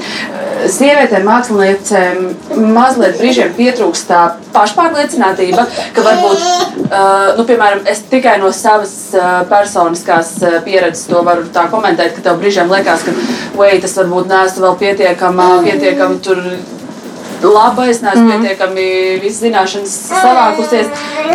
sievietēm, 0.71 1.27
māksliniecēm 1.29 2.67
mazliet 2.75 3.19
brīžiem 3.21 3.55
pietrūkst 3.57 4.09
tā 4.11 4.23
pašpārliecinātība, 4.55 5.67
ka 5.97 6.05
varbūt, 6.05 6.43
uh, 6.89 7.31
nu, 7.39 7.47
piemēram, 7.49 7.85
es 7.91 8.03
tikai 8.11 8.37
no 8.43 8.51
savas 8.57 8.95
uh, 9.15 9.41
personiskās 9.51 10.35
uh, 10.43 10.59
pieredzes 10.67 11.07
to 11.11 11.23
varu 11.27 11.47
tā 11.55 11.67
komentēt, 11.73 12.17
ka 12.17 12.27
tev 12.29 12.43
brīžiem 12.43 12.71
liekas, 12.73 13.07
ka, 13.07 13.17
vai 13.59 13.73
tas 13.83 13.97
varbūt 14.01 14.31
neesmu 14.31 14.67
vēl 14.67 14.77
pietiekama, 14.85 15.49
pietiekama 15.67 16.21
tur 16.25 16.45
laba, 17.45 17.87
es 17.89 18.03
neesmu 18.05 18.27
mm. 18.27 18.31
pietiekami 18.45 18.87
visas 19.23 19.41
zināšanas 19.45 19.95
savākusies. 20.11 20.91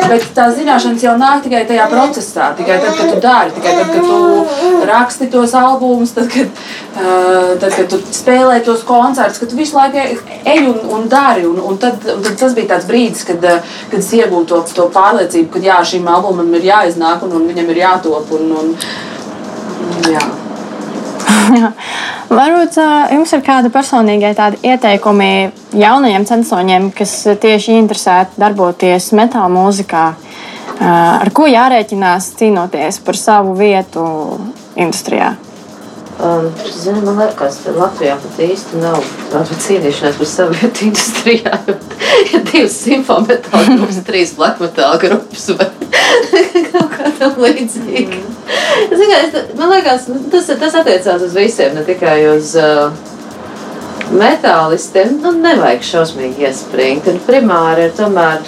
Bet 0.05 0.27
tās 0.37 0.53
zināšanas 0.59 1.03
jau 1.05 1.15
nāk 1.19 1.43
tikai 1.45 1.63
tajā 1.69 1.87
procesā, 1.91 2.51
tikai 2.57 2.77
tad, 2.83 2.97
kad 2.99 3.11
tu 3.13 3.21
dari, 3.23 3.53
tikai 3.55 3.73
tad, 3.79 3.91
kad 3.93 4.05
tu 4.05 4.85
raksti 4.89 5.29
tos 5.33 5.55
albumus, 5.57 6.13
tad, 6.17 6.29
kad, 6.33 6.61
uh, 6.99 7.55
tad, 7.61 7.69
kad 7.73 7.89
tu 7.89 8.01
spēlē 8.19 8.59
tos 8.65 8.85
koncertus, 8.87 9.41
kad 9.41 9.51
tu 9.51 9.59
visu 9.59 9.79
laiku 9.79 10.01
ej- 10.03 10.39
ej 10.53 10.63
un, 10.69 10.79
un 10.99 11.09
dari. 11.09 11.45
Un, 11.49 11.59
un 11.59 11.81
tad, 11.81 12.05
un 12.15 12.23
tad 12.25 12.39
tas 12.43 12.55
bija 12.57 12.75
tāds 12.75 12.89
brīdis, 12.89 13.25
kad, 13.27 13.43
uh, 13.43 13.75
kad 13.91 13.99
es 14.01 14.13
iegūstu 14.13 14.47
to, 14.53 14.63
to 14.77 14.89
pārliecību, 14.93 15.51
ka 15.55 15.65
jā, 15.65 15.81
šim 15.95 16.07
albumam 16.11 16.53
ir 16.59 16.71
jāiznāk 16.71 17.25
un, 17.25 17.37
un 17.39 17.47
viņam 17.49 17.71
ir 17.73 17.85
jātop. 17.85 18.33
Un, 18.37 18.51
un, 18.61 18.75
jā. 20.11 20.25
Jā. 21.45 21.71
Varbūt 22.39 22.77
ā, 22.81 22.89
jums 23.13 23.33
ir 23.35 23.43
kādi 23.45 23.71
personīgie 23.73 24.33
ieteikumi 24.65 25.31
jaunajiem 25.77 26.27
censoņiem, 26.27 26.91
kas 26.97 27.15
tieši 27.41 27.77
interesēti 27.79 28.41
darboties 28.41 29.11
metāla 29.17 29.51
mūzikā, 29.53 30.05
ā, 30.11 30.93
ar 31.21 31.33
ko 31.35 31.49
jārēķinās 31.51 32.33
cīnoties 32.41 33.01
par 33.05 33.21
savu 33.21 33.57
vietu 33.59 34.05
industrijā? 34.75 35.35
Um, 36.15 36.45
zini, 36.71 37.01
man 37.03 37.17
liekas, 37.19 37.57
ka 37.65 37.73
Latvijā 37.75 38.13
pat 38.23 38.37
īsti 38.39 38.79
nav 38.79 39.01
tāda 39.33 39.55
cīnīšanās 39.65 40.15
par 40.15 40.29
savu 40.31 40.53
vietu 40.55 40.85
industrijā. 40.87 41.57
Ir 42.31 42.45
divas 42.47 42.77
simfometāla 42.85 43.65
grupas, 43.73 43.97
trīs 44.07 44.31
black 44.37 44.61
metāla 44.63 44.95
grupas 45.01 45.49
vai 45.59 45.67
kaut 46.71 46.93
kā 46.93 47.11
tam 47.19 47.35
līdzīga. 47.43 48.21
Es- 48.95 49.35
man 49.59 49.73
liekas, 49.73 50.07
nu, 50.07 50.21
tas, 50.31 50.47
tas 50.47 50.77
attiecās 50.79 51.25
uz 51.27 51.35
visiem, 51.35 51.75
ne 51.75 51.83
tikai 51.83 52.15
uz 52.31 52.53
uh, 52.63 52.95
metālistiem. 54.15 55.17
Nu, 55.19 55.35
nevajag 55.43 55.83
šausmīgi 55.83 56.47
iespringt. 56.47 57.11
Primāri 57.27 57.89
ir 57.89 57.95
tomēr 57.99 58.39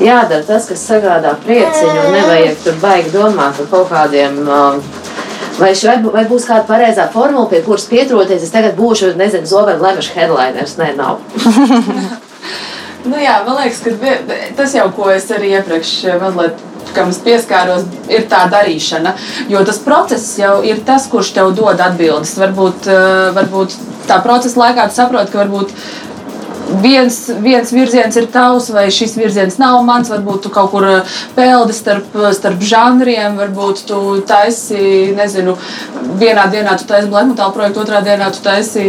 jādara 0.00 0.40
tas, 0.48 0.70
kas 0.72 0.88
sagādā 0.88 1.36
prieciņu, 1.44 2.08
nevajag 2.16 2.64
tur 2.64 2.80
baigi 2.80 3.12
domāt 3.12 3.60
par 3.60 3.70
kaut 3.76 3.92
kādiem. 3.92 4.40
Uh, 4.48 5.04
Vai, 5.58 5.72
vai, 5.74 5.96
vai 6.14 6.24
būs 6.30 6.46
kāda 6.46 6.66
pareizā 6.68 7.08
formula, 7.12 7.48
pie 7.50 7.62
kuras 7.66 7.88
pieturoties? 7.90 8.46
Es 8.46 8.54
tagad 8.54 8.78
būšu, 8.78 9.12
nezinu, 9.18 9.48
Zvaigznes 9.48 9.82
Lemeša 9.82 10.16
headliners. 10.16 10.78
Nē, 10.80 10.94
nav. 10.98 11.20
Nu, 13.08 13.14
jā, 13.16 13.38
man 13.46 13.60
liekas, 13.62 13.78
ka 13.80 14.48
tas 14.58 14.72
jau, 14.74 14.88
ko 14.92 15.06
es 15.14 15.28
arī 15.32 15.52
iepriekš 15.54 15.92
eh, 16.10 16.16
mazliet 16.20 16.58
kam 16.94 17.12
es 17.12 17.20
pieskāros, 17.22 17.84
ir 18.10 18.26
tā 18.30 18.44
darīšana. 18.50 19.14
Jo 19.52 19.62
tas 19.66 19.80
process 19.84 20.32
jau 20.40 20.58
ir 20.66 20.82
tas, 20.86 21.06
kurš 21.10 21.32
tev 21.36 21.52
dod 21.56 21.80
atbildes. 21.84 22.34
Varbūt, 22.40 22.88
eh, 22.90 23.30
varbūt 23.36 23.76
tā 24.08 24.20
procesa 24.24 24.60
laikā 24.64 24.88
tu 24.88 24.98
saproti, 24.98 25.32
ka 25.32 25.44
varbūt 25.44 25.74
viens, 26.82 27.16
viens 27.42 27.72
virziens 27.72 28.16
ir 28.16 28.28
tavs, 28.32 28.70
vai 28.74 28.88
šis 28.94 29.16
virziens 29.18 29.58
nav 29.60 29.80
mans. 29.86 30.10
Varbūt 30.12 30.46
tu 30.46 30.52
kaut 30.52 30.70
kur 30.72 30.86
eh, 30.88 31.16
peldi 31.36 31.76
starp, 31.76 32.16
starp 32.36 32.62
žanriem, 32.64 33.38
varbūt 33.40 33.84
tu 33.88 34.00
taisi, 34.28 35.14
nezinu, 35.16 35.56
vienā 36.20 36.48
dienā 36.52 36.76
tu 36.78 36.88
taisi 36.88 37.10
metal 37.12 37.52
projektu, 37.56 37.84
otrā 37.84 38.02
dienā 38.04 38.30
tu 38.34 38.42
taisi 38.44 38.84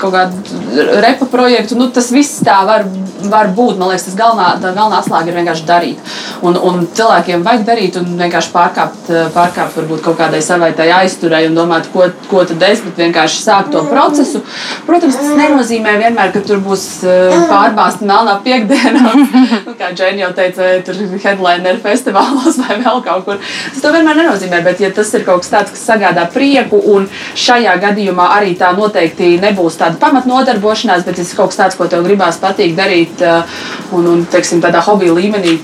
kaut 0.00 0.14
kādu 0.16 0.86
repa 1.04 1.28
projektu. 1.30 1.78
Nu, 1.78 1.90
tas 1.94 2.10
viss 2.14 2.42
tā 2.46 2.60
var, 2.68 2.86
var 3.30 3.52
būt. 3.56 3.78
Man 3.80 3.92
liekas, 3.92 4.08
tas 4.10 4.18
galvenā, 4.18 4.52
galvenā 4.62 5.00
atslēga 5.00 5.32
ir 5.32 5.40
vienkārši 5.40 5.68
darīt. 5.68 6.14
un, 6.42 6.56
un 6.56 6.86
cilvēkiem 6.96 7.42
vajag 7.44 7.64
darīt 7.68 7.96
un 8.00 8.14
vienkārši 8.18 8.52
pārkāpt, 8.54 9.10
eh, 9.12 9.28
pārkāpt 9.34 9.76
varbūt 9.76 10.04
kaut 10.04 10.18
kādai 10.20 10.40
savai 10.44 10.70
tai 10.76 10.88
aizturēji 11.00 11.50
un 11.50 11.58
domāt, 11.58 11.90
ko, 11.92 12.08
ko 12.30 12.44
tad 12.48 12.62
es, 12.68 12.82
bet 12.84 13.00
vienkārši 13.04 13.42
sākt 13.44 13.74
to 13.74 13.82
procesu. 13.90 14.42
Protams, 14.86 15.18
tas 15.20 15.34
nenozīmē 15.36 15.96
vienmēr, 16.00 16.32
ka 16.34 16.42
tur 16.46 16.62
būs 16.64 16.86
eh, 17.10 17.34
pārbāzta 17.50 18.06
melnā 18.06 18.36
piekdiena, 18.44 19.12
Nu, 19.66 19.74
kā 19.78 19.90
Džēna 19.96 20.24
jau 20.24 20.30
teica, 20.36 20.62
vai 20.62 20.80
tur 20.86 21.00
headliner 21.24 21.80
festivālos 21.82 22.58
vai 22.60 22.78
vēl 22.80 23.02
kaut 23.04 23.26
kur. 23.26 23.40
Tas 23.74 23.82
to 23.82 23.92
vienmēr 23.94 24.20
nenozīmē, 24.22 24.62
bet 24.66 24.82
ja 24.82 24.92
tas 24.94 25.12
ir 25.16 25.26
kaut 25.26 25.44
kas 25.44 25.52
tāds, 25.52 25.74
kas 25.74 25.84
sagādā 25.92 26.26
prieku 26.32 26.80
un 26.94 27.08
šajā 27.38 27.76
gadījumā 27.82 28.30
arī 28.38 28.54
tā 28.60 28.72
noteikti 28.76 29.34
nebūs 29.42 29.78
tāda 29.80 30.00
pamatnodarbošanās, 30.02 31.04
bet 31.06 31.20
tas 31.20 31.32
ir 31.32 31.40
kaut 31.40 31.52
kas 31.52 31.60
tāds, 31.64 31.78
ko 31.78 31.90
tev 31.90 32.06
gribās 32.06 32.40
patīk 32.42 32.74
darīt 32.78 33.22
eh, 33.26 33.60
un, 33.96 34.08
un 34.14 34.24
teiksim, 34.30 34.62
tādā 34.64 34.82
hobija 34.86 35.16
līmenī. 35.16 35.58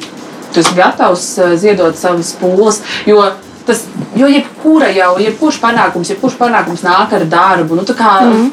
Tu 0.52 0.62
esi 0.62 0.76
gatavs 0.76 1.32
eh, 1.38 1.56
ziedot 1.60 1.98
savas 1.98 2.34
pūles, 2.40 2.82
jo 3.08 3.24
Tas, 3.66 3.82
jo 4.14 4.28
jebkura 4.30 4.92
jau, 4.94 5.16
jebkurš 5.18 5.58
panākums, 5.62 6.12
jebkurš 6.12 6.36
panākums 6.38 6.84
nāk 6.86 7.14
ar 7.16 7.24
darbu. 7.30 7.78
Nu, 7.78 7.86
tā 7.88 7.96
kā 7.98 8.12
mm. 8.22 8.52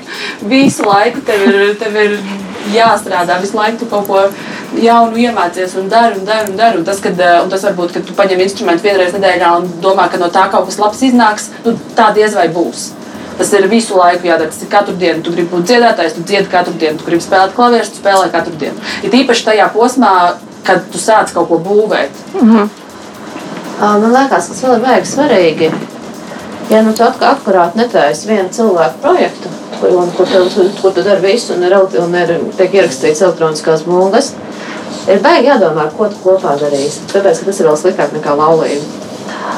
visu 0.49 0.87
laiku 0.87 1.21
tev 1.27 1.45
ir, 1.49 1.59
tev 1.77 1.99
ir 2.01 2.17
jāstrādā, 2.73 3.37
visu 3.43 3.59
laiku 3.59 3.83
tu 3.83 3.89
kaut 3.91 4.07
ko 4.09 4.23
jaunu 4.81 5.21
iemācies 5.21 5.75
un 5.77 5.89
dari 5.91 6.17
un 6.17 6.25
dari 6.25 6.49
un 6.49 6.57
dari. 6.57 6.81
Un 6.81 6.87
tas, 6.87 7.01
kad, 7.03 7.21
un 7.43 7.53
tas 7.53 7.65
varbūt, 7.67 7.93
kad 7.97 8.07
tu 8.07 8.17
paņem 8.17 8.41
instrumentu 8.45 8.87
vienreiz 8.87 9.13
nedēļā 9.13 9.53
un 9.59 9.69
domā, 9.83 10.09
ka 10.09 10.21
no 10.21 10.31
tā 10.33 10.47
kaut 10.51 10.65
kas 10.69 10.81
labs 10.81 11.05
iznāks, 11.05 11.49
nu, 11.67 11.77
tā 11.97 12.09
diez 12.17 12.33
vai 12.37 12.49
būs. 12.53 12.89
Tas 13.37 13.49
ir 13.53 13.65
visu 13.69 13.97
laiku 13.97 14.27
jādara. 14.29 14.49
Tas 14.49 14.61
ir 14.61 14.69
katru 14.69 14.93
dienu. 14.97 15.23
Tu 15.25 15.33
gribi 15.33 15.49
būt 15.49 15.65
dziedātājs, 15.69 16.17
tu 16.17 16.25
dziedi 16.25 16.49
katru 16.51 16.73
dienu. 16.77 16.99
Tu 16.99 17.07
gribi 17.07 17.25
spēlēt 17.25 17.55
klavierus, 17.57 17.89
tu 17.93 18.01
spēlē 18.01 18.29
katru 18.33 18.53
dienu. 18.61 18.77
Ir 19.05 19.15
īpaši 19.23 19.47
tajā 19.47 19.69
posmā, 19.73 20.13
kad 20.67 20.85
tu 20.93 21.01
sāc 21.01 21.33
kaut 21.33 21.49
ko 21.49 21.57
būvēt. 21.61 22.21
Mm 22.33 22.51
-hmm. 22.51 22.82
Man 23.79 24.13
liekas, 24.13 24.47
kas 24.51 24.61
vēl 24.63 24.77
ir 24.77 24.83
baigi 24.83 25.09
svarīgi, 25.09 25.69
ja 26.69 26.81
nu 26.85 26.93
tu 26.95 27.03
akkurāti 27.05 27.79
netaisi 27.81 28.29
vienu 28.29 28.51
cilvēku 28.53 29.01
projektu, 29.03 29.51
kur, 29.79 29.95
un, 30.03 30.11
kur, 30.17 30.29
tu, 30.29 30.67
kur 30.81 30.93
tu 30.95 31.03
dari 31.05 31.25
visu 31.25 31.55
un 31.55 31.65
ir, 31.67 31.75
un 32.03 32.17
ir 32.19 32.35
tiek 32.57 32.77
ierakstīts 32.79 33.23
elektroniskās 33.25 33.85
bungas, 33.87 34.33
ir 35.09 35.23
baigi 35.25 35.49
jādomā, 35.49 35.89
ko 35.97 36.09
tu 36.11 36.21
kopā 36.23 36.53
darīsi. 36.61 37.07
Tāpēc, 37.11 37.43
tas 37.47 37.59
ir 37.59 37.69
vēl 37.71 37.79
sliktāk 37.81 38.13
nekā 38.15 38.37
laulība. 38.39 39.12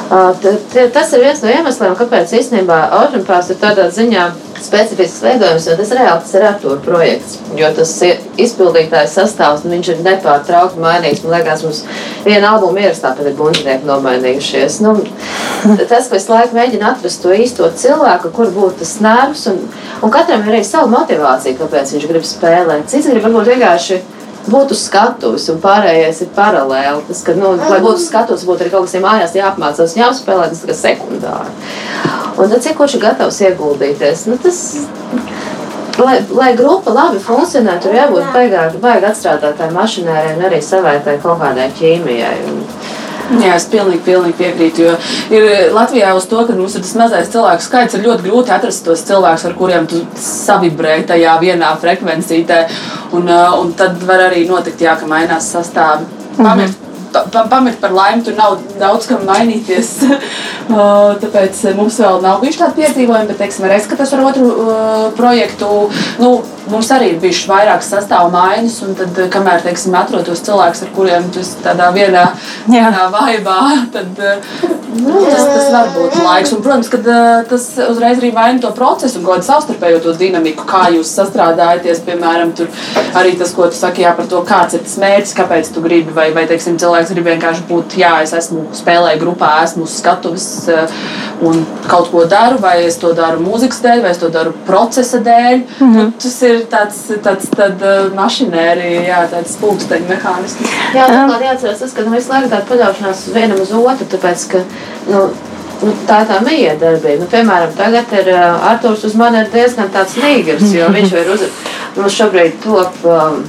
Tas 0.08 1.12
ir 1.12 1.22
viens 1.22 1.40
no 1.42 1.50
iemesliem, 1.50 1.94
kāpēc 1.98 2.34
īstenībā 2.38 2.76
Olimpiāts 3.00 3.50
ir 3.50 3.58
tādā 3.58 3.88
ziņā 3.94 4.26
specifisks 4.62 5.22
veidojums, 5.22 5.66
jo 5.68 5.74
tas 5.78 5.92
reāli 5.94 6.22
tas 6.22 6.34
ir 6.34 6.44
Artur 6.46 6.78
projekts. 6.84 7.36
Jo 7.58 7.68
tas 7.76 7.92
izpildītājs 8.40 9.16
sastāvs, 9.18 9.64
nu, 9.64 9.74
viņš 9.74 9.90
ir 9.92 10.02
nepārtraukti 10.06 10.82
mainīgs. 10.82 11.22
Man 11.24 11.36
liekas, 11.36 11.64
mums 11.66 11.82
viena 12.24 12.54
albuma 12.54 12.84
ierakstā 12.84 13.12
pat 13.18 13.28
ir 13.28 13.36
bundzinieki 13.38 13.88
nomainījušies. 13.88 14.80
Nu, 14.86 14.96
tas, 15.90 16.10
visu 16.12 16.32
laiku 16.32 16.58
mēģina 16.58 16.92
atrast 16.94 17.22
to 17.22 17.34
īsto 17.34 17.70
cilvēku, 17.82 18.32
kur 18.36 18.52
būtu 18.54 18.82
tas 18.82 18.96
nervs, 19.04 19.46
un, 19.52 19.62
un 20.02 20.14
katram 20.14 20.46
ir 20.46 20.56
arī 20.56 20.66
sava 20.66 20.90
motivācija, 20.96 21.58
kāpēc 21.60 21.96
viņš 21.96 22.10
grib 22.12 22.26
spēlēt. 22.26 22.86
Cits 22.90 23.10
grib 23.10 23.26
varbūt 23.26 23.52
vienkārši 23.54 24.02
būtu 24.50 24.76
skatuves, 24.78 25.48
un 25.52 25.60
pārējais 25.62 26.22
ir 26.24 26.32
paralēli. 26.36 27.04
Tas, 27.08 27.22
ka, 27.26 27.34
nu, 27.38 27.54
lai 27.60 27.80
būtu 27.84 28.02
skatuves, 28.04 28.46
būtu 28.48 28.66
arī 28.66 28.74
kaut 28.74 28.88
kas 28.88 28.98
mājās 29.02 29.36
jāapmācās, 29.38 29.96
jāspēlē, 29.98 30.50
tas 30.52 30.64
ir 30.64 30.76
sekundāri. 30.78 31.54
Un 32.36 32.50
tad, 32.50 32.60
cik 32.64 32.76
kurš 32.78 32.98
ir 32.98 33.04
gatavs 33.06 33.40
ieguldīties? 33.46 34.26
Nu, 34.30 34.38
tas, 34.42 34.60
lai, 36.02 36.18
lai 36.36 36.50
grupa 36.58 36.92
labi 36.94 37.22
funkcionē, 37.22 37.78
tur 37.82 37.96
jābūt 37.96 38.30
baigāk, 38.34 38.78
baigāk 38.82 39.10
atstrādātai 39.12 39.70
mašinērai 39.74 40.36
un 40.36 40.46
arī 40.50 40.60
savai 40.64 40.98
kaut 41.06 41.40
kādai 41.42 41.70
ķīmijai. 41.78 42.36
Un, 42.50 42.62
Jā, 43.44 43.56
es 43.56 43.66
pilnīgi, 43.72 44.02
pilnīgi 44.06 44.38
piekrītu. 44.38 44.86
Jo 44.86 44.96
ir 45.34 45.74
Latvijā 45.74 46.12
uz 46.16 46.28
to, 46.30 46.42
ka 46.46 46.56
mums 46.56 46.76
ir 46.78 46.84
tas 46.86 46.94
mazais 46.98 47.30
cilvēku 47.32 47.66
skaits, 47.66 47.98
ir 47.98 48.06
ļoti 48.06 48.26
grūti 48.28 48.54
atrast 48.54 48.86
tos 48.86 49.04
cilvēkus, 49.08 49.48
ar 49.48 49.58
kuriem 49.58 49.90
tu 49.90 50.02
savibrē 50.20 50.98
tajā 51.08 51.36
vienā 51.42 51.74
frekvencītē. 51.82 52.62
Un, 53.18 53.28
uh, 53.28 53.60
un 53.60 53.74
tad 53.78 53.98
var 54.06 54.28
arī 54.30 54.46
notikt, 54.48 54.82
jā, 54.86 54.96
ka 55.00 55.10
mainās 55.10 55.52
sastāvi. 55.54 56.08
Pamirt, 56.36 56.58
mm 56.58 56.74
-hmm 56.74 56.86
pamirt 57.50 57.80
par 57.80 57.92
laimi, 57.92 58.24
tur 58.24 58.34
nav 58.36 58.58
daudz 58.80 59.06
kam 59.08 59.24
mainīties. 59.26 59.92
Tāpēc 61.22 61.62
mums 61.78 61.98
vēl 62.02 62.20
nav 62.22 62.40
bijuši 62.42 62.58
tādi 62.58 62.82
piedzīvojumi, 62.82 63.28
bet, 63.30 63.38
teiksim, 63.40 63.66
arī 63.68 63.78
skatos 63.80 64.12
ar 64.16 64.24
otru 64.26 64.50
uh, 64.50 65.06
projektu. 65.16 65.88
Nu, 66.18 66.42
mums 66.70 66.90
arī 66.94 67.12
ir 67.12 67.20
bijušas 67.22 67.48
vairākas 67.50 67.90
sastāvā 67.92 68.30
maiņas, 68.32 68.76
un 68.86 68.96
tad, 68.98 69.20
kamēr, 69.32 69.62
teiksim, 69.64 69.94
atrodos 69.98 70.42
cilvēks, 70.46 70.82
ar 70.86 70.92
kuriem 70.96 71.28
tu 71.34 71.42
esi 71.42 71.60
tādā 71.64 71.88
vienā, 71.94 72.24
vienā 72.66 73.06
vaibā, 73.12 73.58
tad 73.94 74.20
nu, 74.96 75.22
tas, 75.26 75.44
tas 75.44 75.70
var 75.74 75.92
būt 75.94 76.18
laiks. 76.24 76.54
Un, 76.56 76.62
protams, 76.64 76.90
ka 76.92 77.00
tas 77.50 77.68
uzreiz 77.86 78.20
arī 78.20 78.32
maina 78.36 78.62
to 78.62 78.72
procesu 78.76 79.22
kādu 79.26 79.46
savstarpējo 79.46 80.02
to 80.04 80.16
dinamiku, 80.18 80.66
kā 80.68 80.86
jūs 80.94 81.12
sastrādājaties, 81.18 82.02
piemēram, 82.06 82.54
tur 82.58 82.70
arī 83.18 83.36
tas, 83.38 83.54
ko 83.56 83.68
tu 83.70 83.78
saki, 83.78 84.06
jā, 84.06 84.14
par 84.18 84.30
to, 84.30 84.42
kāds 84.46 84.78
ir 84.78 84.84
tas 84.86 84.98
mērķis, 85.02 85.36
kāpēc 85.38 85.72
tu 85.74 85.84
gribi, 85.84 86.14
vai, 86.16 86.28
vai 86.36 86.46
teiksim, 86.50 86.80
cilvēks 86.82 87.14
grib 87.14 87.30
vienkārši 87.32 87.66
būt, 87.70 87.98
jā, 88.00 88.16
es 88.26 88.34
esmu 88.36 88.68
spēlēju 88.76 89.22
grupā, 89.22 89.52
esmu 89.66 89.86
uz 89.86 89.98
skatuves 90.00 90.48
un 91.46 91.64
kaut 91.90 92.10
ko 92.12 92.24
daru, 92.28 92.58
vai 92.62 92.78
es 92.86 92.96
to 93.00 93.12
daru 93.16 93.42
mūzikas 93.44 93.82
dēļ, 93.84 94.02
vai 94.04 94.12
es 94.14 94.20
to 94.20 94.30
daru 94.32 94.54
procesa 94.66 95.20
dēļ. 95.24 95.56
Mm 95.56 95.90
-hmm. 95.90 95.96
nu, 95.96 96.12
tas 96.22 96.36
ir 96.48 96.55
tāds, 96.70 97.02
tāds 97.24 97.50
tad, 97.52 97.82
uh, 97.82 98.08
mašinērija, 98.16 99.02
jā, 99.08 99.20
tāds 99.32 99.58
pulksteņa 99.60 100.08
mehānisms. 100.10 100.78
Jā, 100.96 101.08
turklāt 101.12 101.44
jāatcerās 101.48 101.82
tas, 101.84 101.92
ka 101.96 102.06
nu, 102.06 102.14
visu 102.16 102.32
laiku 102.32 102.52
tāda 102.52 102.64
paļaušanās 102.70 103.26
vienam 103.34 103.60
uz 103.62 103.74
otru, 103.76 104.08
tāpēc, 104.16 104.48
ka, 104.54 104.64
nu, 105.10 105.26
Nu, 105.76 105.92
tā 106.08 106.22
ir 106.22 106.28
tā 106.30 106.36
miedarbība. 106.40 107.18
Nu, 107.20 107.26
piemēram, 107.28 107.72
tagad 107.76 108.12
ir 108.16 108.30
uh, 108.32 108.68
Arthurs 108.70 109.02
uz 109.04 109.16
mani 109.18 109.42
ir 109.42 109.50
diezgan 109.52 109.90
tāds 109.92 110.14
nīgrs, 110.16 110.70
jo 110.72 110.86
viņš 110.94 111.12
ir 111.20 111.32
uz, 111.34 111.42
mums 111.98 112.16
šobrīd 112.16 112.56
top, 112.64 112.96
um, 113.04 113.42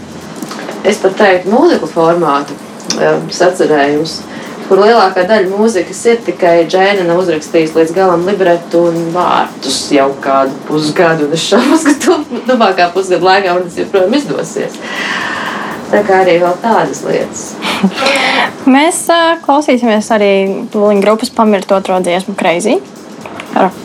es 0.84 1.00
pat 1.00 1.16
teiktu, 1.22 1.54
mūziku 1.54 1.88
formātu 1.88 2.58
um, 2.98 3.30
sacerējums 3.32 4.18
kur 4.68 4.82
lielākā 4.84 5.24
daļa 5.28 5.50
mūzikas 5.52 6.02
ir 6.12 6.20
tikai 6.28 6.56
Džēna 6.70 7.16
uzrakstījis 7.18 7.76
līdz 7.78 7.94
galam 7.96 8.26
libretu 8.28 8.84
un 8.90 9.10
vārdus 9.16 9.80
jau 9.96 10.10
kādu 10.24 10.56
pusgadu. 10.68 11.30
Es 11.36 11.48
šaubos, 11.48 11.86
ka 11.88 11.96
tu 12.04 12.42
tuvākā 12.50 12.90
pusgada 12.96 13.30
laikā 13.30 13.56
man 13.56 13.68
tas 13.68 13.80
joprojām 13.80 14.18
izdosies. 14.20 14.76
Tā 15.88 16.02
kā 16.04 16.22
arī 16.26 16.36
vēl 16.42 16.58
tādas 16.60 17.00
lietas. 17.08 17.46
Mēs 18.68 19.06
uh, 19.14 19.38
klausīsimies 19.46 20.12
arī 20.12 20.32
Lūņa 20.74 21.04
grupas 21.06 21.32
pamirto 21.32 21.78
otro 21.80 22.02
dziesmu 22.04 22.36
Crazy. 22.40 22.82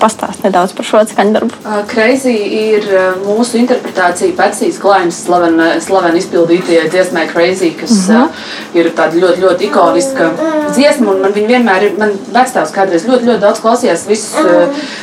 Pastāst 0.02 0.42
nedaudz 0.44 0.74
par 0.76 0.86
šo 0.86 1.00
skaņdarbu. 1.08 1.60
Crazy 1.90 2.32
ir 2.58 2.86
mūsu 3.22 3.56
interpretācija 3.60 4.34
Pēcīs 4.36 4.78
Klainas 4.82 5.22
slavena, 5.24 6.16
izpildītajai 6.18 6.90
dziesmai 6.92 7.24
Crazy, 7.30 7.72
kas 7.80 7.90
mm 7.90 8.14
-hmm. 8.14 8.28
ir 8.80 8.90
tāda 8.98 9.22
ļoti, 9.22 9.44
ļoti 9.46 9.68
ikoniska 9.70 10.30
dziesma. 10.74 11.16
Man 11.22 11.32
viņa 11.32 11.48
vienmēr 11.54 11.88
ir, 11.88 11.98
man 11.98 12.12
vecstāvs 12.34 12.74
kādreiz 12.74 13.06
ļoti, 13.08 13.28
ļoti 13.30 13.40
daudz 13.40 13.60
klausījās 13.64 14.06
visus, 14.08 14.36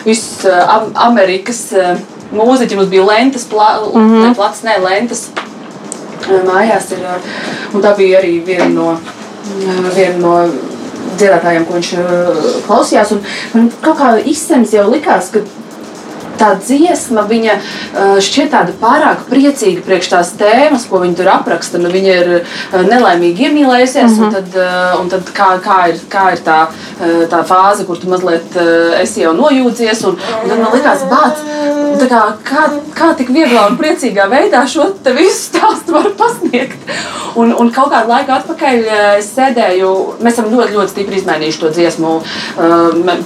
visus 0.06 0.46
Amerikas 0.94 1.66
mūziķi. 2.32 2.76
Mums 2.76 2.90
bija 2.90 3.06
lentas, 3.06 3.44
pla, 3.44 3.70
mm 3.94 4.10
-hmm. 4.10 4.28
ne 4.28 4.36
plats, 4.36 4.64
ne 4.64 4.78
lentas 4.78 5.30
mājās. 6.46 6.92
Ir, 6.92 7.06
un 7.74 7.82
tā 7.82 7.96
bija 7.98 8.20
arī 8.20 8.46
viena 8.46 8.70
no, 8.70 8.98
viena 9.96 10.18
no 10.18 10.36
dziedātājiem, 11.20 11.66
ko 11.68 11.78
viņš 11.78 11.92
uh, 12.00 12.44
klausījās. 12.68 13.16
Man 13.56 13.70
kaut 13.84 14.00
kā 14.00 14.14
izsmeļs 14.32 14.76
jau 14.78 14.88
likās, 14.92 15.32
ka 15.34 15.44
tā 16.40 16.54
dziesma, 16.60 17.26
viņa 17.30 17.56
uh, 17.60 18.18
šķiet 18.24 18.52
tāda 18.54 18.76
pārāk 18.82 19.26
priecīga 19.30 19.84
priekš 19.86 20.12
tās 20.14 20.34
tēmas, 20.40 20.88
ko 20.90 21.04
viņa 21.04 21.20
tur 21.20 21.32
apraksta. 21.34 21.82
Nu, 21.82 21.92
viņa 21.94 22.16
ir 22.24 22.32
uh, 22.40 22.80
nelaimīgi 22.88 23.50
iemīlējusies, 23.50 24.16
mm 24.16 24.16
-hmm. 24.16 24.26
un 24.26 24.34
tad, 24.38 24.56
uh, 24.56 25.00
un 25.02 25.12
tad 25.14 25.34
kā, 25.36 25.50
kā, 25.64 25.80
ir, 25.94 26.02
kā 26.10 26.30
ir 26.36 26.44
tā, 26.46 26.60
tā 27.32 27.44
fāze, 27.48 27.86
kur 27.88 27.98
tu 27.98 28.10
mazliet 28.12 28.56
esi 29.00 29.22
jau 29.24 29.34
nojūdzies, 29.38 30.04
un, 30.08 30.18
un 30.44 30.50
tad 30.50 30.60
man 30.60 30.74
likās, 30.76 31.06
bāc, 31.12 31.44
kā, 32.10 32.24
kā, 32.44 32.66
kā 32.96 33.12
tik 33.18 33.32
vieglā 33.36 33.68
un 33.70 33.78
priecīgā 33.80 34.28
veidā 34.32 34.66
šo 34.68 34.90
visu 35.16 35.40
stāstu 35.50 35.96
var 35.96 36.12
pasniegt. 36.20 36.78
Un, 37.40 37.54
un 37.54 37.70
kaut 37.74 37.92
kādu 37.94 38.12
laiku 38.12 38.34
atpakaļ 38.36 38.88
es 39.20 39.30
sēdēju, 39.36 39.92
mēs 40.24 40.38
esam 40.38 40.50
ļoti, 40.52 40.76
ļoti 40.76 40.94
stipri 40.94 41.20
izmainījuši 41.20 41.62
to 41.62 41.72
dziesmu. 41.76 42.14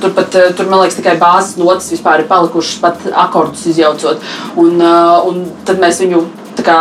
Tur 0.04 0.16
pat, 0.18 0.38
tur, 0.58 0.70
man 0.70 0.84
liekas, 0.84 1.00
tikai 1.00 1.16
bāzes 1.22 1.58
notis 1.60 1.92
vispār 1.94 2.24
ir 2.24 2.30
palikušas 2.30 2.82
pat 2.84 3.03
akordus 3.12 3.66
izjaucot. 3.72 4.22
Un, 4.56 4.78
uh, 4.82 5.26
un 5.28 5.44
tad 5.68 5.82
mēs 5.84 6.00
viņu 6.04 6.24
kā, 6.64 6.80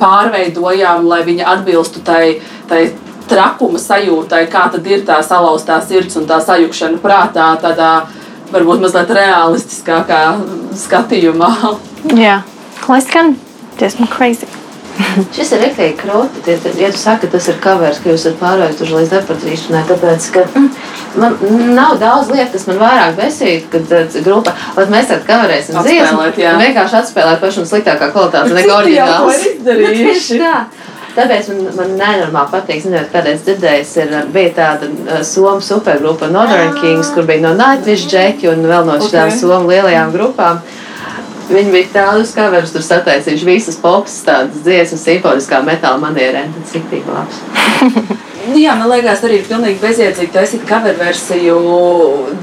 pārveidojām, 0.00 1.06
lai 1.08 1.22
viņa 1.26 1.48
atbilstu 1.54 2.02
tai, 2.04 2.40
tai 2.70 2.86
trakuma 3.30 3.78
sajūtai, 3.80 4.46
kā 4.50 4.66
tad 4.72 4.86
ir 4.90 5.04
tā 5.06 5.20
salauztā 5.26 5.78
sirds 5.86 6.18
un 6.18 6.26
tā 6.30 6.40
sajūgšana 6.44 7.02
prātā, 7.02 7.52
tādā 7.62 7.92
varbūt 8.50 8.86
mazliet 8.86 9.12
realistiskākā 9.20 10.22
skatījumā. 10.86 11.52
Jā, 12.16 12.40
lai 12.88 13.04
skan 13.04 13.36
dziesma 13.76 14.10
crazy. 14.10 14.59
Šis 15.36 15.52
ir 15.56 15.62
rīktīgi 15.64 15.96
krūti. 16.00 16.42
Tie- 16.46 16.58
Ja 16.80 16.90
tu 16.92 16.98
saki, 16.98 17.26
ka 17.26 17.32
tas 17.36 17.48
ir 17.50 17.56
covers, 17.62 17.98
ka 18.02 18.10
jūs 18.12 18.26
esat 18.30 18.82
uz 18.84 18.92
līdz 18.94 19.10
deportīšanai, 19.14 19.82
tāpēc, 19.88 20.28
ka 20.34 20.44
mm, 20.54 20.68
man 21.20 21.36
nav 21.76 21.98
daudz 22.00 22.30
lietu, 22.32 22.52
kas 22.56 22.66
man 22.70 22.78
vairāk 22.80 23.16
besīja, 23.18 23.64
kad 23.72 23.90
uh, 23.96 24.20
grupā, 24.24 24.54
bet 24.76 24.92
mēs 24.92 25.10
tad 25.10 25.26
coverēsim 25.28 25.80
dziesmu. 25.84 26.28
Vienkārši 26.60 26.98
atspēlēt 27.02 27.42
pašam 27.42 27.66
sliktākā 27.68 28.10
kvalitāte 28.14 28.54
nekā 28.56 28.78
oriģināls. 28.82 29.44
izdarījuši. 29.54 30.06
Tieši 30.06 30.40
tā. 30.44 30.54
Tāpēc 31.10 31.48
man, 31.50 31.62
man 31.74 31.88
nenormāli 31.98 32.52
patīk, 32.52 32.84
zinot, 32.84 33.08
kādreiz 33.10 33.40
dzirdējis, 33.42 33.94
ir, 34.04 34.12
bija 34.30 34.52
tāda 34.60 34.86
uh, 34.92 35.24
somu 35.26 35.58
supergrupa 35.64 36.28
Northern 36.30 36.76
Kings, 36.78 37.10
kur 37.16 37.26
bija 37.26 37.42
no 37.48 37.50
Nightwish 37.58 38.06
Džeki 38.12 38.46
un 38.52 38.62
vēl 38.70 38.86
no 38.86 38.94
šādām 39.02 39.32
Ok. 39.32 39.40
somu 39.40 39.72
lielajām 39.72 40.14
grupām. 40.14 40.62
Viņi 41.50 41.72
bija 41.74 41.88
tādus 41.94 42.32
kaverus, 42.36 42.72
tur 42.74 42.84
sataisījuši 42.86 43.46
visas 43.48 43.78
popas, 43.80 44.20
tādas 44.26 44.62
dziesmas, 44.64 45.02
simfoniskā 45.02 45.58
metāla 45.66 45.98
manierē. 46.02 46.44
Tas 46.56 46.74
ir 46.78 46.84
tik 46.92 47.08
labs. 47.10 47.40
Nu 48.50 48.56
Jā, 48.56 48.72
man 48.78 48.88
liekas, 48.88 49.20
arī 49.26 49.40
ir 49.40 49.48
pilnīgi 49.48 49.82
bezjēdzīgi 49.82 50.32
taisīt 50.32 50.62
cover 50.66 50.94
versiju 50.98 51.58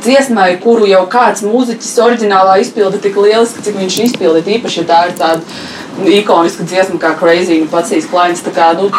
dziesmai, 0.06 0.52
kuru 0.64 0.86
jau 0.88 1.02
kāds 1.10 1.42
mūziķis 1.44 1.96
oriģinālā 2.06 2.60
izpilda 2.62 3.00
tik 3.02 3.18
lieliski, 3.18 3.64
cik 3.66 3.80
viņš 3.82 3.98
izpildīja. 4.06 4.60
Īpaši, 4.60 4.84
ja 4.84 4.90
tā 4.92 5.00
ir 5.10 5.16
tāda 5.18 6.12
ikoniska 6.20 6.68
dziesma 6.70 7.02
kā 7.02 7.16
Crazy 7.18 7.58
un 7.64 7.72
pats 7.72 7.96
Kleins. 8.12 8.44
Tā, 8.46 8.54
kā, 8.56 8.70
nu, 8.78 8.92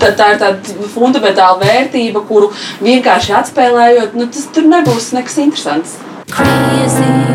tā, 0.00 0.14
tā 0.18 0.32
ir 0.32 0.40
tāda 0.40 0.88
fundamentāla 0.94 1.60
vērtība, 1.60 2.24
kuru 2.30 2.48
vienkārši 2.80 3.36
atspēlējot, 3.42 4.16
nu, 4.16 4.30
tas 4.32 4.48
tur 4.56 4.70
nebūs 4.72 5.12
nekas 5.18 5.38
interesants. 5.44 6.00
crazy. 6.32 7.31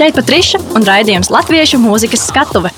Šeit 0.00 0.16
Patriša 0.16 0.56
un 0.78 0.84
raidījums 0.88 1.28
Latviešu 1.28 1.76
mūzikas 1.76 2.22
skatuve. 2.30 2.70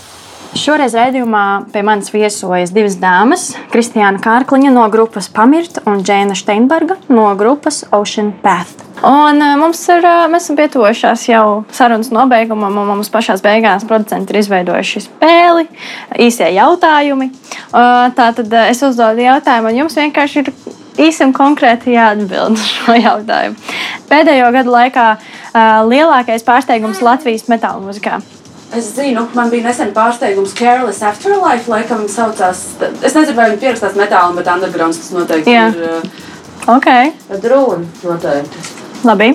Šoreiz 0.59 0.97
raidījumā 0.99 1.43
pie 1.71 1.85
manis 1.87 2.11
viesojas 2.11 2.73
divas 2.75 2.97
dāmas- 2.99 3.45
Kristiāna 3.71 4.19
Kārkliņa 4.19 4.73
no 4.75 4.89
grupas 4.91 5.29
Pamirt 5.31 5.79
un 5.87 6.03
Džēna 6.03 6.35
Steinberga 6.35 6.97
no 7.15 7.29
grupas 7.39 7.85
Ocean 7.95 8.33
Path. 8.43 8.83
Un 9.07 9.39
eh, 9.39 9.55
mums 9.55 9.85
ir, 9.89 10.03
eh, 10.03 10.27
mēs 10.35 10.49
esam 10.49 10.59
pietuvušies 10.59 11.29
jau 11.29 11.65
sarunas 11.71 12.11
nobeigumam, 12.11 12.75
un 12.83 12.91
mums 12.91 13.11
pašā 13.11 13.39
beigās 13.43 13.87
producenti 13.87 14.35
ir 14.35 14.43
izveidojuši 14.43 15.07
spēli, 15.07 15.69
īsie 16.27 16.51
jautājumi. 16.59 17.31
Eh, 17.31 18.11
Tātad 18.19 18.51
es 18.67 18.83
uzdodu 18.83 19.23
jautājumu, 19.23 19.71
un 19.71 19.81
jums 19.85 19.95
vienkārši 19.95 20.43
ir 20.43 20.53
īsi 20.99 21.25
un 21.25 21.33
konkrēti 21.33 21.95
jāatbild 21.97 22.59
uz 22.59 22.67
šo 22.77 22.97
jautājumu. 22.99 23.57
Pēdējo 24.11 24.51
gadu 24.53 24.71
laikā 24.75 25.07
eh, 25.17 25.83
lielākais 25.89 26.45
pārsteigums 26.47 27.01
Latvijas 27.05 27.49
metāla 27.49 27.81
mūzikā. 27.85 28.21
Es 28.73 28.87
zinu, 28.97 29.27
man 29.37 29.51
bija 29.53 29.67
nesen 29.69 29.91
pārsteigums 29.93 30.55
Careless 30.57 31.03
Afterlife, 31.05 31.69
laikam 31.69 32.07
saucās. 32.09 32.63
Es 33.05 33.13
nezinu, 33.13 33.37
vai 33.37 33.51
viņa 33.51 33.61
pierakstās 33.61 33.97
metālam, 34.01 34.37
bet 34.39 34.49
undergrounds 34.49 34.97
tas 35.03 35.11
noteikti 35.13 35.53
Jā. 35.53 35.67
ir. 35.75 35.83
uh, 36.01 36.29
Ok, 36.73 36.87
Drūni 37.43 37.89
noteikti. 38.05 38.59
labi. 39.05 39.33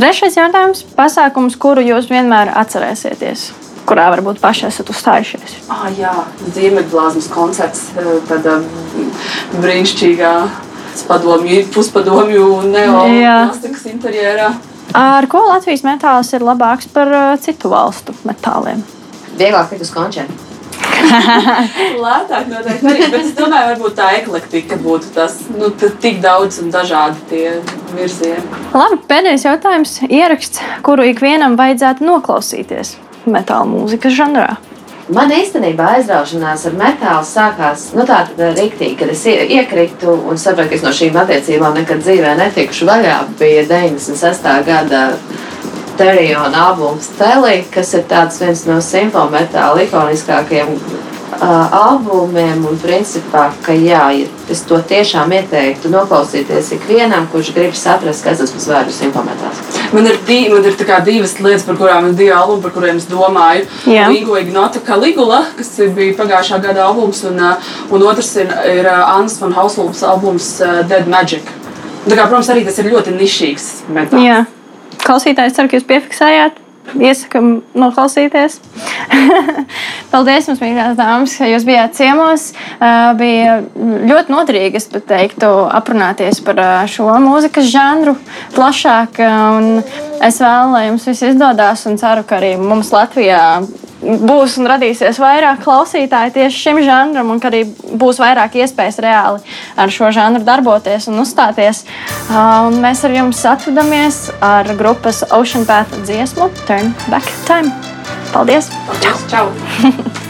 Trešais 0.00 0.34
jautājums- 0.38 0.82
pasākums, 0.98 1.58
kuru 1.60 1.82
jūs 1.84 2.08
vienmēr 2.10 2.50
atcerēsieties, 2.56 3.50
kurā 3.86 4.06
varbūt 4.14 4.40
paši 4.40 4.66
esat 4.70 4.88
uzstājušies. 4.90 5.54
Ah, 5.68 5.86
jā, 5.94 6.14
Ziemeļblāzmas 6.56 7.28
koncerts, 7.30 7.90
tāda 8.30 8.62
brīnišķīgā 9.60 10.32
padomju, 11.08 11.64
puspadomju 11.74 12.44
Jā. 12.44 12.68
neoplastikas 12.74 13.88
interjerā. 13.92 14.52
Ar 14.96 15.26
ko 15.30 15.44
Latvijas 15.46 15.84
metāls 15.86 16.32
ir 16.34 16.42
labāks 16.42 16.88
par 16.90 17.10
uh, 17.14 17.34
citu 17.42 17.70
valstu 17.70 18.14
metāliem? 18.26 18.82
Vieglāk 19.38 19.70
tikt 19.70 19.86
uz 19.86 19.92
koncertu. 19.94 20.46
Lētāk 22.04 22.48
noteikti 22.50 22.88
arī, 22.90 23.06
bet 23.12 23.20
es 23.20 23.34
domāju, 23.36 23.74
varbūt 23.74 23.94
tā 23.98 24.08
eklektika 24.18 24.78
būtu 24.80 25.12
tas, 25.14 25.36
nu, 25.54 25.70
tik 25.76 26.20
daudz 26.24 26.60
un 26.64 26.72
dažādi 26.74 27.22
tie 27.30 27.44
virzieni. 27.94 28.42
Labi, 28.74 28.98
pēdējais 29.10 29.46
jautājums. 29.46 29.94
Ieraksts, 30.08 30.62
kuru 30.86 31.06
ikvienam 31.10 31.56
vajadzētu 31.60 32.06
noklausīties 32.06 32.96
metāla 33.30 33.68
mūzikas 33.70 34.16
žanrā. 34.16 34.50
Man 35.10 35.32
īstenībā 35.34 35.88
aizraušanās 35.96 36.68
ar 36.68 36.74
metālu 36.78 37.26
sākās 37.26 37.88
nu, 37.98 38.04
tā 38.06 38.20
tad 38.28 38.42
rīktīgi, 38.58 38.94
kad 39.00 39.10
es 39.10 39.24
ie- 39.26 39.46
iekritu 39.56 40.12
un 40.30 40.38
sapratu, 40.38 40.70
ka 40.70 40.76
es 40.76 40.84
no 40.86 40.92
šīm 40.94 41.16
attiecībām 41.18 41.74
nekad 41.80 42.04
dzīvē 42.04 42.36
netikšu 42.38 42.86
vaļā. 42.86 43.16
Bija 43.40 43.64
96. 43.66 44.52
gada 44.68 45.00
Teriona 45.98 46.68
albums 46.68 47.10
Telī, 47.18 47.64
kas 47.74 47.90
ir 47.94 48.04
viens 48.40 48.62
no 48.66 48.78
simfometāla 48.80 49.82
ikoniskākajiem 49.88 50.78
albumiem. 51.38 52.64
Un 52.66 52.78
principā, 52.80 53.48
ka 53.64 53.74
jā, 53.76 54.02
es 54.50 54.62
to 54.68 54.78
tiešām 54.90 55.32
ieteiktu 55.36 55.90
noklausīties 55.92 56.72
ikvienam, 56.76 57.28
kurš 57.32 57.52
grib 57.56 57.76
saprast, 57.78 58.24
kas 58.26 58.42
tas 58.42 58.52
par 58.54 58.66
vārdu 58.74 58.94
simfometāls. 58.94 59.62
Man 59.94 60.08
ir, 60.10 60.18
di, 60.26 60.40
man 60.52 60.66
ir 60.66 60.76
tā 60.78 60.86
kā 60.88 61.00
divas 61.06 61.36
lietas, 61.40 61.66
par 61.68 61.78
kurām 61.80 62.10
ir 62.10 62.18
divi 62.18 62.34
albumi, 62.34 62.64
par 62.66 62.74
kuriem 62.76 63.00
es 63.00 63.08
domāju. 63.10 63.66
Līgo 63.86 64.38
Ignota 64.40 64.82
Caligula, 64.86 65.42
kas 65.58 65.74
bija 65.96 66.16
pagājušā 66.18 66.60
gada 66.64 66.86
albums, 66.88 67.24
un, 67.30 67.40
un 67.90 68.06
otrs 68.10 68.34
ir, 68.42 68.54
ir 68.70 68.90
Annas 68.90 69.38
von 69.42 69.54
Hauslūpas 69.56 70.04
albums 70.06 70.52
Dead 70.90 71.08
Magic. 71.10 71.46
Tā 72.06 72.16
kā, 72.16 72.24
protams, 72.24 72.48
arī 72.52 72.64
tas 72.64 72.78
ir 72.80 72.90
ļoti 72.94 73.12
nišīgs 73.18 73.68
metāls. 73.92 74.24
Jā, 74.24 74.40
klausītājs 75.04 75.58
ceru, 75.58 75.70
ka 75.70 75.80
jūs 75.80 75.88
piefiksējāt. 75.88 76.59
Iesakām 76.90 77.60
noklausīties. 77.78 78.58
Paldies 80.12 80.48
jums, 80.48 80.62
mīļās 80.62 80.96
dāmas, 80.98 81.36
ka 81.38 81.46
jūs 81.46 81.66
bijāt 81.68 81.94
ciemos. 81.98 82.48
Bija 83.20 83.60
ļoti 84.10 84.34
noderīgi, 84.34 84.80
es 84.80 84.88
pat 84.90 85.06
teiktu, 85.12 85.50
aprunāties 85.70 86.42
par 86.46 86.62
šo 86.90 87.12
mūzikas 87.22 87.70
žanru 87.70 88.16
plašāk. 88.56 89.20
un 89.22 90.08
Es 90.20 90.36
vēlu, 90.36 90.74
lai 90.74 90.82
jums 90.84 91.06
viss 91.08 91.24
izdodas, 91.24 91.86
un 91.88 91.94
ceru, 91.96 92.26
ka 92.28 92.36
arī 92.36 92.50
mums 92.60 92.90
Latvijā 92.92 93.62
būs 94.00 94.56
un 94.60 94.68
radīsies 94.70 95.20
vairāk 95.20 95.62
klausītāju 95.64 96.34
tieši 96.36 96.62
šim 96.64 96.80
žanram, 96.86 97.32
un 97.34 97.42
ka 97.42 97.50
arī 97.50 97.64
būs 98.00 98.20
vairāk 98.22 98.56
iespējas 98.62 99.00
reāli 99.04 99.42
ar 99.76 99.92
šo 99.92 100.10
žanru 100.14 100.44
darboties 100.46 101.10
un 101.10 101.20
uzstāties. 101.24 101.84
Un 102.30 102.80
mēs 102.84 103.04
ar 103.06 103.16
jums 103.16 103.44
atvadamies 103.52 104.22
ar 104.40 104.72
grupas 104.80 105.22
Ocean 105.30 105.68
Path 105.68 106.00
dziesmu 106.06 106.50
Turn 106.66 106.94
Back 107.10 107.28
Time. 107.48 107.74
Paldies! 108.32 108.72
Paldies! 108.88 109.28
Čau! 109.30 109.48
Hiding 109.80 110.20